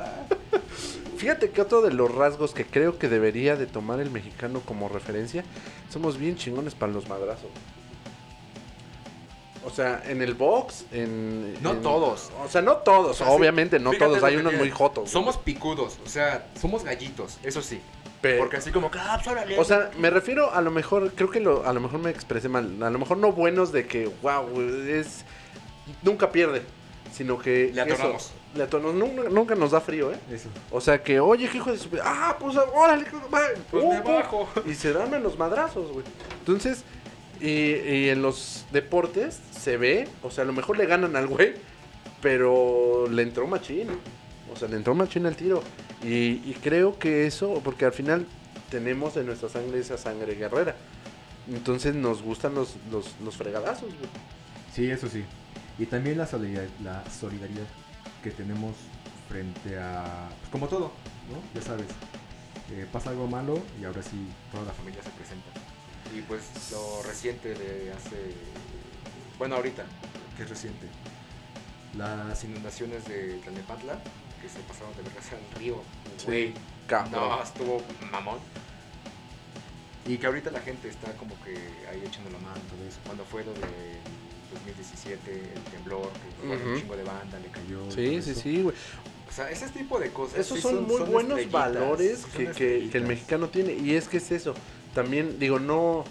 Fíjate 1.17 1.51
que 1.51 1.61
otro 1.61 1.81
de 1.81 1.91
los 1.91 2.13
rasgos 2.13 2.53
que 2.53 2.65
creo 2.65 2.97
que 2.97 3.07
debería 3.07 3.55
de 3.55 3.67
tomar 3.67 3.99
el 3.99 4.09
mexicano 4.09 4.61
como 4.65 4.89
referencia, 4.89 5.43
somos 5.89 6.17
bien 6.17 6.35
chingones 6.35 6.73
para 6.73 6.91
los 6.91 7.07
madrazos. 7.07 7.49
O 9.63 9.69
sea, 9.69 10.01
en 10.07 10.23
el 10.23 10.33
box, 10.33 10.85
en... 10.91 11.61
No 11.61 11.73
en- 11.73 11.81
todos. 11.83 12.31
O 12.43 12.49
sea, 12.49 12.61
no 12.61 12.77
todos, 12.77 13.11
O 13.11 13.13
sea, 13.13 13.27
sí, 13.27 13.33
obviamente, 13.33 13.79
no 13.79 13.91
todos, 13.93 14.23
hay 14.23 14.37
unos 14.37 14.53
muy 14.53 14.71
jotos. 14.71 15.11
Somos 15.11 15.37
picudos, 15.37 15.99
o 16.03 16.09
sea, 16.09 16.47
somos 16.59 16.83
gallitos, 16.83 17.37
eso 17.43 17.61
sí. 17.61 17.79
Porque 18.37 18.57
así 18.57 18.71
como 18.71 18.91
ah, 18.93 19.19
pues. 19.23 19.59
O 19.59 19.63
sea, 19.63 19.91
me 19.97 20.09
refiero 20.09 20.53
a 20.53 20.61
lo 20.61 20.71
mejor, 20.71 21.11
creo 21.13 21.29
que 21.29 21.39
lo, 21.39 21.65
a 21.65 21.73
lo 21.73 21.79
mejor 21.79 21.99
me 21.99 22.09
expresé 22.11 22.49
mal, 22.49 22.81
a 22.81 22.89
lo 22.89 22.99
mejor 22.99 23.17
no 23.17 23.31
buenos 23.31 23.71
de 23.71 23.87
que, 23.87 24.11
wow, 24.21 24.47
es... 24.87 25.25
Nunca 26.03 26.31
pierde, 26.31 26.63
sino 27.13 27.37
que... 27.37 27.71
Le 27.73 27.81
atoramos. 27.81 28.31
Nunca, 28.53 29.29
nunca 29.29 29.55
nos 29.55 29.71
da 29.71 29.81
frío, 29.81 30.11
¿eh? 30.11 30.19
Eso. 30.31 30.49
O 30.71 30.81
sea 30.81 31.01
que, 31.01 31.19
oye, 31.19 31.47
qué 31.49 31.57
hijo 31.57 31.71
de 31.71 31.77
su... 31.77 31.89
Ah, 32.03 32.35
pues 32.39 32.55
órale, 32.57 33.05
Pues 33.09 33.83
pum, 33.83 33.93
me 33.95 34.01
pum. 34.01 34.13
bajo. 34.15 34.49
Y 34.65 34.73
se 34.73 34.93
dan 34.93 35.21
los 35.23 35.37
madrazos, 35.37 35.91
güey. 35.91 36.05
Entonces, 36.39 36.83
y, 37.39 37.47
y 37.47 38.09
en 38.09 38.21
los 38.21 38.65
deportes 38.71 39.39
se 39.57 39.77
ve, 39.77 40.07
o 40.21 40.31
sea, 40.31 40.43
a 40.43 40.47
lo 40.47 40.53
mejor 40.53 40.77
le 40.77 40.85
ganan 40.85 41.15
al 41.15 41.27
güey, 41.27 41.53
pero 42.21 43.07
le 43.09 43.23
entró 43.23 43.47
machín. 43.47 43.87
O 44.53 44.57
sea, 44.57 44.67
le 44.67 44.75
entró 44.75 44.93
machín 44.95 45.25
al 45.25 45.35
tiro. 45.35 45.63
Y, 46.03 46.41
y 46.49 46.57
creo 46.61 46.99
que 46.99 47.25
eso, 47.27 47.61
porque 47.63 47.85
al 47.85 47.93
final 47.93 48.25
tenemos 48.69 49.15
en 49.17 49.27
nuestra 49.27 49.49
sangre 49.49 49.79
esa 49.79 49.97
sangre 49.97 50.35
guerrera. 50.35 50.75
Entonces 51.49 51.95
nos 51.95 52.21
gustan 52.21 52.53
los, 52.53 52.75
los, 52.91 53.15
los 53.23 53.35
fregadazos, 53.37 53.89
güey. 53.89 54.09
Sí, 54.75 54.89
eso 54.89 55.07
sí. 55.07 55.23
Y 55.79 55.85
también 55.85 56.17
la 56.17 56.27
solidaridad, 56.27 56.69
la 56.83 57.03
solidaridad 57.09 57.63
que 58.23 58.31
tenemos 58.31 58.75
frente 59.29 59.79
a... 59.79 60.29
Pues 60.39 60.49
como 60.51 60.67
todo, 60.67 60.91
¿no? 61.31 61.59
Ya 61.59 61.65
sabes. 61.65 61.87
eh, 62.71 62.85
pasa 62.91 63.09
algo 63.09 63.27
malo 63.27 63.59
y 63.79 63.85
ahora 63.85 64.01
sí 64.03 64.27
toda 64.51 64.63
la 64.65 64.73
familia 64.73 65.01
se 65.03 65.09
presenta. 65.11 65.49
Y 66.15 66.21
pues 66.23 66.43
lo 66.71 67.01
reciente 67.03 67.53
de 67.53 67.91
hace. 67.93 68.35
Bueno, 69.37 69.55
ahorita, 69.55 69.83
que 70.37 70.43
es 70.43 70.49
reciente. 70.49 70.87
las 71.97 72.43
inundaciones 72.43 73.05
de 73.07 73.35
Tlalnepantla, 73.43 73.95
que 74.41 74.49
se 74.49 74.59
pasaron 74.61 74.95
de 74.97 75.03
vergas 75.03 75.25
al 75.31 75.59
río. 75.59 75.81
Sí, 76.17 76.25
Güey, 76.25 76.53
no, 77.11 77.41
estuvo 77.41 77.81
mamón. 78.11 78.39
Y 80.05 80.17
que 80.17 80.25
ahorita 80.25 80.51
la 80.51 80.59
gente 80.59 80.89
está 80.89 81.13
como 81.13 81.35
que 81.43 81.53
ahí 81.89 82.01
echando 82.05 82.29
la 82.31 82.39
mano, 82.39 82.59
todo 82.69 82.87
eso. 82.87 82.99
Cuando 83.05 83.23
fue 83.23 83.43
lo 83.45 83.53
de 83.53 83.99
2017, 84.51 85.31
el 85.55 85.61
temblor, 85.71 86.09
que 86.41 86.47
Ujú. 86.47 86.69
un 86.73 86.79
chingo 86.79 86.95
de 86.97 87.03
banda, 87.03 87.39
le 87.39 87.47
cayó. 87.47 87.89
Sí, 87.91 88.21
sí, 88.21 88.31
eso. 88.31 88.41
sí, 88.41 88.61
güey. 88.61 88.75
O 89.29 89.33
sea, 89.33 89.49
ese 89.49 89.67
tipo 89.69 89.99
de 89.99 90.09
cosas. 90.11 90.39
Esos 90.39 90.57
sí 90.57 90.61
son, 90.63 90.85
muy 90.85 91.01
buenos 91.01 91.49
valores 91.49 92.25
que, 92.25 92.37
que- 92.37 92.43
que 92.43 92.49
estrellitas. 92.51 92.95
el 92.95 93.07
mexicano 93.07 93.47
tiene. 93.49 93.73
Y 93.73 93.95
es 93.95 94.07
que 94.07 94.17
es 94.17 94.31
eso. 94.31 94.53
También, 94.93 95.39
digo, 95.39 95.57
no, 95.59 96.03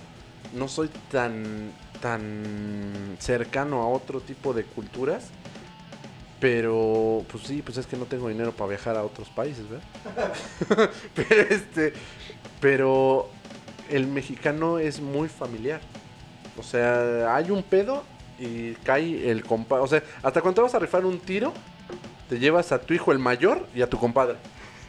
no 0.54 0.68
soy 0.68 0.88
tan, 1.10 1.70
tan 2.00 3.16
cercano 3.18 3.82
a 3.82 3.88
otro 3.88 4.20
tipo 4.20 4.54
de 4.54 4.64
culturas. 4.64 5.24
Pero, 6.40 7.22
pues 7.30 7.44
sí, 7.44 7.60
pues 7.60 7.76
es 7.76 7.86
que 7.86 7.98
no 7.98 8.06
tengo 8.06 8.28
dinero 8.30 8.52
para 8.52 8.70
viajar 8.70 8.96
a 8.96 9.02
otros 9.04 9.28
países, 9.28 9.66
¿verdad? 9.68 10.90
pero 11.14 11.42
este, 11.50 11.92
pero 12.60 13.28
el 13.90 14.06
mexicano 14.06 14.78
es 14.78 15.00
muy 15.00 15.28
familiar. 15.28 15.82
O 16.58 16.62
sea, 16.62 17.34
hay 17.36 17.50
un 17.50 17.62
pedo 17.62 18.04
y 18.40 18.72
cae 18.82 19.30
el 19.30 19.44
compadre. 19.44 19.84
O 19.84 19.86
sea, 19.86 20.02
hasta 20.22 20.40
cuando 20.40 20.56
te 20.56 20.62
vas 20.62 20.74
a 20.74 20.78
rifar 20.78 21.04
un 21.04 21.20
tiro, 21.20 21.52
te 22.28 22.38
llevas 22.38 22.72
a 22.72 22.80
tu 22.80 22.94
hijo 22.94 23.12
el 23.12 23.18
mayor 23.18 23.66
y 23.74 23.82
a 23.82 23.88
tu 23.88 23.98
compadre. 23.98 24.36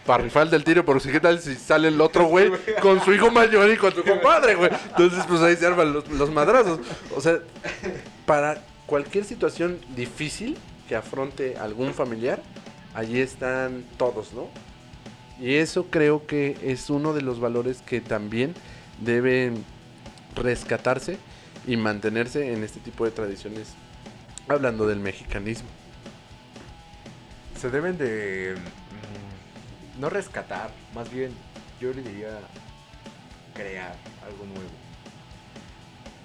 Para 0.05 0.23
rifar 0.23 0.43
el 0.43 0.49
del 0.49 0.63
tiro, 0.63 0.83
porque 0.83 1.03
si 1.03 1.11
qué 1.11 1.19
tal 1.19 1.39
si 1.39 1.53
sale 1.55 1.89
el 1.89 2.01
otro 2.01 2.25
güey 2.25 2.51
con 2.81 3.03
su 3.03 3.13
hijo 3.13 3.29
mayor 3.29 3.69
y 3.69 3.77
con 3.77 3.93
su 3.93 4.03
compadre, 4.03 4.55
güey. 4.55 4.71
Entonces, 4.89 5.23
pues 5.27 5.41
ahí 5.41 5.55
se 5.55 5.67
arman 5.67 5.93
los, 5.93 6.07
los 6.09 6.31
madrazos. 6.31 6.79
O 7.15 7.21
sea, 7.21 7.39
para 8.25 8.63
cualquier 8.87 9.25
situación 9.25 9.79
difícil 9.95 10.57
que 10.87 10.95
afronte 10.95 11.57
algún 11.57 11.93
familiar, 11.93 12.41
allí 12.95 13.19
están 13.19 13.83
todos, 13.97 14.33
¿no? 14.33 14.47
Y 15.39 15.55
eso 15.55 15.87
creo 15.89 16.25
que 16.25 16.57
es 16.63 16.89
uno 16.89 17.13
de 17.13 17.21
los 17.21 17.39
valores 17.39 17.81
que 17.81 18.01
también 18.01 18.53
deben 18.99 19.63
rescatarse 20.35 21.17
y 21.65 21.77
mantenerse 21.77 22.53
en 22.53 22.63
este 22.63 22.79
tipo 22.79 23.05
de 23.05 23.11
tradiciones, 23.11 23.73
hablando 24.47 24.87
del 24.87 24.99
mexicanismo. 24.99 25.69
Se 27.59 27.69
deben 27.69 27.97
de. 27.97 28.55
mm, 28.57 30.01
no 30.01 30.09
rescatar, 30.09 30.71
más 30.95 31.11
bien, 31.11 31.31
yo 31.79 31.93
le 31.93 32.01
diría 32.01 32.39
crear 33.53 33.95
algo 34.25 34.45
nuevo. 34.45 34.69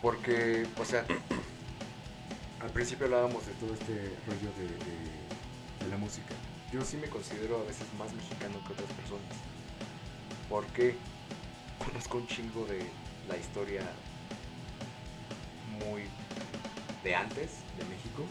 Porque, 0.02 0.66
o 0.80 0.84
sea, 0.84 1.04
al 2.60 2.70
principio 2.70 3.06
hablábamos 3.06 3.46
de 3.46 3.52
todo 3.54 3.74
este 3.74 3.92
rollo 4.26 4.50
de, 4.58 5.90
la 5.90 5.96
música. 5.96 6.34
Yo 6.72 6.82
sí 6.82 6.96
me 6.96 7.08
considero 7.08 7.60
a 7.60 7.64
veces 7.64 7.86
más 7.96 8.12
mexicano 8.12 8.54
que 8.66 8.72
otras 8.72 8.90
personas. 8.92 9.36
Porque 10.48 10.96
conozco 11.78 12.18
un 12.18 12.26
chingo 12.26 12.66
de 12.66 12.80
la 13.28 13.36
historia 13.36 13.82
muy 15.84 16.02
de 17.04 17.14
antes 17.14 17.58
de 17.78 17.84
México. 17.84 18.24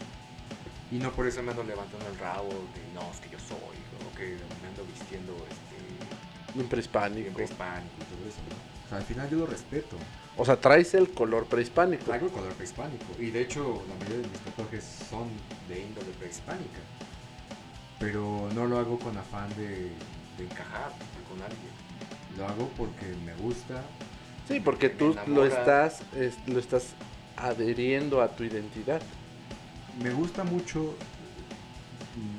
Y 0.90 0.96
no 0.96 1.10
por 1.12 1.26
eso 1.26 1.42
me 1.42 1.50
ando 1.50 1.64
levantando 1.64 2.06
el 2.06 2.18
rabo 2.18 2.48
de 2.48 2.82
no, 2.94 3.10
es 3.10 3.18
que 3.20 3.28
yo 3.30 3.38
soy, 3.40 3.58
o 3.58 4.16
que 4.16 4.36
me 4.62 4.68
ando 4.68 4.84
vistiendo 4.84 5.32
este, 5.50 6.58
Un 6.60 6.68
prehispánico. 6.68 7.20
bien 7.22 7.34
prehispánico 7.34 7.94
y 8.00 8.04
todo 8.14 8.28
eso. 8.28 8.38
¿no? 8.48 8.56
O 8.86 8.88
sea, 8.88 8.98
al 8.98 9.04
final 9.04 9.28
yo 9.30 9.36
lo 9.38 9.46
respeto. 9.46 9.96
O 10.36 10.44
sea, 10.44 10.60
traes 10.60 10.94
el 10.94 11.10
color 11.10 11.46
prehispánico. 11.46 12.04
Traigo 12.04 12.26
el 12.26 12.32
color 12.32 12.52
prehispánico. 12.52 13.04
Y 13.18 13.30
de 13.30 13.40
hecho, 13.42 13.82
la 13.88 13.94
mayoría 13.94 14.18
de 14.22 14.28
mis 14.28 14.38
tatuajes 14.40 14.84
son 15.10 15.28
de 15.68 15.80
índole 15.80 16.10
prehispánica. 16.18 16.78
Pero 17.98 18.48
no 18.54 18.66
lo 18.66 18.78
hago 18.78 18.98
con 18.98 19.16
afán 19.16 19.48
de, 19.56 19.90
de 20.36 20.44
encajar 20.44 20.92
con 21.28 21.40
alguien. 21.42 21.72
Lo 22.36 22.46
hago 22.46 22.68
porque 22.76 23.06
me 23.24 23.34
gusta. 23.36 23.82
Sí, 24.46 24.60
porque 24.60 24.90
tú 24.90 25.16
lo 25.26 25.44
estás, 25.46 26.02
es- 26.14 26.36
lo 26.46 26.60
estás 26.60 26.88
adheriendo 27.36 28.20
a 28.22 28.34
tu 28.36 28.44
identidad. 28.44 29.02
Me 29.92 30.12
gusta 30.12 30.44
mucho 30.44 31.06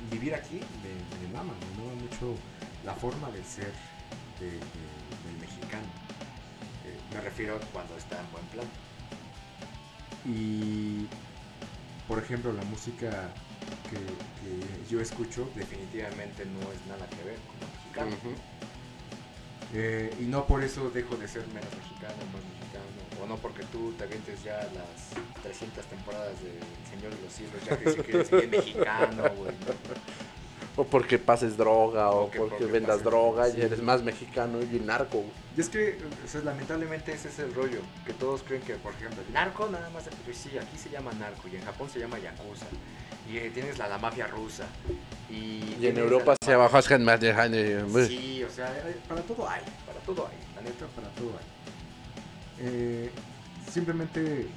vivir 0.10 0.34
aquí, 0.36 0.60
me, 0.82 1.06
me 1.20 1.28
mama, 1.28 1.54
me 1.60 1.72
mama 1.72 1.94
mucho 1.96 2.44
La 2.84 2.96
forma 2.96 3.32
de 3.32 3.44
ser 3.44 3.74
de- 4.40 4.52
de- 4.52 5.18
del 5.24 5.38
mexicano. 5.38 5.92
Eh, 6.84 7.04
me 7.12 7.20
refiero 7.22 7.70
cuando 7.72 7.98
está 7.98 8.20
en 8.22 8.32
buen 8.32 8.48
plan. 8.50 8.72
Y, 10.24 11.08
por 12.06 12.20
ejemplo, 12.20 12.54
la 12.54 12.64
música 12.64 13.42
que, 13.90 14.24
que 14.40 14.86
yo 14.90 15.02
escucho, 15.02 15.52
Definitivamente 15.56 16.46
no 16.46 16.72
es 16.72 16.86
nada 16.86 17.10
que 17.10 17.24
ver 17.24 17.46
con 17.46 17.60
lo 17.62 17.68
mexicano. 17.68 18.18
Eh, 19.70 20.16
y 20.20 20.26
no 20.28 20.48
por 20.48 20.64
eso 20.64 20.90
dejo 20.92 21.18
de 21.18 21.28
ser 21.28 21.48
menos 21.48 21.76
mexicano, 21.76 22.26
más 22.28 22.44
mexicano. 22.46 23.07
O 23.22 23.26
no 23.26 23.36
porque 23.38 23.64
tú 23.72 23.94
te 23.98 24.04
avientes 24.04 24.44
ya 24.44 24.58
las 24.58 25.42
300 25.44 25.86
temporadas 25.86 26.34
de 26.44 26.50
El 26.52 26.90
Señor 27.00 27.16
de 27.16 27.24
los 27.24 27.34
Cielos, 27.34 27.64
ya 27.66 27.78
que 27.78 27.92
sí 27.92 28.02
que 28.02 28.12
eres 28.12 28.32
bien 28.32 28.50
mexicano, 28.52 29.24
güey. 29.38 29.52
O 30.76 30.84
porque 30.86 31.18
pases 31.18 31.58
droga, 31.58 32.12
o, 32.12 32.26
O 32.26 32.32
que- 32.32 32.38
porque, 32.38 32.56
porque 32.58 32.72
vendas 32.72 33.04
droga 33.04 33.50
sí. 33.50 33.58
y 33.58 33.62
eres 33.62 33.82
más 33.82 34.04
mexicano 34.04 34.60
y 34.62 34.80
narco. 34.80 35.18
güey. 35.18 35.32
Y 35.58 35.62
es 35.62 35.70
que, 35.70 35.98
o 36.24 36.28
sea, 36.28 36.42
lamentablemente 36.42 37.12
ese 37.12 37.30
es 37.30 37.40
el 37.40 37.52
rollo, 37.56 37.80
que 38.06 38.14
todos 38.14 38.44
creen 38.44 38.62
que, 38.62 38.76
por 38.76 38.94
ejemplo, 38.94 39.24
el 39.28 39.34
narco 39.34 39.68
nada 39.72 39.90
más, 39.90 40.04
pues 40.24 40.38
sí, 40.38 40.56
aquí 40.56 40.78
se 40.78 40.92
llama 40.92 41.12
narco 41.20 41.48
y 41.52 41.56
en 41.56 41.64
Japón 41.66 41.90
se 41.90 41.98
llama 42.00 42.20
yakuza. 42.20 42.68
Y 43.28 43.38
eh, 43.38 43.50
tienes 43.52 43.80
la, 43.80 43.88
la 43.88 43.98
mafia 43.98 44.28
rusa. 44.28 44.68
Y, 45.30 45.76
Y 45.82 45.88
en 45.88 45.98
Europa 45.98 46.36
la- 46.40 46.46
se 46.46 46.56
dejan 47.26 47.52
de- 47.52 48.08
Sí, 48.08 48.44
o 48.44 48.50
sea, 48.52 48.68
hay- 48.68 49.02
para 49.08 49.22
todo 49.22 49.50
hay, 49.50 49.64
para 49.86 50.00
todo 50.02 50.28
hay, 50.28 50.38
la. 50.56 50.62
Neta, 50.62 50.86
para 50.96 51.10
todo 51.10 51.32
hay. 51.40 51.57
Eh, 52.60 53.12
simplemente 53.72 54.48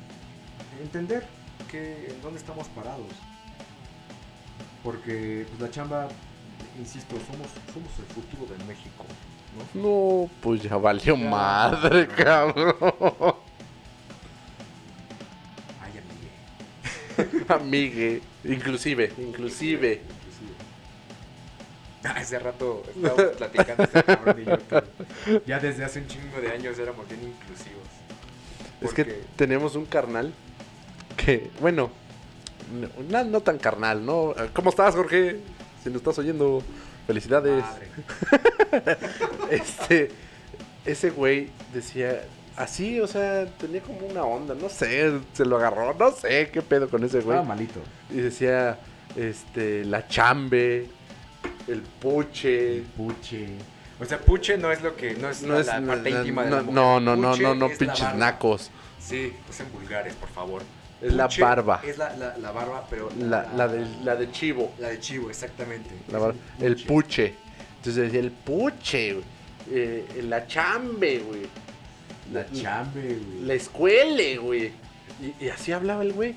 entender 0.83 1.27
que 1.71 2.09
en 2.11 2.23
dónde 2.23 2.39
estamos 2.39 2.67
parados. 2.69 3.07
Porque 4.83 5.47
pues, 5.49 5.61
la 5.61 5.71
chamba, 5.71 6.09
insisto, 6.79 7.17
somos, 7.31 7.49
somos 7.73 7.91
el 7.99 8.07
futuro 8.07 8.47
de 8.57 8.65
México. 8.65 9.05
¿no? 9.75 9.83
No, 9.83 10.31
pues 10.41 10.63
ya 10.63 10.77
valió 10.77 11.17
Ya. 11.17 11.29
madre, 11.29 12.07
cabrón. 12.09 12.77
Ay, 15.83 15.93
amigue. 15.99 17.45
Amigue. 17.53 18.23
Inclusive, 18.45 19.13
inclusive. 19.19 20.01
Hace 22.17 22.39
rato 22.39 22.83
estábamos 22.95 23.37
platicando 23.37 23.83
ese 23.85 24.03
cabrón 24.03 24.37
y 24.41 24.45
yo 24.45 24.59
que 24.59 25.43
ya 25.47 25.59
desde 25.59 25.85
hace 25.85 26.01
un 26.01 26.07
chingo 26.07 26.41
de 26.41 26.51
años 26.51 26.79
éramos 26.79 27.07
bien 27.09 27.23
inclusivos. 27.23 27.87
Es 28.81 28.95
que 28.95 29.05
tenemos 29.37 29.77
un 29.77 29.85
carnal 29.85 30.33
que, 31.17 31.51
bueno, 31.61 31.91
no, 33.11 33.25
no 33.25 33.41
tan 33.41 33.59
carnal, 33.59 34.05
¿no? 34.07 34.35
¿Cómo 34.55 34.71
estás, 34.71 34.95
Jorge? 34.95 35.41
Si 35.83 35.91
nos 35.91 35.99
estás 35.99 36.19
oyendo, 36.19 36.63
felicidades. 37.07 37.63
Madre. 37.63 37.89
Este, 39.51 40.13
ese 40.85 41.11
güey 41.11 41.51
decía 41.75 42.23
así, 42.57 43.01
o 43.01 43.07
sea, 43.07 43.47
tenía 43.59 43.81
como 43.81 44.07
una 44.07 44.23
onda, 44.23 44.55
no 44.55 44.69
sé, 44.69 45.19
se 45.33 45.45
lo 45.45 45.57
agarró, 45.57 45.93
no 45.95 46.13
sé 46.13 46.51
qué 46.53 46.63
pedo 46.63 46.89
con 46.89 47.03
ese 47.03 47.21
güey. 47.21 47.37
Estaba 47.37 47.43
malito. 47.43 47.81
Y 48.11 48.19
decía, 48.19 48.79
este, 49.17 49.85
la 49.85 50.07
chambe, 50.07 50.89
el 51.69 51.81
puche. 51.81 52.77
El 52.79 52.83
puche. 52.83 53.49
O 54.01 54.05
sea, 54.05 54.19
puche 54.19 54.57
no 54.57 54.73
es 54.73 54.83
lo 54.83 54.97
que, 54.97 55.15
no 55.15 55.29
es, 55.29 55.43
No 55.43 55.55
la, 55.55 55.61
es, 55.61 55.67
la 55.67 55.81
parte 55.83 56.11
no, 56.11 56.19
íntima 56.19 56.45
de 56.45 56.51
no, 56.51 56.57
la 56.57 56.63
mujer. 56.63 56.75
no, 56.75 57.01
no, 57.01 57.17
no, 57.17 57.31
Puche 57.33 57.43
no, 57.43 57.55
no, 57.55 57.69
pinches 57.69 58.15
nacos. 58.15 58.71
Sí, 58.99 59.33
no 59.47 59.53
sean 59.53 59.71
vulgares, 59.73 60.15
por 60.15 60.29
favor. 60.31 60.63
Es 61.03 61.13
la 61.13 61.27
Puche 61.29 61.43
barba. 61.43 61.81
Es 61.85 61.99
la, 61.99 62.17
la, 62.17 62.37
la 62.39 62.51
barba, 62.51 62.87
pero... 62.89 63.11
La, 63.19 63.51
la, 63.55 63.69
de, 63.69 63.87
la 64.03 64.17
de 64.17 64.31
chivo. 64.31 64.73
La 64.79 64.89
de 64.89 65.01
chivo, 65.01 65.29
exactamente. 65.29 65.91
Barba. 66.11 66.35
El 66.61 66.77
puche. 66.83 67.35
Entonces 67.77 68.05
decía 68.05 68.21
el 68.21 68.31
puche, 68.31 69.15
güey. 69.15 69.25
Eh, 69.71 70.25
la 70.29 70.47
chambe, 70.47 71.19
güey. 71.19 71.43
La 72.33 72.51
chambe, 72.53 73.03
güey. 73.03 73.45
La 73.45 73.55
escuele, 73.55 74.37
güey. 74.39 74.73
Y, 75.21 75.45
y 75.45 75.49
así 75.49 75.73
hablaba 75.73 76.03
el 76.03 76.13
güey. 76.15 76.35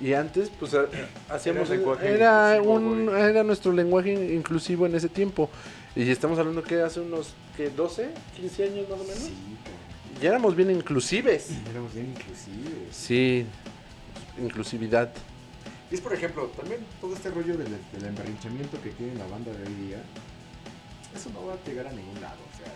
Y 0.00 0.12
antes, 0.12 0.50
pues, 0.60 0.74
ha- 0.74 0.86
hacíamos. 1.34 1.70
lenguaje 1.70 2.12
Era, 2.12 2.60
un, 2.60 3.08
era 3.16 3.42
nuestro 3.42 3.72
lenguaje 3.72 4.12
inclusivo 4.34 4.86
en 4.86 4.94
ese 4.94 5.08
tiempo. 5.08 5.48
Y 5.94 6.10
estamos 6.10 6.38
hablando 6.38 6.62
que 6.62 6.80
hace 6.82 7.00
unos, 7.00 7.32
¿qué? 7.56 7.74
¿12? 7.74 8.08
¿15 8.38 8.64
años 8.70 8.88
más 8.90 9.00
o 9.00 9.04
menos? 9.04 9.18
Sí. 9.18 9.32
Ya 10.20 10.30
éramos 10.30 10.54
bien 10.54 10.70
inclusives. 10.70 11.50
Éramos 11.70 11.94
bien 11.94 12.06
inclusivos. 12.08 12.94
Sí, 12.94 13.46
inclusividad. 14.38 15.10
Y 15.90 15.94
es, 15.94 16.00
por 16.00 16.12
ejemplo, 16.12 16.46
también 16.56 16.80
Todo 17.00 17.14
este 17.14 17.30
rollo 17.30 17.56
del, 17.56 17.68
del 17.92 18.04
emberrinchamiento 18.04 18.80
que 18.82 18.90
tiene 18.90 19.14
la 19.14 19.26
banda 19.26 19.52
de 19.52 19.58
hoy 19.66 19.74
día, 19.86 20.02
eso 21.14 21.30
no 21.30 21.46
va 21.46 21.54
a 21.54 21.64
llegar 21.66 21.86
a 21.86 21.92
ningún 21.92 22.20
lado. 22.20 22.36
O 22.52 22.56
sea, 22.58 22.72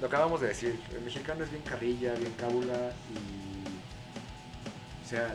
lo 0.00 0.06
acabamos 0.08 0.40
de 0.42 0.48
decir, 0.48 0.78
el 0.94 1.02
mexicano 1.02 1.44
es 1.44 1.50
bien 1.50 1.62
carrilla, 1.62 2.12
bien 2.14 2.32
cábula 2.36 2.92
y... 3.14 5.06
O 5.06 5.08
sea... 5.08 5.34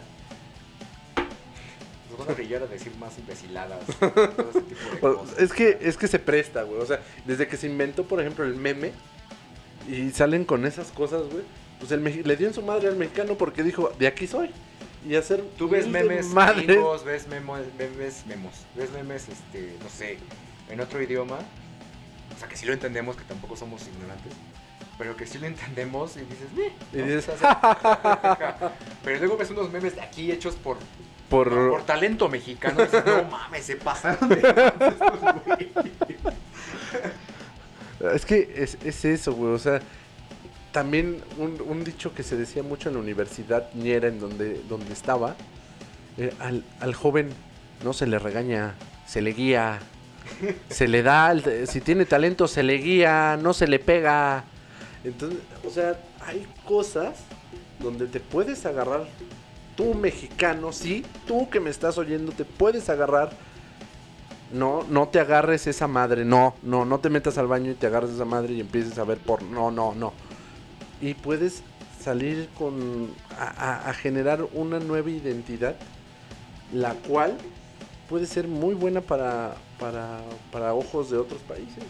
Nos 2.12 2.20
van 2.20 2.30
a 2.30 2.34
brillar 2.34 2.64
a 2.64 2.68
decir 2.68 2.94
más 2.98 3.18
imbeciladas. 3.18 3.80
todo 4.00 4.50
ese 4.52 4.62
tipo 4.62 5.10
de 5.10 5.16
cosas. 5.16 5.40
Es 5.40 5.54
que, 5.54 5.78
es 5.82 5.98
que 5.98 6.08
se 6.08 6.20
presta, 6.20 6.64
güey. 6.64 6.80
O 6.80 6.86
sea, 6.86 7.00
desde 7.26 7.48
que 7.48 7.58
se 7.58 7.68
inventó, 7.68 8.04
por 8.06 8.20
ejemplo, 8.22 8.46
el 8.46 8.56
meme 8.56 8.92
y 9.90 10.12
salen 10.12 10.46
con 10.46 10.66
esas 10.66 10.92
cosas, 10.92 11.24
güey. 11.32 11.44
Pues 11.80 11.92
el 11.92 12.04
le 12.04 12.36
dio 12.38 12.48
en 12.48 12.54
su 12.54 12.62
madre 12.62 12.90
al 12.90 12.96
mexicano 12.96 13.36
porque 13.36 13.64
dijo, 13.64 13.92
de 13.98 14.08
aquí 14.08 14.28
soy. 14.28 14.52
Y 15.08 15.16
hacer 15.16 15.42
Tú 15.58 15.68
ves 15.68 15.88
memes 15.88 16.28
madres. 16.28 16.68
gringos, 16.68 17.04
ves 17.04 17.28
memos, 17.28 17.60
memes, 17.76 18.24
memos, 18.28 18.52
ves 18.76 18.92
memes, 18.92 19.30
este, 19.30 19.76
no 19.82 19.90
sé, 19.90 20.20
en 20.70 20.80
otro 20.80 21.02
idioma, 21.02 21.40
o 22.36 22.40
sea, 22.40 22.48
que 22.48 22.56
sí 22.56 22.68
lo 22.68 22.74
entendemos, 22.74 23.16
que 23.16 23.24
tampoco 23.24 23.56
somos 23.56 23.82
ignorantes, 23.88 24.34
pero 25.00 25.18
que 25.18 25.26
sí 25.26 25.40
lo 25.40 25.48
entendemos 25.48 26.16
y 26.18 26.20
dices, 26.20 26.54
"Meh", 26.56 26.72
Y 26.94 27.02
dices, 27.02 27.32
ja. 27.40 28.74
pero 29.04 29.18
luego 29.18 29.38
ves 29.38 29.50
unos 29.50 29.72
memes 29.72 29.96
de 29.96 30.02
aquí 30.02 30.32
hechos 30.32 30.54
por, 30.54 30.78
por, 31.32 31.50
Por... 31.50 31.84
talento 31.84 32.30
mexicano 32.30 32.84
dices, 32.84 33.04
no 33.06 33.24
mames, 33.32 33.66
se 33.66 33.78
pasaron 33.78 34.30
de 34.30 34.36
lanza 34.42 34.88
estos 34.88 35.20
güeyes". 35.46 35.70
Es 38.14 38.26
que 38.26 38.54
es, 38.56 38.78
es 38.84 39.06
eso, 39.06 39.34
güey. 39.34 39.54
O 39.54 39.60
sea, 39.60 39.80
también 40.72 41.24
un, 41.38 41.60
un 41.62 41.84
dicho 41.84 42.14
que 42.14 42.24
se 42.24 42.36
decía 42.36 42.64
mucho 42.64 42.90
en 42.90 42.96
la 42.96 43.02
universidad, 43.02 43.70
ni 43.74 43.92
era 43.92 44.08
en 44.08 44.20
donde, 44.20 44.62
donde 44.70 44.94
estaba. 44.94 45.36
eh, 46.18 46.34
al, 46.40 46.64
al 46.80 46.94
joven 46.94 47.30
no 47.84 47.94
se 47.94 48.06
le 48.08 48.20
regaña, 48.20 48.76
se 49.08 49.22
le 49.22 49.32
guía. 49.34 49.80
Se 50.70 50.88
le 50.88 51.02
da, 51.04 51.34
si 51.66 51.82
tiene 51.82 52.06
talento, 52.06 52.48
se 52.48 52.64
le 52.64 52.76
guía, 52.76 53.38
no 53.42 53.54
se 53.54 53.68
le 53.68 53.80
pega. 53.80 54.44
Entonces, 55.04 55.40
o 55.68 55.70
sea, 55.70 56.00
hay 56.26 56.48
cosas 56.66 57.16
donde 57.80 58.06
te 58.08 58.20
puedes 58.20 58.66
agarrar. 58.66 59.08
Tú, 59.76 59.94
mexicano, 59.94 60.72
sí, 60.72 61.06
tú 61.26 61.50
que 61.50 61.60
me 61.60 61.70
estás 61.70 61.98
oyendo, 61.98 62.32
te 62.32 62.46
puedes 62.46 62.90
agarrar 62.90 63.32
no, 64.54 64.84
no 64.90 65.08
te 65.08 65.20
agarres 65.20 65.68
esa 65.68 65.88
madre, 65.88 66.26
no, 66.26 66.56
no, 66.62 66.86
no 66.86 67.00
te 67.00 67.10
metas 67.10 67.38
al 67.38 67.48
baño 67.48 67.72
y 67.72 67.76
te 67.76 67.88
agarres 67.88 68.12
esa 68.12 68.26
madre 68.26 68.54
y 68.54 68.60
empieces 68.60 68.98
a 68.98 69.04
ver 69.04 69.18
por, 69.18 69.44
no, 69.44 69.72
no, 69.72 69.94
no. 69.96 70.14
Y 71.02 71.14
puedes 71.14 71.64
salir 72.02 72.50
con, 72.58 73.10
a, 73.40 73.94
generar 73.94 74.46
una 74.54 74.80
nueva 74.80 75.10
identidad, 75.10 75.76
la 76.74 76.94
cual 76.94 77.38
puede 78.10 78.26
ser 78.26 78.48
muy 78.48 78.76
buena 78.76 79.02
para, 79.02 79.56
para, 79.80 80.22
para 80.52 80.74
ojos 80.74 81.10
de 81.10 81.18
otros 81.18 81.42
países. 81.42 81.84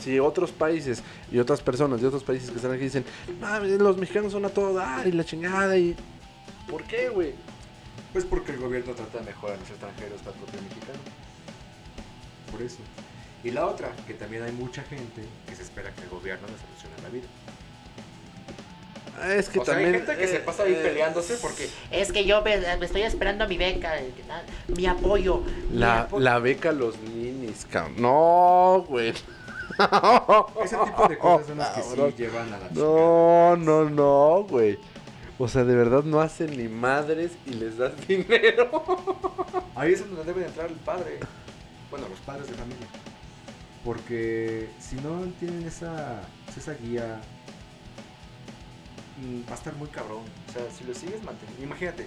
Si 0.00 0.18
otros 0.18 0.52
países 0.52 1.02
y 1.30 1.38
otras 1.38 1.60
personas 1.60 2.00
de 2.00 2.06
otros 2.06 2.22
países 2.22 2.50
que 2.50 2.56
están 2.56 2.72
aquí 2.72 2.84
dicen, 2.84 3.04
"Mames, 3.40 3.80
los 3.80 3.96
mexicanos 3.96 4.32
son 4.32 4.44
a 4.44 4.48
todo 4.48 4.72
dar 4.74 5.06
y 5.06 5.12
la 5.12 5.24
chingada 5.24 5.76
y... 5.76 5.96
¿Por 6.70 6.84
qué, 6.84 7.08
güey? 7.08 7.34
Pues 8.12 8.24
porque 8.24 8.52
el 8.52 8.58
gobierno 8.58 8.92
trata 8.94 9.20
mejor 9.22 9.52
a 9.52 9.56
los 9.56 9.68
extranjeros 9.68 10.20
que 10.22 10.28
al 10.28 10.34
propio 10.34 10.62
mexicano. 10.62 10.98
por 12.50 12.62
eso. 12.62 12.78
Y 13.44 13.50
la 13.50 13.66
otra, 13.66 13.90
que 14.06 14.14
también 14.14 14.42
hay 14.42 14.52
mucha 14.52 14.82
gente 14.82 15.22
que 15.48 15.54
se 15.54 15.62
espera 15.62 15.92
que 15.94 16.02
el 16.02 16.08
gobierno 16.08 16.46
le 16.48 16.54
solucione 16.58 17.02
la 17.02 17.08
vida. 17.08 17.28
Es 19.36 19.48
que 19.48 19.58
o 19.58 19.64
sea, 19.64 19.74
también... 19.74 19.94
hay 19.94 20.00
gente 20.00 20.16
que 20.16 20.28
se 20.28 20.36
eh, 20.36 20.40
pasa 20.40 20.62
ahí 20.62 20.74
eh, 20.74 20.80
peleándose 20.82 21.36
porque 21.38 21.68
Es 21.90 22.12
que 22.12 22.24
yo 22.24 22.40
me, 22.42 22.56
me 22.78 22.86
estoy 22.86 23.02
esperando 23.02 23.48
mi 23.48 23.58
beca, 23.58 23.98
eh, 24.00 24.12
mi 24.68 24.86
apoyo. 24.86 25.42
mi 25.70 25.78
La, 25.78 26.02
apoyo. 26.02 26.22
la 26.22 26.38
beca 26.38 26.68
a 26.70 26.72
los 26.72 26.98
ninis, 27.00 27.66
cabrón. 27.70 27.94
No, 28.00 28.84
güey. 28.88 29.08
Ese 30.64 30.76
tipo 30.76 31.08
de 31.08 31.18
cosas 31.18 31.46
son 31.48 31.58
las 31.58 31.70
que 31.70 31.82
sí 31.82 32.14
llevan 32.16 32.52
a 32.52 32.58
la 32.58 32.70
No, 32.70 33.56
no, 33.56 33.90
no, 33.90 34.44
güey. 34.48 34.78
O 35.38 35.46
sea, 35.48 35.64
de 35.64 35.74
verdad 35.76 36.02
no 36.02 36.20
hacen 36.20 36.56
ni 36.56 36.68
madres 36.68 37.32
y 37.46 37.50
les 37.50 37.78
das 37.78 37.92
dinero. 38.08 38.82
ahí 39.76 39.92
es 39.92 40.00
donde 40.06 40.24
debe 40.24 40.40
de 40.40 40.46
entrar 40.46 40.68
el 40.68 40.76
padre. 40.76 41.20
Bueno, 41.90 42.08
los 42.08 42.18
padres 42.20 42.48
de 42.48 42.54
familia. 42.54 42.86
Porque 43.84 44.68
si 44.80 44.96
no 44.96 45.20
tienen 45.38 45.66
esa, 45.66 46.20
esa 46.56 46.74
guía, 46.74 47.20
Mm, 49.20 49.48
Va 49.48 49.52
a 49.52 49.54
estar 49.56 49.74
muy 49.74 49.88
cabrón. 49.88 50.22
O 50.48 50.52
sea, 50.52 50.62
si 50.70 50.84
lo 50.84 50.94
sigues 50.94 51.22
manteniendo. 51.24 51.64
Imagínate. 51.64 52.06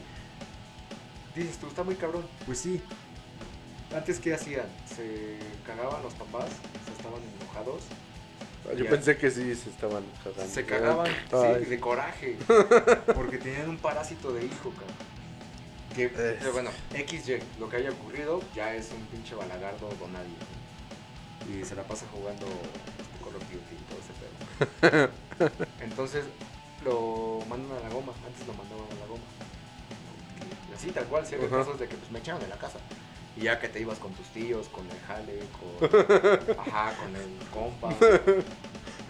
Dices 1.35 1.57
tú, 1.57 1.67
está 1.67 1.83
muy 1.83 1.95
cabrón. 1.95 2.25
pues 2.45 2.59
sí, 2.59 2.81
Antes, 3.93 4.19
¿qué 4.19 4.33
hacían? 4.33 4.67
Se 4.85 5.37
cagaban 5.67 6.01
los 6.03 6.13
papás, 6.13 6.47
se 6.85 6.91
estaban 6.93 7.19
enojados. 7.41 7.83
Yo 8.77 8.83
Ya. 8.85 8.89
pensé 8.91 9.17
que 9.17 9.31
sí 9.31 9.53
se 9.55 9.69
estaban 9.69 10.03
cagando. 10.23 10.53
Se 10.53 10.65
cagaban 10.65 11.07
Ay. 11.31 11.63
sí, 11.63 11.69
de 11.69 11.79
coraje. 11.79 12.37
Porque 13.15 13.37
tenían 13.37 13.69
un 13.69 13.77
parásito 13.77 14.31
de 14.33 14.45
hijo, 14.45 14.71
cabrón. 14.71 15.11
Que, 15.95 16.07
pero 16.07 16.53
bueno, 16.53 16.69
XY, 16.93 17.39
lo 17.59 17.67
que 17.69 17.77
haya 17.77 17.89
ocurrido, 17.91 18.41
ya 18.55 18.73
es 18.73 18.91
un 18.91 19.05
pinche 19.07 19.35
balagardo 19.35 19.89
con 19.99 20.13
nadie. 20.13 20.29
Y 21.49 21.65
se 21.65 21.75
la 21.75 21.83
pasa 21.83 22.05
jugando 22.13 22.45
Call 22.45 23.35
of 23.35 23.43
Duty 23.51 23.75
y 23.75 23.85
todo 23.89 23.99
ese 23.99 24.89
pedo. 24.89 25.51
Entonces 25.81 26.23
lo 26.85 27.39
mandan 27.49 27.77
a 27.77 27.81
la 27.81 27.89
goma. 27.89 28.13
Antes 28.25 28.47
lo 28.47 28.53
mandaban 28.53 28.85
a 28.85 28.99
la 29.01 29.05
goma. 29.07 29.23
Y 30.71 30.73
así, 30.75 30.91
tal 30.91 31.05
cual, 31.05 31.25
ciertos 31.25 31.51
Ajá. 31.51 31.63
casos 31.63 31.79
de 31.79 31.87
que 31.87 31.95
pues, 31.97 32.11
me 32.11 32.19
echaron 32.19 32.39
de 32.41 32.47
la 32.47 32.57
casa. 32.57 32.77
Y 33.37 33.41
ya 33.41 33.59
que 33.59 33.69
te 33.69 33.79
ibas 33.79 33.97
con 33.99 34.11
tus 34.13 34.27
tíos, 34.27 34.67
con 34.67 34.85
el 34.89 34.99
jale, 35.07 35.39
con, 35.57 36.57
ajá, 36.59 36.93
con 37.01 37.15
el 37.15 37.37
compa. 37.53 37.89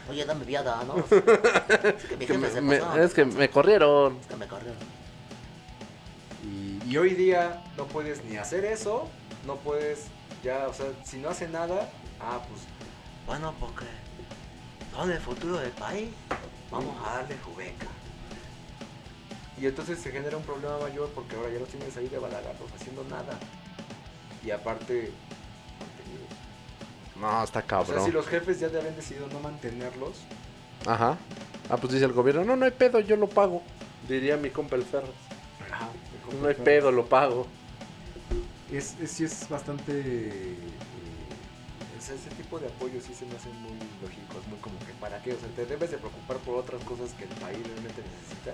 Oye, 0.09 0.25
dame 0.25 0.45
viada, 0.45 0.83
¿no? 0.83 0.95
Es 1.07 2.03
que 2.05 2.17
mi 2.17 2.25
Que 2.25 2.33
jefe 2.33 2.37
me- 2.37 2.49
se 2.49 2.61
me- 2.61 2.77
pasó. 2.77 3.01
es 3.01 3.13
que 3.13 3.25
me 3.25 3.49
corrieron. 3.49 4.17
Es 4.19 4.27
que 4.27 4.35
me 4.35 4.47
corrió. 4.47 4.71
Y, 6.43 6.79
y 6.89 6.97
hoy 6.97 7.13
día 7.15 7.63
no 7.77 7.85
puedes 7.85 8.23
ni 8.25 8.37
hacer 8.37 8.65
eso, 8.65 9.07
no 9.45 9.55
puedes 9.57 10.05
ya, 10.43 10.67
o 10.67 10.73
sea, 10.73 10.87
si 11.03 11.17
no 11.17 11.29
hace 11.29 11.47
nada, 11.47 11.89
ah, 12.19 12.41
pues, 12.47 12.61
Bueno, 13.27 13.53
porque 13.59 13.85
son 14.93 15.11
el 15.11 15.19
futuro 15.19 15.57
del 15.59 15.71
país. 15.71 16.09
vamos 16.71 16.95
a 17.05 17.17
darle 17.17 17.37
jubeca. 17.43 17.87
Y 19.59 19.67
entonces 19.67 19.99
se 19.99 20.11
genera 20.11 20.35
un 20.37 20.43
problema 20.43 20.77
mayor 20.79 21.09
porque 21.13 21.35
ahora 21.35 21.49
ya 21.51 21.59
los 21.59 21.69
tienes 21.69 21.95
ahí 21.95 22.07
de 22.07 22.17
balagatos 22.17 22.71
haciendo 22.75 23.03
nada. 23.03 23.37
Y 24.45 24.51
aparte, 24.51 25.11
mantenidos. 25.79 26.29
No, 27.19 27.43
está 27.43 27.59
O 27.59 27.61
sea, 27.61 27.67
cabrón. 27.67 28.05
si 28.05 28.11
los 28.11 28.27
jefes 28.27 28.59
ya 28.59 28.69
te 28.69 28.77
habían 28.79 28.95
decidido 28.95 29.27
no 29.27 29.39
mantenerlos, 29.39 30.17
Ajá. 30.87 31.15
Ah, 31.69 31.77
pues 31.77 31.93
dice 31.93 32.05
el 32.05 32.11
gobierno, 32.11 32.43
no, 32.43 32.55
no 32.55 32.65
hay 32.65 32.71
pedo, 32.71 32.99
yo 32.99 33.15
lo 33.15 33.29
pago. 33.29 33.61
Diría 34.09 34.35
mi 34.35 34.49
compa 34.49 34.75
el 34.75 34.83
Ferras. 34.83 35.11
ajá, 35.71 35.89
No 36.41 36.47
hay 36.47 36.55
pedo, 36.55 36.91
lo 36.91 37.05
pago. 37.05 37.45
Es, 38.71 38.95
es, 38.99 39.11
sí 39.11 39.23
es 39.25 39.47
bastante... 39.47 39.91
eh, 39.93 40.55
O 41.97 42.01
sea, 42.01 42.15
ese 42.15 42.29
tipo 42.31 42.57
de 42.59 42.65
apoyos 42.67 43.03
sí 43.03 43.13
se 43.13 43.25
me 43.27 43.35
hacen 43.35 43.53
muy 43.61 43.73
lógicos, 44.01 44.45
muy 44.47 44.57
como 44.59 44.79
que 44.79 44.91
para 44.99 45.21
qué, 45.21 45.33
o 45.33 45.39
sea, 45.39 45.49
te 45.55 45.65
debes 45.67 45.91
de 45.91 45.97
preocupar 45.97 46.37
por 46.37 46.55
otras 46.57 46.83
cosas 46.83 47.11
que 47.13 47.25
el 47.25 47.29
país 47.39 47.59
realmente 47.63 48.01
necesita. 48.01 48.53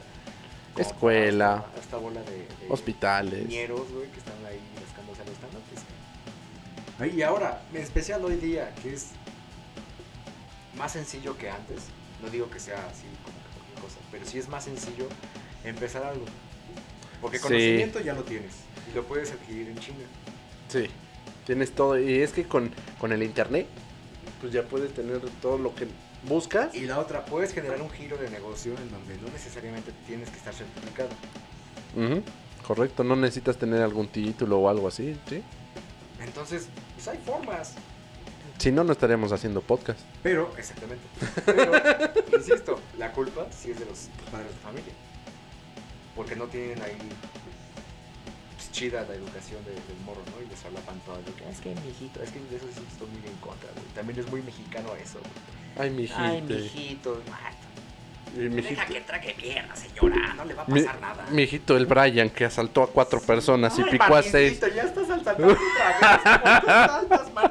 Escuela. 0.81 1.47
toda 1.57 1.67
Esta, 1.69 1.79
esta 1.81 1.97
bola 1.97 2.21
de, 2.21 2.37
de 2.37 2.47
Hospitales. 2.69 3.47
ñeros, 3.47 3.91
güey, 3.91 4.09
que 4.11 4.19
están 4.19 4.35
ahí 4.45 4.59
rascándose 4.83 5.21
los 5.25 5.37
tanates. 5.37 7.15
Y 7.17 7.21
ahora, 7.21 7.61
en 7.73 7.81
especial 7.81 8.23
hoy 8.25 8.37
día, 8.37 8.73
que 8.81 8.93
es 8.93 9.09
más 10.77 10.91
sencillo 10.93 11.37
que 11.37 11.49
antes, 11.49 11.83
no 12.23 12.29
digo 12.29 12.49
que 12.49 12.59
sea 12.59 12.77
así 12.87 13.03
como 13.23 13.37
que 13.37 13.49
cualquier 13.57 13.79
cosa, 13.81 13.97
pero 14.11 14.25
sí 14.25 14.39
es 14.39 14.47
más 14.49 14.63
sencillo 14.63 15.07
empezar 15.63 16.03
algo. 16.03 16.25
Porque 17.21 17.37
Sí. 17.37 17.43
conocimiento 17.43 17.99
ya 17.99 18.13
lo 18.13 18.23
tienes 18.23 18.53
y 18.91 18.95
lo 18.95 19.03
puedes 19.03 19.31
adquirir 19.31 19.69
en 19.69 19.77
China. 19.79 20.05
Sí, 20.69 20.87
tienes 21.45 21.71
todo. 21.73 21.99
Y 21.99 22.21
es 22.21 22.31
que 22.31 22.43
con, 22.45 22.71
con 22.99 23.11
el 23.11 23.23
internet, 23.23 23.67
pues 24.41 24.53
ya 24.53 24.63
puedes 24.63 24.93
tener 24.93 25.19
todo 25.41 25.57
lo 25.57 25.73
que 25.75 25.87
buscas. 26.27 26.73
Y 26.75 26.81
la 26.81 26.99
otra, 26.99 27.25
puedes 27.25 27.53
generar 27.53 27.81
un 27.81 27.89
giro 27.89 28.17
de 28.17 28.29
negocio 28.29 28.73
en 28.77 28.91
donde 28.91 29.15
no 29.17 29.31
necesariamente 29.31 29.91
tienes 30.05 30.29
que 30.29 30.37
estar 30.37 30.53
certificado. 30.53 31.09
Correcto, 32.65 33.03
no 33.03 33.15
necesitas 33.15 33.57
tener 33.57 33.81
algún 33.81 34.07
título 34.07 34.59
o 34.59 34.69
algo 34.69 34.87
así, 34.87 35.17
¿sí? 35.27 35.41
Entonces, 36.19 36.67
pues 36.95 37.07
hay 37.07 37.17
formas. 37.19 37.75
Si 38.57 38.71
no, 38.71 38.83
no 38.83 38.91
estaríamos 38.91 39.31
haciendo 39.31 39.61
podcast. 39.61 39.99
Pero, 40.23 40.51
exactamente. 40.57 41.03
Pero, 41.45 41.71
insisto, 42.37 42.79
la 42.97 43.11
culpa 43.13 43.47
sí 43.51 43.71
es 43.71 43.79
de 43.79 43.85
los 43.85 44.09
padres 44.31 44.49
de 44.49 44.57
familia. 44.57 44.93
Porque 46.15 46.35
no 46.35 46.45
tienen 46.45 46.81
ahí 46.81 46.97
chida 48.77 49.01
la 49.09 49.15
educación 49.15 49.63
de- 49.65 49.71
del 49.73 49.99
morro, 50.05 50.21
¿no? 50.31 50.41
Y 50.45 50.49
les 50.49 50.63
hablaban 50.65 50.99
todo 51.05 51.17
de 51.17 51.31
que 51.33 51.49
es 51.49 51.59
que 51.59 51.69
mijito, 51.85 52.21
es 52.21 52.31
que 52.31 52.39
de 52.39 52.55
eso 52.57 52.65
sí 52.73 52.81
estoy 52.91 53.07
muy 53.09 53.25
en 53.27 53.37
contra, 53.37 53.69
güey. 53.73 53.85
También 53.95 54.19
es 54.19 54.29
muy 54.29 54.41
mexicano 54.41 54.89
eso, 55.01 55.19
güey. 55.19 55.31
Ay, 55.79 55.89
mijito. 55.89 56.19
Ay, 56.19 56.41
mijito. 56.41 57.21
Y 58.35 58.39
mijito. 58.49 58.69
Deja 58.81 58.85
que 58.85 59.01
trague 59.01 59.35
mierda, 59.41 59.75
señora. 59.75 60.33
No 60.35 60.45
le 60.45 60.53
va 60.53 60.63
a 60.63 60.67
Mi, 60.67 60.81
pasar 60.81 61.01
nada. 61.01 61.25
mijito, 61.31 61.75
el 61.77 61.85
Brian 61.87 62.29
que 62.29 62.45
asaltó 62.45 62.83
a 62.83 62.87
cuatro 62.91 63.19
personas 63.21 63.77
y 63.79 63.81
Ay, 63.83 63.89
picó 63.91 64.15
a 64.15 64.21
seis. 64.21 64.59
Martincito, 64.61 64.67
ya 64.75 64.83
estás 64.83 65.07
saltando 65.07 65.47
otra 65.47 67.01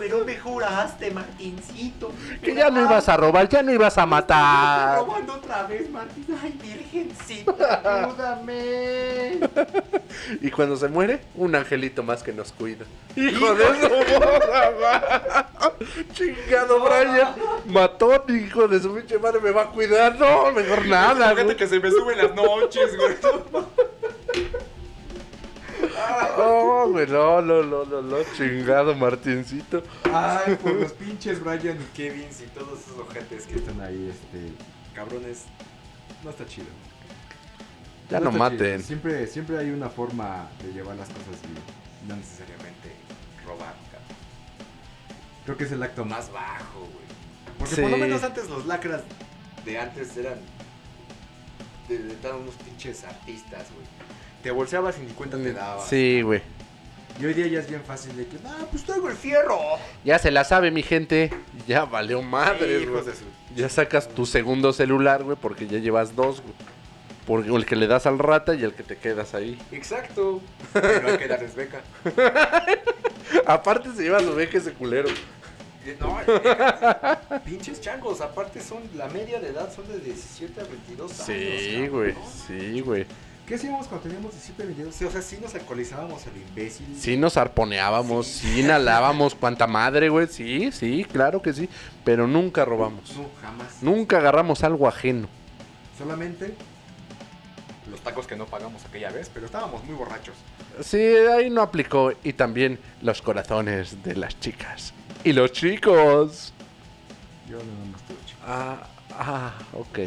Pero 0.00 0.24
me 0.24 0.34
juraste, 0.38 1.10
Martincito. 1.10 2.10
Que 2.42 2.54
ya 2.54 2.70
no 2.70 2.80
ibas 2.80 3.06
a 3.10 3.18
robar, 3.18 3.46
ya 3.50 3.62
no 3.62 3.70
ibas 3.70 3.98
a 3.98 4.06
matar. 4.06 4.98
robando 4.98 5.34
otra 5.34 5.64
vez, 5.64 5.90
Martín. 5.90 6.24
Ay, 6.42 6.58
virgencita, 6.62 7.82
ayúdame. 7.84 9.40
Y 10.40 10.50
cuando 10.50 10.76
se 10.76 10.88
muere, 10.88 11.20
un 11.34 11.54
angelito 11.54 12.02
más 12.02 12.22
que 12.22 12.32
nos 12.32 12.50
cuida. 12.52 12.84
Hijo 13.14 13.54
de 13.54 13.64
su 13.64 13.88
boda, 13.88 15.48
Chingado 16.14 16.80
Brian. 16.80 17.28
Mató, 17.66 18.24
hijo 18.28 18.66
de 18.68 18.80
su 18.80 18.94
pinche 18.94 19.18
madre, 19.18 19.40
me 19.40 19.50
va 19.50 19.62
a 19.62 19.66
cuidar. 19.66 20.18
No, 20.18 20.50
mejor 20.52 20.86
nada. 20.86 21.30
Fíjate 21.30 21.56
que 21.56 21.66
se 21.66 21.78
me 21.78 21.90
suben 21.90 22.18
las 22.18 22.34
noches, 22.34 22.96
güey. 22.96 23.16
Oh, 26.42 26.88
güey, 26.90 27.06
no, 27.06 27.42
no, 27.42 27.62
no, 27.62 27.84
no, 27.84 28.02
no, 28.02 28.16
chingado 28.36 28.94
Martincito. 28.94 29.82
Ay, 30.12 30.56
por 30.56 30.72
los 30.74 30.92
pinches 30.92 31.42
Brian 31.42 31.78
y 31.80 31.96
Kevin 31.96 32.28
y 32.30 32.46
todos 32.58 32.80
esos 32.80 32.98
ojetes 32.98 33.46
que 33.46 33.56
están 33.56 33.80
ahí, 33.80 34.08
este... 34.10 34.52
cabrones. 34.94 35.44
No 36.24 36.30
está 36.30 36.46
chido. 36.46 36.66
Ya 38.10 38.20
no, 38.20 38.30
chido. 38.30 38.38
maten. 38.38 38.82
Siempre, 38.82 39.26
siempre 39.26 39.58
hay 39.58 39.70
una 39.70 39.88
forma 39.88 40.48
de 40.62 40.72
llevar 40.72 40.96
las 40.96 41.08
cosas 41.08 41.40
bien. 41.42 41.62
No 42.08 42.16
necesariamente 42.16 42.92
robar, 43.44 43.74
cabrón. 43.90 44.16
Creo 45.44 45.56
que 45.56 45.64
es 45.64 45.72
el 45.72 45.82
acto 45.82 46.04
más... 46.04 46.30
Bajo, 46.32 46.80
güey. 46.80 47.10
Porque 47.58 47.74
Sí. 47.74 47.82
por 47.82 47.90
lo 47.90 47.98
menos 47.98 48.22
antes 48.22 48.48
los 48.48 48.66
lacras 48.66 49.02
de 49.64 49.78
antes 49.78 50.16
eran. 50.16 50.38
De, 51.88 51.98
de 51.98 52.32
unos 52.32 52.54
pinches 52.54 53.04
artistas, 53.04 53.66
güey. 53.74 53.86
Te 54.42 54.50
bolseabas 54.50 54.96
y 54.98 55.02
ni 55.02 55.12
cuenta 55.12 55.36
te 55.36 55.52
dabas. 55.52 55.88
Sí, 55.88 56.22
güey. 56.22 56.40
Y 57.20 57.26
hoy 57.26 57.34
día 57.34 57.46
ya 57.48 57.58
es 57.60 57.68
bien 57.68 57.82
fácil 57.82 58.16
de 58.16 58.26
que... 58.26 58.36
Ah, 58.46 58.64
pues 58.70 58.82
traigo 58.84 59.08
el 59.10 59.16
fierro. 59.16 59.58
Ya 60.04 60.18
se 60.18 60.30
la 60.30 60.44
sabe, 60.44 60.70
mi 60.70 60.82
gente. 60.82 61.30
Ya 61.66 61.84
valió 61.84 62.22
madre, 62.22 62.86
güey. 62.86 63.02
Ya 63.54 63.68
sacas 63.68 64.08
tu 64.08 64.24
segundo 64.24 64.72
celular, 64.72 65.22
güey, 65.22 65.36
porque 65.40 65.66
ya 65.66 65.78
llevas 65.78 66.16
dos, 66.16 66.40
güey. 66.40 66.54
Porque 67.26 67.50
el 67.54 67.66
que 67.66 67.76
le 67.76 67.86
das 67.86 68.06
al 68.06 68.18
rata 68.18 68.54
y 68.54 68.64
el 68.64 68.72
que 68.72 68.82
te 68.82 68.96
quedas 68.96 69.34
ahí. 69.34 69.58
Exacto. 69.70 70.40
Pero 70.72 71.08
hay 71.10 71.18
que 71.18 71.28
darles 71.28 71.54
beca. 71.54 71.82
Aparte 73.46 73.90
se 73.94 74.02
lleva 74.02 74.20
su 74.20 74.34
veje 74.34 74.58
ese 74.58 74.72
culero. 74.72 75.08
Y 75.84 76.00
No, 76.00 76.18
beca. 76.26 77.20
pinches 77.44 77.80
changos. 77.80 78.20
Aparte 78.20 78.60
son. 78.60 78.78
La 78.96 79.08
media 79.08 79.38
de 79.40 79.48
edad 79.48 79.70
son 79.74 79.86
de 79.88 79.98
17 79.98 80.60
a 80.60 80.64
22 80.64 81.10
años. 81.12 81.26
Sí, 81.26 81.86
güey. 81.88 82.14
Sí, 82.46 82.80
güey. 82.80 83.06
¿Qué 83.50 83.56
hacíamos 83.56 83.88
cuando 83.88 84.04
teníamos 84.04 84.30
17, 84.30 84.62
22? 84.62 84.94
Sí, 84.94 85.04
o 85.06 85.10
sea, 85.10 85.20
sí 85.20 85.36
nos 85.42 85.52
alcoholizábamos 85.56 86.24
lo 86.24 86.40
imbécil. 86.40 86.86
Sí 86.96 87.16
nos 87.16 87.36
arponeábamos, 87.36 88.28
sí, 88.28 88.60
inhalábamos 88.60 89.34
cuanta 89.34 89.66
madre, 89.66 90.08
güey. 90.08 90.28
Sí, 90.28 90.70
sí, 90.70 91.04
claro 91.04 91.42
que 91.42 91.52
sí. 91.52 91.68
Pero 92.04 92.28
nunca 92.28 92.64
robamos. 92.64 93.12
No, 93.16 93.26
jamás. 93.42 93.82
Nunca 93.82 94.18
agarramos 94.18 94.62
algo 94.62 94.86
ajeno. 94.86 95.26
Solamente... 95.98 96.54
Los 97.90 98.00
tacos 98.02 98.28
que 98.28 98.36
no 98.36 98.46
pagamos 98.46 98.84
aquella 98.84 99.10
vez, 99.10 99.28
pero 99.34 99.46
estábamos 99.46 99.82
muy 99.82 99.96
borrachos. 99.96 100.36
Sí, 100.80 101.02
ahí 101.02 101.50
no 101.50 101.60
aplicó. 101.60 102.12
Y 102.22 102.34
también 102.34 102.78
los 103.02 103.20
corazones 103.20 104.00
de 104.04 104.14
las 104.14 104.38
chicas. 104.38 104.94
Y 105.24 105.32
los 105.32 105.50
chicos. 105.50 106.52
Yo 107.48 107.56
nada 107.56 107.90
más 107.90 108.00
tuve 108.02 108.18
chico. 108.26 108.40
Ah, 108.46 108.86
ah, 109.18 109.54
ok. 109.72 109.98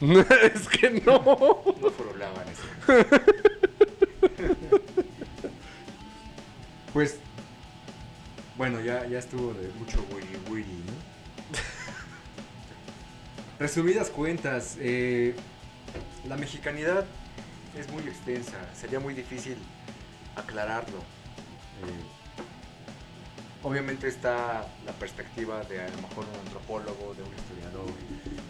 Es 0.00 0.68
que 0.68 0.90
no. 0.90 1.64
no. 1.80 1.90
Furulaban 1.90 2.46
eso. 2.48 2.62
Pues... 6.92 7.18
Bueno, 8.56 8.80
ya, 8.80 9.06
ya 9.06 9.18
estuvo 9.20 9.54
de 9.54 9.68
mucho 9.78 10.04
wiri 10.12 10.36
wiri, 10.50 10.66
¿no? 10.66 10.92
Resumidas 13.60 14.10
cuentas, 14.10 14.76
eh, 14.80 15.36
la 16.26 16.36
mexicanidad 16.36 17.06
es 17.78 17.88
muy 17.92 18.02
extensa. 18.02 18.56
Sería 18.74 18.98
muy 18.98 19.14
difícil 19.14 19.56
aclararlo. 20.34 20.98
Eh, 20.98 22.17
obviamente 23.62 24.08
está 24.08 24.66
la 24.86 24.92
perspectiva 24.92 25.62
de 25.64 25.80
a 25.80 25.88
lo 25.88 25.96
mejor 26.02 26.24
un 26.32 26.40
antropólogo, 26.46 27.14
de 27.14 27.22
un 27.22 27.34
historiador. 27.34 27.90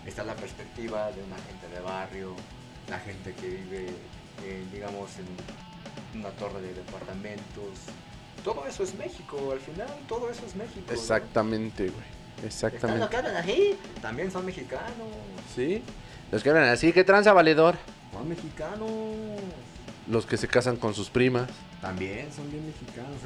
Está 0.06 0.24
la 0.24 0.34
perspectiva 0.34 1.10
de 1.12 1.22
una 1.22 1.36
gente 1.36 1.68
de 1.74 1.80
barrio, 1.80 2.34
la 2.88 2.98
gente 2.98 3.34
que 3.34 3.48
vive, 3.48 3.86
eh, 4.44 4.64
digamos, 4.72 5.10
en 5.18 6.18
una 6.20 6.30
torre 6.30 6.60
de 6.60 6.74
departamentos. 6.74 7.78
Todo 8.44 8.66
eso 8.66 8.82
es 8.82 8.94
México, 8.94 9.50
al 9.52 9.60
final 9.60 9.88
todo 10.08 10.30
eso 10.30 10.46
es 10.46 10.54
México. 10.54 10.92
Exactamente, 10.92 11.84
güey. 11.88 12.18
¿Están 12.36 12.46
Exactamente. 12.46 13.00
lo 13.00 13.10
que 13.10 13.16
hablan 13.16 13.36
así? 13.36 13.76
También 14.00 14.30
son 14.30 14.46
mexicanos. 14.46 15.08
Sí. 15.54 15.82
Los 16.30 16.42
que 16.42 16.50
hablan 16.50 16.68
así, 16.68 16.92
¿qué 16.92 17.02
tranza 17.02 17.32
valedor? 17.32 17.76
Son 18.12 18.28
mexicanos. 18.28 18.88
Los 20.08 20.24
que 20.26 20.36
se 20.36 20.48
casan 20.48 20.76
con 20.76 20.94
sus 20.94 21.10
primas. 21.10 21.48
También 21.80 22.32
son 22.32 22.50
bien 22.50 22.66
mexicanos. 22.66 23.16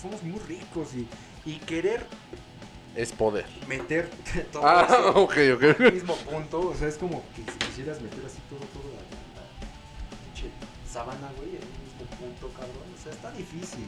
somos 0.00 0.22
muy 0.22 0.38
ricos 0.40 0.94
y 0.94 1.06
Y 1.44 1.56
querer 1.58 2.06
Es 2.96 3.12
poder. 3.12 3.46
meter 3.68 4.08
todo 4.52 4.66
Ah, 4.66 4.86
eso 4.88 5.08
ok, 5.22 5.34
ok. 5.56 5.80
al 5.80 5.92
mismo 5.92 6.16
punto. 6.16 6.60
O 6.70 6.74
sea, 6.74 6.88
es 6.88 6.96
como 6.96 7.22
que 7.34 7.42
si 7.50 7.58
quisieras 7.58 8.00
meter 8.00 8.24
así 8.24 8.38
todo, 8.48 8.60
todo 8.72 8.88
la, 8.94 9.02
la- 9.40 10.24
pinche 10.24 10.50
sabana, 10.90 11.30
güey, 11.36 11.50
en 11.56 11.62
un 11.62 11.84
mismo 11.84 12.04
punto, 12.18 12.48
cabrón. 12.58 12.88
O 12.98 13.02
sea, 13.02 13.12
está 13.12 13.30
difícil. 13.32 13.86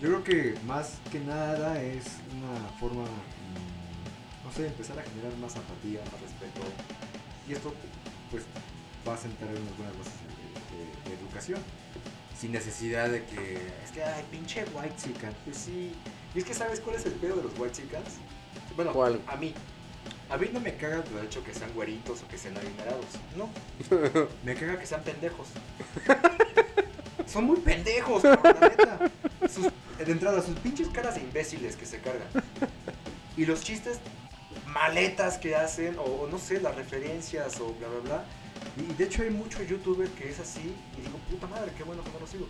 Yo 0.00 0.08
creo 0.08 0.24
que 0.24 0.54
más 0.66 0.98
que 1.10 1.20
nada 1.20 1.80
es 1.82 2.04
una 2.36 2.68
forma, 2.78 3.02
mm, 3.04 4.44
no 4.46 4.52
sé, 4.52 4.66
empezar 4.66 4.98
a 4.98 5.02
generar 5.02 5.32
más 5.38 5.56
apatía, 5.56 6.00
más 6.12 6.20
respeto. 6.20 6.60
Y 7.48 7.52
esto, 7.54 7.72
pues, 8.30 8.44
va 9.08 9.14
a 9.14 9.16
sentar 9.16 9.48
en 9.48 9.62
unas 9.62 9.76
buenas 9.78 9.96
bases 9.96 10.12
educación. 11.12 11.60
Sin 12.38 12.52
necesidad 12.52 13.08
de 13.08 13.24
que, 13.24 13.54
es 13.84 13.90
que, 13.92 14.02
ay, 14.04 14.22
pinche 14.30 14.64
white 14.74 14.94
chican. 15.02 15.32
Pues 15.44 15.56
sí. 15.56 15.92
Y 16.34 16.38
es 16.38 16.44
que, 16.44 16.52
¿sabes 16.54 16.80
cuál 16.80 16.96
es 16.96 17.06
el 17.06 17.12
pedo 17.12 17.36
de 17.36 17.44
los 17.44 17.52
white 17.58 17.72
chicans? 17.82 18.14
Bueno, 18.76 18.92
¿Cuál? 18.92 19.20
a 19.26 19.36
mí. 19.36 19.54
A 20.28 20.36
mí 20.36 20.48
no 20.52 20.58
me 20.60 20.76
caga 20.76 21.02
el 21.18 21.24
hecho 21.24 21.42
que 21.44 21.54
sean 21.54 21.72
güeritos 21.72 22.22
o 22.22 22.28
que 22.28 22.36
sean 22.36 22.56
adinerados. 22.56 23.06
No. 23.36 23.48
Me 24.44 24.54
caga 24.56 24.78
que 24.78 24.84
sean 24.86 25.02
pendejos. 25.04 25.48
Son 27.26 27.44
muy 27.44 27.56
pendejos, 27.58 28.22
cabrón, 28.22 28.56
la 28.60 28.68
neta. 28.68 29.10
Sus- 29.48 29.72
de 30.04 30.12
entrada, 30.12 30.42
sus 30.42 30.56
pinches 30.58 30.88
caras 30.88 31.14
de 31.14 31.22
imbéciles 31.22 31.74
que 31.76 31.86
se 31.86 32.00
cargan. 32.00 32.28
Y 33.36 33.46
los 33.46 33.62
chistes 33.62 33.98
maletas 34.66 35.38
que 35.38 35.56
hacen, 35.56 35.96
o, 35.98 36.02
o 36.02 36.28
no 36.28 36.38
sé, 36.38 36.60
las 36.60 36.74
referencias, 36.74 37.60
o 37.60 37.72
bla, 37.74 37.88
bla, 37.88 38.00
bla. 38.00 38.24
Y, 38.76 38.92
de 38.94 39.04
hecho 39.04 39.22
hay 39.22 39.30
mucho 39.30 39.62
youtuber 39.62 40.08
que 40.10 40.30
es 40.30 40.40
así, 40.40 40.74
y 40.98 41.00
digo, 41.00 41.18
puta 41.30 41.46
madre, 41.46 41.72
qué 41.76 41.82
bueno 41.84 42.02
que 42.04 42.10
no 42.10 42.20
lo 42.20 42.26
sigo. 42.26 42.46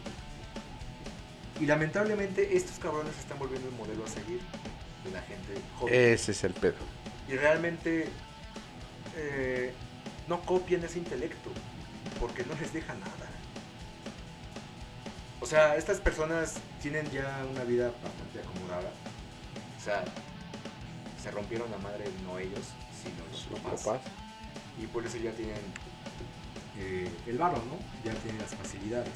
Y 1.61 1.67
lamentablemente 1.67 2.57
estos 2.57 2.79
cabrones 2.79 3.15
se 3.15 3.21
están 3.21 3.39
volviendo 3.39 3.69
un 3.69 3.77
modelo 3.77 4.05
a 4.05 4.09
seguir 4.09 4.41
de 5.05 5.11
la 5.11 5.23
gente 5.23 5.55
joven. 5.79 5.95
Ese 5.95 6.33
es 6.33 6.45
el 6.45 6.53
pedo. 6.53 6.77
Y 7.29 7.37
realmente 7.37 8.09
eh, 9.17 9.73
no 10.29 10.41
copian 10.43 10.85
ese 10.85 10.99
intelecto, 10.99 11.51
porque 12.21 12.45
no 12.45 12.55
les 12.61 12.73
deja 12.73 12.95
nada. 12.95 13.27
O 15.41 15.47
sea, 15.47 15.77
estas 15.77 16.01
personas 16.01 16.55
tienen 16.83 17.09
ya 17.11 17.45
una 17.51 17.63
vida 17.65 17.93
bastante 18.03 18.41
acomodada. 18.41 18.91
O 19.79 19.85
sea, 19.85 20.05
se 21.23 21.31
rompieron 21.31 21.71
la 21.71 21.79
madre 21.79 22.05
no 22.25 22.39
ellos, 22.39 22.73
sino 23.03 23.25
los 23.31 23.51
Los 23.51 23.61
papás. 23.61 23.83
papás. 23.85 24.01
Y 24.83 24.87
por 24.87 25.07
eso 25.07 25.17
ya 25.19 25.31
tienen 25.33 25.57
eh, 26.79 27.09
el 27.27 27.39
varo, 27.39 27.57
¿no? 27.57 27.79
Ya 28.05 28.15
tienen 28.21 28.41
las 28.41 28.55
facilidades. 28.55 29.13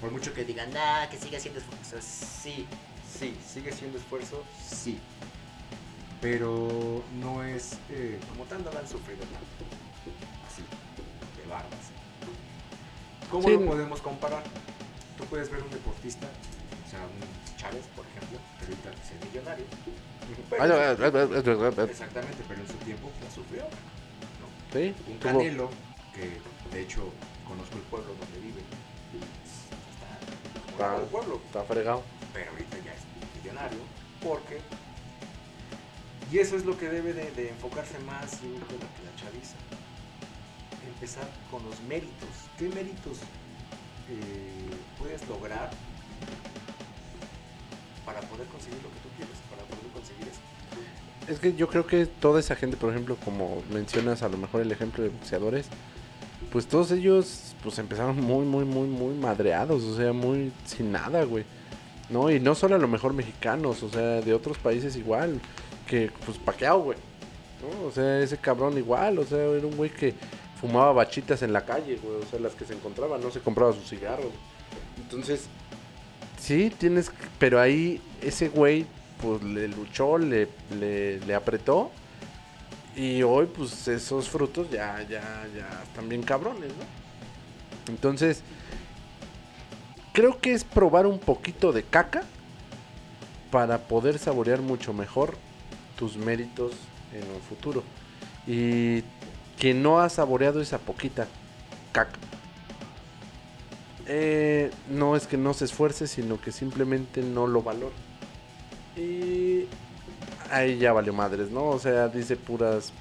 Por 0.00 0.10
mucho 0.10 0.32
que 0.34 0.44
digan, 0.44 0.70
nah, 0.72 1.06
que 1.08 1.16
siga 1.18 1.38
siendo 1.38 1.60
esfuerzo. 1.60 1.96
sí, 2.00 2.66
sí, 3.18 3.36
sigue 3.46 3.72
siendo 3.72 3.98
esfuerzo, 3.98 4.42
sí. 4.58 4.98
Pero 6.20 7.02
no 7.20 7.42
es 7.44 7.74
eh, 7.90 8.18
como 8.28 8.44
tal, 8.44 8.64
no 8.64 8.70
la 8.72 8.80
han 8.80 8.88
sufrido 8.88 9.20
tanto. 9.20 9.64
Así, 10.46 10.62
de 11.40 11.48
barbas. 11.48 11.90
¿Cómo 13.30 13.48
Sí. 13.48 13.54
lo 13.54 13.66
podemos 13.66 14.00
comparar? 14.00 14.42
Tú 15.18 15.24
puedes 15.24 15.50
ver 15.50 15.62
un 15.62 15.70
deportista, 15.70 16.26
o 16.86 16.90
sea, 16.90 17.00
un 17.00 17.56
Chávez, 17.56 17.84
por 17.96 18.04
ejemplo, 18.06 18.38
que 18.58 18.64
ahorita 18.66 18.90
es 18.90 19.26
millonario. 19.32 19.64
Pero 20.50 20.62
Ah, 20.62 20.66
ah, 20.66 20.96
ah, 20.98 21.72
ah, 21.72 21.74
ah, 21.78 21.84
Exactamente, 21.90 22.42
pero 22.48 22.60
en 22.60 22.66
su 22.68 22.74
tiempo 22.84 23.10
la 23.22 23.30
sufrió. 23.30 23.62
¿no? 23.62 24.78
Sí, 24.78 24.94
Un 25.08 25.18
tuvo- 25.18 25.20
Canelo, 25.38 25.70
que 26.14 26.30
de 26.76 26.82
hecho 26.82 27.02
conozco 27.46 27.76
el 27.76 27.82
pueblo 27.82 28.08
donde 28.20 28.38
vive. 28.40 28.60
Está 29.12 30.16
Está- 30.16 30.68
enamorado 30.68 31.00
del 31.00 31.08
pueblo 31.10 31.40
Está 31.46 31.62
fregado. 31.64 32.02
pero 32.32 32.50
ahorita 32.50 32.76
ya 32.84 32.92
es 32.94 33.00
millonario 33.42 33.78
porque 34.22 34.58
y 36.30 36.38
eso 36.38 36.56
es 36.56 36.64
lo 36.64 36.78
que 36.78 36.88
debe 36.88 37.12
de, 37.12 37.30
de 37.32 37.50
enfocarse 37.50 37.98
más 38.00 38.32
yo 38.40 38.54
creo, 38.66 38.78
la, 38.78 39.10
la 39.10 39.16
chaviza 39.20 39.56
empezar 40.86 41.28
con 41.50 41.62
los 41.64 41.78
méritos 41.82 42.28
qué 42.58 42.68
méritos 42.70 43.18
eh, 44.08 44.70
puedes 44.98 45.26
lograr 45.28 45.70
para 48.06 48.20
poder 48.22 48.46
conseguir 48.48 48.78
lo 48.82 48.88
que 48.88 49.00
tú 49.00 49.08
quieres 49.16 49.36
para 49.50 49.62
poder 49.64 49.92
conseguir 49.92 50.28
eso 50.28 50.40
Es 51.32 51.38
que 51.38 51.54
yo 51.54 51.68
creo 51.68 51.86
que 51.86 52.06
toda 52.06 52.40
esa 52.40 52.56
gente, 52.56 52.76
por 52.76 52.90
ejemplo, 52.90 53.16
como 53.24 53.62
mencionas 53.70 54.22
a 54.22 54.28
lo 54.28 54.38
mejor 54.38 54.60
el 54.62 54.72
ejemplo 54.72 55.04
de 55.04 55.10
boxeadores, 55.10 55.66
pues 56.52 56.66
todos 56.66 56.92
ellos 56.92 57.54
pues 57.62 57.78
empezaron 57.78 58.20
muy, 58.20 58.44
muy, 58.44 58.64
muy, 58.64 58.86
muy 58.86 59.14
madreados, 59.14 59.82
o 59.84 59.96
sea, 59.96 60.12
muy 60.12 60.52
sin 60.66 60.92
nada, 60.92 61.24
güey. 61.24 61.44
No, 62.10 62.30
y 62.30 62.38
no 62.38 62.54
solo 62.54 62.74
a 62.74 62.78
lo 62.78 62.88
mejor 62.88 63.14
mexicanos, 63.14 63.82
o 63.82 63.88
sea, 63.88 64.20
de 64.20 64.34
otros 64.34 64.58
países 64.58 64.96
igual, 64.96 65.40
que 65.86 66.10
pues 66.26 66.36
paqueado, 66.36 66.80
güey. 66.80 66.98
¿no? 67.62 67.86
O 67.86 67.90
sea, 67.90 68.20
ese 68.20 68.36
cabrón 68.36 68.76
igual, 68.76 69.18
o 69.18 69.24
sea, 69.24 69.38
era 69.38 69.66
un 69.66 69.76
güey 69.76 69.88
que 69.88 70.14
fumaba 70.60 70.92
bachitas 70.92 71.42
en 71.42 71.54
la 71.54 71.64
calle, 71.64 71.98
güey, 72.02 72.16
o 72.16 72.26
sea, 72.30 72.38
las 72.38 72.52
que 72.52 72.66
se 72.66 72.74
encontraban, 72.74 73.22
no 73.22 73.30
se 73.30 73.40
compraba 73.40 73.72
sus 73.72 73.88
cigarros. 73.88 74.32
Entonces, 74.98 75.46
sí, 76.38 76.70
tienes, 76.76 77.10
pero 77.38 77.60
ahí 77.60 78.02
ese 78.20 78.50
güey 78.50 78.84
pues 79.22 79.42
le 79.42 79.68
luchó, 79.68 80.18
le, 80.18 80.48
le, 80.78 81.18
le 81.20 81.34
apretó 81.34 81.92
y 82.96 83.22
hoy 83.22 83.46
pues 83.46 83.88
esos 83.88 84.28
frutos 84.28 84.70
ya, 84.70 85.00
ya, 85.02 85.46
ya 85.56 85.82
están 85.84 86.08
bien 86.08 86.22
cabrones, 86.22 86.70
¿no? 86.76 86.84
Entonces, 87.92 88.42
creo 90.12 90.40
que 90.40 90.52
es 90.52 90.64
probar 90.64 91.06
un 91.06 91.18
poquito 91.18 91.72
de 91.72 91.82
caca 91.84 92.22
para 93.50 93.78
poder 93.88 94.18
saborear 94.18 94.60
mucho 94.62 94.92
mejor 94.92 95.36
tus 95.96 96.16
méritos 96.16 96.72
en 97.12 97.28
un 97.30 97.40
futuro. 97.42 97.84
Y 98.46 99.02
que 99.58 99.74
no 99.74 100.00
ha 100.00 100.08
saboreado 100.08 100.60
esa 100.60 100.78
poquita 100.78 101.28
caca. 101.92 102.18
eh, 104.06 104.70
no 104.88 105.16
es 105.16 105.26
que 105.26 105.36
no 105.36 105.54
se 105.54 105.64
esfuerce, 105.66 106.06
sino 106.06 106.40
que 106.40 106.52
simplemente 106.52 107.22
no 107.22 107.46
lo 107.46 107.62
valora. 107.62 107.94
Y 108.96 109.66
ahí 110.52 110.78
ya 110.78 110.92
valió 110.92 111.12
madres, 111.12 111.50
¿no? 111.50 111.64
O 111.66 111.78
sea, 111.78 112.08
dice 112.08 112.36
puras 112.36 112.92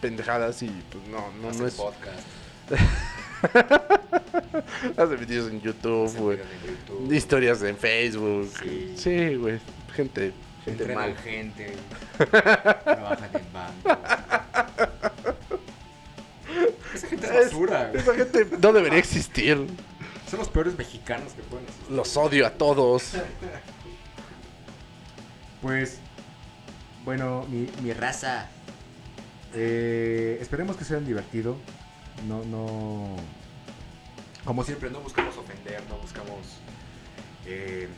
pendejadas 0.00 0.62
y 0.62 0.68
pues 0.90 1.06
no, 1.08 1.30
no, 1.42 1.48
Hacer 1.48 1.60
no 1.62 1.66
es... 1.68 1.74
podcast 1.74 2.20
Hace 4.96 5.16
videos 5.16 5.50
en 5.50 5.60
YouTube, 5.60 6.12
güey. 6.18 6.38
Historias 7.10 7.62
en 7.62 7.76
Facebook. 7.76 8.50
Sí. 8.62 8.94
Sí, 8.96 9.34
güey. 9.36 9.58
Gente, 9.94 10.32
gente 10.64 10.94
mal. 10.94 11.16
gente 11.16 11.74
trabajan 12.18 13.30
en 13.34 13.52
banco 13.52 14.00
esa 16.94 17.06
gente 17.08 17.26
es 17.26 17.32
Es- 17.32 17.44
basura 17.52 17.88
güey. 17.88 18.00
Esa 18.02 18.14
gente 18.14 18.46
no 18.60 18.72
debería 18.72 18.98
existir. 18.98 19.66
son 20.30 20.38
los 20.40 20.48
peores 20.48 20.76
mexicanos 20.76 21.32
que 21.32 21.42
pueden 21.42 21.66
existir 21.66 21.96
Los 21.96 22.16
odio 22.16 22.46
a 22.46 22.50
todos. 22.50 23.12
Pues, 25.62 25.98
bueno, 27.04 27.44
mi, 27.48 27.68
mi 27.82 27.92
raza. 27.92 28.48
eh, 29.54 30.38
esperemos 30.40 30.76
que 30.76 30.84
se 30.84 30.94
hayan 30.94 31.06
divertido. 31.06 31.56
No, 32.26 32.44
no. 32.44 33.16
Como 34.44 34.64
siempre, 34.64 34.90
no 34.90 35.00
buscamos 35.00 35.36
ofender, 35.36 35.82
no 35.88 35.98
buscamos 35.98 36.38
eh, 37.46 37.88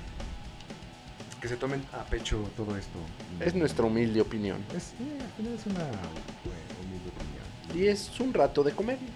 que 1.41 1.49
se 1.49 1.57
tomen 1.57 1.85
a 1.93 2.05
pecho 2.05 2.39
todo 2.57 2.77
esto. 2.77 2.99
Es 3.41 3.55
nuestra 3.55 3.85
humilde 3.85 4.21
opinión. 4.21 4.65
Es, 4.77 4.93
eh, 5.01 5.19
al 5.23 5.31
final 5.33 5.55
es 5.55 5.67
una 5.67 5.85
eh, 5.85 6.83
humilde 6.85 7.11
opinión. 7.11 7.79
Y 7.79 7.89
es 7.89 8.19
un 8.21 8.35
rato 8.35 8.63
de 8.65 8.73
comedia. 8.73 9.09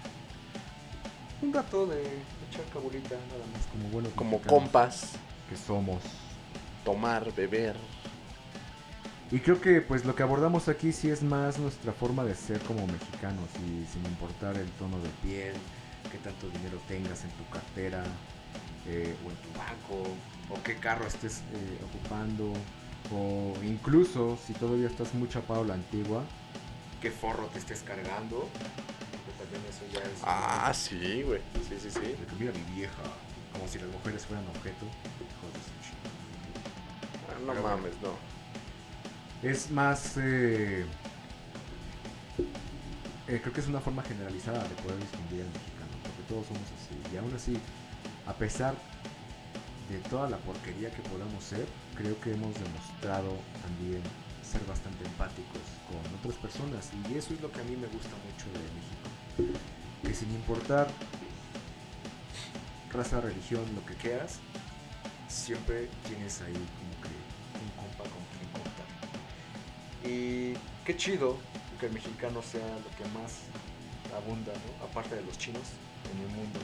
Un 1.41 1.53
rato 1.53 1.85
de 1.87 2.01
echar 2.49 2.63
cabulita, 2.73 3.15
nada 3.15 3.45
más. 3.53 3.65
Como 3.71 3.89
buenos 3.89 4.13
Como 4.13 4.41
compas, 4.41 5.11
que 5.49 5.57
somos. 5.57 6.01
tomar, 6.85 7.33
beber. 7.33 7.75
Y 9.31 9.39
creo 9.39 9.59
que 9.59 9.81
pues 9.81 10.05
lo 10.05 10.15
que 10.15 10.23
abordamos 10.23 10.67
aquí 10.69 10.91
sí 10.91 11.09
es 11.09 11.23
más 11.23 11.57
nuestra 11.57 11.91
forma 11.91 12.23
de 12.23 12.35
ser 12.35 12.59
como 12.61 12.85
mexicanos 12.85 13.49
y 13.55 13.85
sin 13.91 14.05
importar 14.05 14.55
el 14.55 14.69
tono 14.71 14.99
de 14.99 15.09
piel, 15.23 15.53
qué 16.11 16.17
tanto 16.19 16.47
dinero 16.49 16.79
tengas 16.87 17.23
en 17.23 17.31
tu 17.31 17.49
cartera 17.49 18.03
eh, 18.87 19.15
o 19.25 19.29
en 19.31 19.35
tu 19.37 19.57
banco, 19.57 20.09
o 20.49 20.63
qué 20.63 20.75
carro 20.75 21.07
estés 21.07 21.39
eh, 21.53 21.79
ocupando, 21.89 22.53
o 23.11 23.53
incluso 23.63 24.37
si 24.45 24.53
todavía 24.53 24.87
estás 24.87 25.13
muy 25.15 25.27
chapado 25.27 25.63
la 25.63 25.73
antigua, 25.73 26.23
qué 27.01 27.09
forro 27.09 27.47
te 27.47 27.59
estés 27.59 27.81
cargando, 27.81 28.47
porque 29.25 29.43
también 29.43 29.63
eso 29.69 29.85
ya 29.91 29.99
es... 29.99 30.19
Ah, 30.23 30.71
sí, 30.73 31.23
güey. 31.23 31.41
Sí, 31.67 31.75
sí, 31.81 31.89
sí. 31.89 31.99
De 31.99 32.25
que 32.25 32.35
mira 32.39 32.51
mi 32.51 32.75
vieja, 32.75 33.03
como 33.53 33.67
si 33.67 33.79
las 33.79 33.89
mujeres 33.89 34.25
fueran 34.25 34.47
objeto. 34.49 34.85
Hijos 34.85 35.49
de 35.53 35.59
su 35.65 35.73
chingada. 35.81 37.29
Ah, 37.29 37.39
No 37.45 37.53
Pero 37.53 37.63
mames, 37.63 37.93
no. 38.01 38.34
Es 39.41 39.69
más. 39.71 40.17
eh, 40.17 40.85
eh, 43.27 43.39
creo 43.41 43.53
que 43.53 43.59
es 43.61 43.67
una 43.67 43.79
forma 43.79 44.03
generalizada 44.03 44.63
de 44.63 44.75
poder 44.75 44.99
distinguir 44.99 45.41
al 45.41 45.47
mexicano, 45.49 45.93
porque 46.03 46.21
todos 46.29 46.45
somos 46.47 46.61
así. 46.77 46.95
Y 47.13 47.17
aún 47.17 47.33
así, 47.33 47.57
a 48.25 48.33
pesar 48.33 48.75
de 49.89 49.97
toda 50.09 50.29
la 50.29 50.37
porquería 50.37 50.89
que 50.91 51.01
podamos 51.03 51.43
ser, 51.43 51.65
creo 51.95 52.19
que 52.21 52.33
hemos 52.33 52.53
demostrado 52.55 53.37
también 53.61 54.01
ser 54.43 54.63
bastante 54.65 55.05
empáticos 55.05 55.61
con 55.89 56.01
otras 56.19 56.35
personas. 56.41 56.89
Y 57.09 57.17
eso 57.17 57.33
es 57.33 57.41
lo 57.41 57.51
que 57.51 57.61
a 57.61 57.63
mí 57.63 57.75
me 57.75 57.87
gusta 57.87 58.13
mucho 58.25 58.45
de 58.53 58.65
México. 58.77 59.53
Que 60.03 60.13
sin 60.13 60.31
importar 60.31 60.87
raza, 62.91 63.21
religión, 63.21 63.63
lo 63.75 63.85
que 63.85 63.95
quieras, 63.95 64.39
siempre 65.27 65.89
tienes 66.07 66.41
ahí 66.41 66.53
Y 70.05 70.53
qué 70.85 70.95
chido 70.95 71.35
que 71.79 71.87
el 71.87 71.93
mexicano 71.93 72.41
sea 72.41 72.61
lo 72.65 72.89
que 72.97 73.03
más 73.13 73.33
abunda, 74.15 74.53
¿no? 74.53 74.85
Aparte 74.85 75.15
de 75.15 75.21
los 75.23 75.37
chinos 75.37 75.63
en 76.13 76.21
el 76.21 76.27
mundo. 76.35 76.59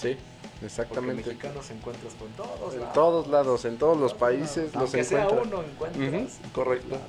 Sí, 0.00 0.16
Porque 0.52 0.66
exactamente. 0.66 1.24
mexicanos 1.26 1.70
encuentras 1.70 2.14
con 2.14 2.28
todos 2.32 2.74
En 2.74 2.80
lados. 2.80 2.94
todos 2.94 3.26
lados, 3.28 3.64
en 3.64 3.76
todos 3.78 3.98
los 3.98 4.14
países 4.14 4.72
los 4.74 4.84
Aunque 4.84 5.04
sea 5.04 5.24
encuentran. 5.24 5.60
uno, 5.60 5.68
encuentras. 5.68 6.38
Correcto. 6.52 6.88
Claro. 6.88 7.04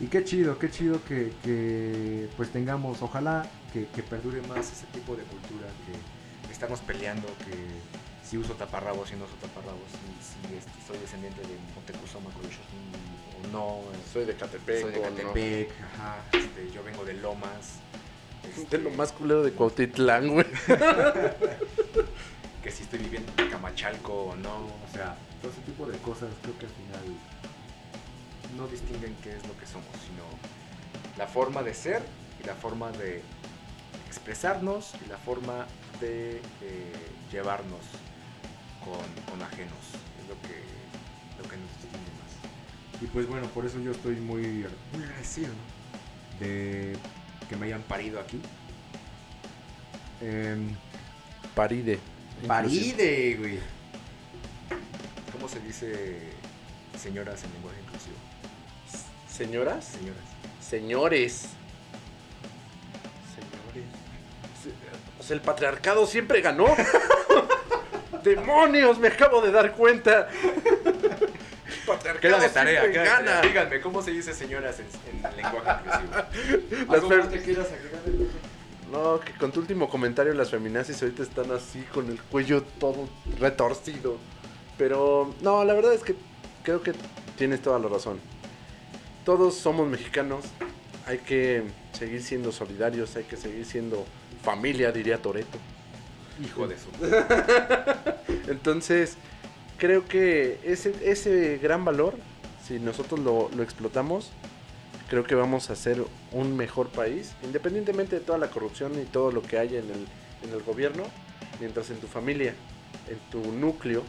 Y 0.00 0.06
qué 0.08 0.24
chido, 0.24 0.58
qué 0.58 0.70
chido 0.70 1.02
que, 1.04 1.32
que, 1.42 2.28
pues 2.36 2.50
tengamos, 2.50 3.00
ojalá 3.00 3.46
que, 3.72 3.86
que 3.86 4.02
perdure 4.02 4.42
más 4.42 4.70
ese 4.70 4.86
tipo 4.86 5.14
de 5.16 5.22
cultura 5.22 5.68
que 5.86 6.52
estamos 6.52 6.80
peleando, 6.80 7.26
que 7.46 7.54
si 8.28 8.36
uso 8.36 8.54
taparrabos, 8.54 9.08
si 9.08 9.16
no 9.16 9.24
uso 9.24 9.34
taparrabos, 9.40 9.86
si, 9.90 10.26
si 10.58 10.86
soy 10.86 10.98
descendiente 10.98 11.40
de 11.42 11.56
Montecuzoma, 11.74 12.28
o 12.30 13.33
no, 13.52 13.80
Soy 14.12 14.24
de 14.24 14.34
Catepec. 14.34 14.82
soy 14.82 14.92
de 14.92 15.00
no. 15.00 15.16
Catepec, 15.16 15.70
ajá, 15.82 16.16
este, 16.32 16.70
yo 16.72 16.82
vengo 16.84 17.04
de 17.04 17.14
Lomas. 17.14 17.80
este, 18.48 18.78
De 18.78 18.84
lo 18.84 18.90
más 18.90 19.12
culero 19.12 19.42
de 19.42 19.52
Cuautitlán, 19.52 20.28
güey. 20.28 20.46
Que 22.62 22.70
si 22.70 22.84
estoy 22.84 23.00
viviendo 23.00 23.30
en 23.42 23.50
Camachalco 23.50 24.12
o 24.28 24.36
no, 24.36 24.56
O 24.56 24.88
sea, 24.92 25.16
todo 25.42 25.52
ese 25.52 25.60
tipo 25.62 25.86
de 25.86 25.98
cosas 25.98 26.30
creo 26.40 26.58
que 26.58 26.64
al 26.64 26.72
final 26.72 27.16
no 28.56 28.66
distinguen 28.68 29.14
qué 29.22 29.36
es 29.36 29.46
lo 29.46 29.54
que 29.58 29.66
somos, 29.66 29.86
sino 30.06 30.22
la 31.18 31.26
forma 31.26 31.62
de 31.62 31.74
ser 31.74 32.02
y 32.42 32.46
la 32.46 32.54
forma 32.54 32.90
de 32.92 33.20
expresarnos 34.06 34.92
y 35.04 35.08
la 35.10 35.18
forma 35.18 35.66
de 36.00 36.36
eh, 36.62 36.92
llevarnos 37.30 37.80
con, 38.82 39.04
con 39.30 39.42
ajenos. 39.42 39.84
Es 40.22 40.28
lo 40.28 40.40
que, 40.48 40.62
lo 41.42 41.48
que 41.50 41.56
nos. 41.58 41.68
Y 43.04 43.06
pues 43.08 43.26
bueno, 43.28 43.46
por 43.48 43.66
eso 43.66 43.78
yo 43.80 43.90
estoy 43.90 44.16
muy, 44.16 44.40
muy 44.92 45.04
agradecido 45.04 45.48
¿no? 45.48 46.44
de 46.46 46.96
que 47.50 47.56
me 47.56 47.66
hayan 47.66 47.82
parido 47.82 48.18
aquí. 48.18 48.40
Em, 50.22 50.74
Paride. 51.54 51.98
Paride, 52.46 53.36
güey. 53.38 53.58
¿Cómo 55.32 55.48
se 55.48 55.60
dice 55.60 56.18
señoras 56.98 57.44
en 57.44 57.52
lenguaje 57.52 57.78
inclusivo? 57.84 58.16
¿Señoras? 59.30 59.84
Señoras. 59.84 60.24
Señores. 60.66 61.42
Señores. 63.34 63.82
Se- 64.62 65.20
O 65.20 65.22
sea, 65.22 65.34
el 65.36 65.42
patriarcado 65.42 66.06
siempre 66.06 66.40
ganó. 66.40 66.74
¡Demonios! 68.24 68.98
Me 68.98 69.08
acabo 69.08 69.42
de 69.42 69.52
dar 69.52 69.72
cuenta. 69.72 70.28
Patriarcado 71.86 72.20
Queda 72.20 72.38
de 72.40 72.48
tarea, 72.48 72.80
siempre 72.82 72.92
queda 72.92 73.02
de 73.02 73.08
tarea. 73.24 73.34
gana. 73.36 73.48
Díganme, 73.48 73.80
¿cómo 73.80 74.02
se 74.02 74.10
dice 74.12 74.32
señoras 74.34 74.76
en, 74.80 74.86
en 75.30 75.36
lenguaje 75.36 75.82
inclusivo? 75.84 76.84
Las 76.86 76.94
¿Algo 76.94 77.08
per- 77.08 77.18
más 77.20 77.28
que 77.28 77.42
quieras 77.42 77.66
agregar? 77.72 78.00
No, 78.92 79.18
que 79.20 79.32
con 79.32 79.50
tu 79.50 79.60
último 79.60 79.88
comentario 79.88 80.32
las 80.34 80.50
feminazis 80.50 81.02
ahorita 81.02 81.22
están 81.24 81.50
así 81.50 81.80
con 81.92 82.08
el 82.10 82.20
cuello 82.20 82.62
todo 82.62 83.08
retorcido. 83.40 84.18
Pero 84.78 85.34
no, 85.40 85.64
la 85.64 85.74
verdad 85.74 85.94
es 85.94 86.02
que 86.02 86.14
creo 86.62 86.82
que 86.82 86.92
tienes 87.36 87.60
toda 87.60 87.78
la 87.78 87.88
razón. 87.88 88.20
Todos 89.24 89.56
somos 89.56 89.88
mexicanos. 89.88 90.44
Hay 91.06 91.18
que 91.18 91.64
seguir 91.92 92.22
siendo 92.22 92.50
solidarios, 92.52 93.14
hay 93.16 93.24
que 93.24 93.36
seguir 93.36 93.64
siendo 93.66 94.04
familia, 94.42 94.90
diría 94.92 95.20
Toreto. 95.20 95.58
Hijo 96.44 96.66
de 96.68 96.76
su. 96.78 96.88
Entonces, 98.50 99.16
creo 99.78 100.06
que 100.06 100.58
ese, 100.64 100.94
ese 101.02 101.58
gran 101.58 101.84
valor, 101.84 102.14
si 102.66 102.78
nosotros 102.78 103.20
lo, 103.20 103.50
lo 103.56 103.62
explotamos, 103.62 104.32
creo 105.08 105.24
que 105.24 105.34
vamos 105.34 105.70
a 105.70 105.76
ser 105.76 106.04
un 106.32 106.56
mejor 106.56 106.88
país, 106.88 107.34
independientemente 107.42 108.16
de 108.16 108.24
toda 108.24 108.38
la 108.38 108.48
corrupción 108.50 108.98
y 109.00 109.04
todo 109.04 109.32
lo 109.32 109.42
que 109.42 109.58
haya 109.58 109.78
en 109.78 109.90
el, 109.90 110.06
en 110.42 110.52
el 110.52 110.62
gobierno, 110.62 111.04
mientras 111.60 111.90
en 111.90 111.98
tu 111.98 112.06
familia, 112.06 112.54
en 113.08 113.18
tu 113.30 113.52
núcleo, 113.52 114.02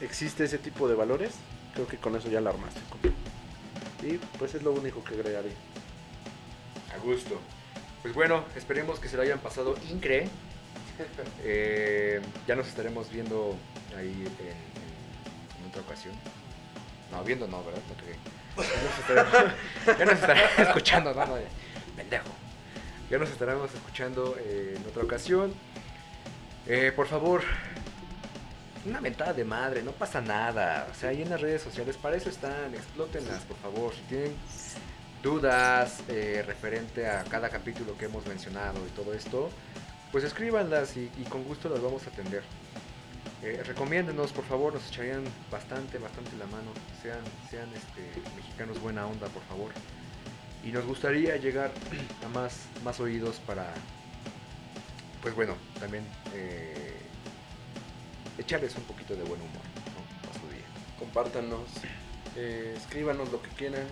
existe 0.00 0.44
ese 0.44 0.58
tipo 0.58 0.88
de 0.88 0.94
valores, 0.94 1.34
creo 1.74 1.86
que 1.86 1.96
con 1.98 2.16
eso 2.16 2.28
ya 2.28 2.40
la 2.40 2.50
armaste. 2.50 2.80
Y 4.02 4.18
pues 4.38 4.54
es 4.54 4.62
lo 4.62 4.72
único 4.72 5.02
que 5.02 5.14
agregaré. 5.14 5.50
A 6.94 6.98
gusto. 7.04 7.40
Pues 8.02 8.14
bueno, 8.14 8.44
esperemos 8.54 9.00
que 9.00 9.08
se 9.08 9.16
lo 9.16 9.22
hayan 9.22 9.40
pasado 9.40 9.74
incre. 9.90 10.28
Eh, 11.44 12.22
ya 12.48 12.56
nos 12.56 12.68
estaremos 12.68 13.10
viendo 13.10 13.54
ahí 13.96 14.26
en, 14.40 15.68
otra 15.68 15.82
ocasión. 15.82 16.14
No, 17.10 17.22
viendo 17.24 17.46
no, 17.46 17.62
¿verdad? 17.64 17.82
Estaremos, 19.00 19.54
ya 19.86 20.04
nos 20.04 20.14
estaremos 20.14 20.58
escuchando, 20.58 21.14
no, 21.14 21.26
no, 21.26 21.34
pendejo. 21.96 22.28
Ya 23.10 23.18
nos 23.18 23.30
estaremos 23.30 23.72
escuchando 23.72 24.36
eh, 24.38 24.74
en 24.76 24.86
otra 24.88 25.02
ocasión. 25.02 25.54
Eh, 26.66 26.92
por 26.94 27.06
favor, 27.06 27.42
una 28.84 29.00
mentada 29.00 29.32
de 29.32 29.44
madre, 29.44 29.82
no 29.82 29.92
pasa 29.92 30.20
nada. 30.20 30.88
O 30.90 30.94
sea, 30.94 31.10
ahí 31.10 31.22
en 31.22 31.30
las 31.30 31.40
redes 31.40 31.62
sociales, 31.62 31.96
para 31.96 32.16
eso 32.16 32.28
están, 32.28 32.74
explótenlas, 32.74 33.42
por 33.44 33.56
favor. 33.58 33.94
Si 33.94 34.00
tienen 34.02 34.36
dudas 35.22 36.00
eh, 36.08 36.42
referente 36.46 37.08
a 37.08 37.24
cada 37.24 37.48
capítulo 37.48 37.96
que 37.96 38.06
hemos 38.06 38.26
mencionado 38.26 38.80
y 38.86 38.90
todo 38.90 39.14
esto, 39.14 39.50
pues 40.10 40.24
escríbanlas 40.24 40.96
y, 40.96 41.10
y 41.18 41.24
con 41.24 41.44
gusto 41.44 41.68
las 41.68 41.80
vamos 41.80 42.06
a 42.06 42.10
atender. 42.10 42.42
Eh, 43.42 43.62
recomiéndenos, 43.66 44.32
por 44.32 44.44
favor, 44.44 44.74
nos 44.74 44.88
echarían 44.88 45.24
bastante, 45.50 45.98
bastante 45.98 46.36
la 46.36 46.46
mano. 46.46 46.70
Sean, 47.02 47.20
sean 47.50 47.68
este, 47.74 48.20
mexicanos 48.34 48.80
buena 48.80 49.06
onda, 49.06 49.28
por 49.28 49.42
favor. 49.44 49.72
Y 50.64 50.72
nos 50.72 50.84
gustaría 50.84 51.36
llegar 51.36 51.70
a 52.24 52.28
más, 52.28 52.66
más 52.82 52.98
oídos 52.98 53.36
para, 53.46 53.72
pues 55.22 55.34
bueno, 55.34 55.54
también 55.78 56.04
eh, 56.34 56.96
echarles 58.38 58.74
un 58.76 58.84
poquito 58.84 59.14
de 59.14 59.22
buen 59.22 59.40
humor 59.40 59.62
¿no? 59.94 60.30
a 60.30 60.40
su 60.40 60.48
día. 60.54 60.64
compártanos, 60.98 61.68
eh, 62.36 62.74
escríbanos 62.76 63.30
lo 63.30 63.42
que 63.42 63.50
quieran 63.50 63.86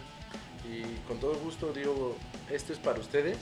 y 0.68 0.82
con 1.07 1.20
todo 1.20 1.34
gusto 1.36 1.72
digo, 1.72 2.16
esto 2.51 2.72
es 2.72 2.78
para 2.78 2.99
ustedes 2.99 3.36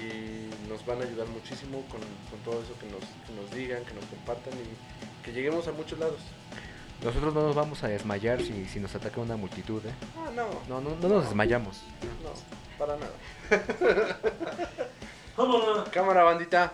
y 0.00 0.68
nos 0.68 0.84
van 0.86 1.00
a 1.00 1.04
ayudar 1.04 1.26
muchísimo 1.28 1.82
con, 1.90 2.00
con 2.30 2.38
todo 2.44 2.62
eso 2.62 2.74
que 2.78 2.86
nos, 2.86 3.00
que 3.26 3.32
nos 3.40 3.50
digan, 3.50 3.84
que 3.84 3.94
nos 3.94 4.04
compartan 4.06 4.52
y 4.54 5.24
que 5.24 5.32
lleguemos 5.32 5.66
a 5.68 5.72
muchos 5.72 5.98
lados. 5.98 6.20
Nosotros 7.02 7.34
no 7.34 7.42
nos 7.42 7.54
vamos 7.56 7.82
a 7.82 7.88
desmayar 7.88 8.40
si, 8.40 8.66
si 8.66 8.78
nos 8.78 8.94
ataca 8.94 9.20
una 9.20 9.36
multitud, 9.36 9.84
¿eh? 9.84 9.92
Ah, 10.16 10.30
no, 10.34 10.46
No, 10.68 10.80
no, 10.80 10.96
no 10.96 11.08
nos 11.08 11.24
desmayamos. 11.24 11.82
no, 12.22 12.32
para 12.78 12.96
nada. 12.96 13.12
Cámara 15.90 16.22
bandita. 16.22 16.72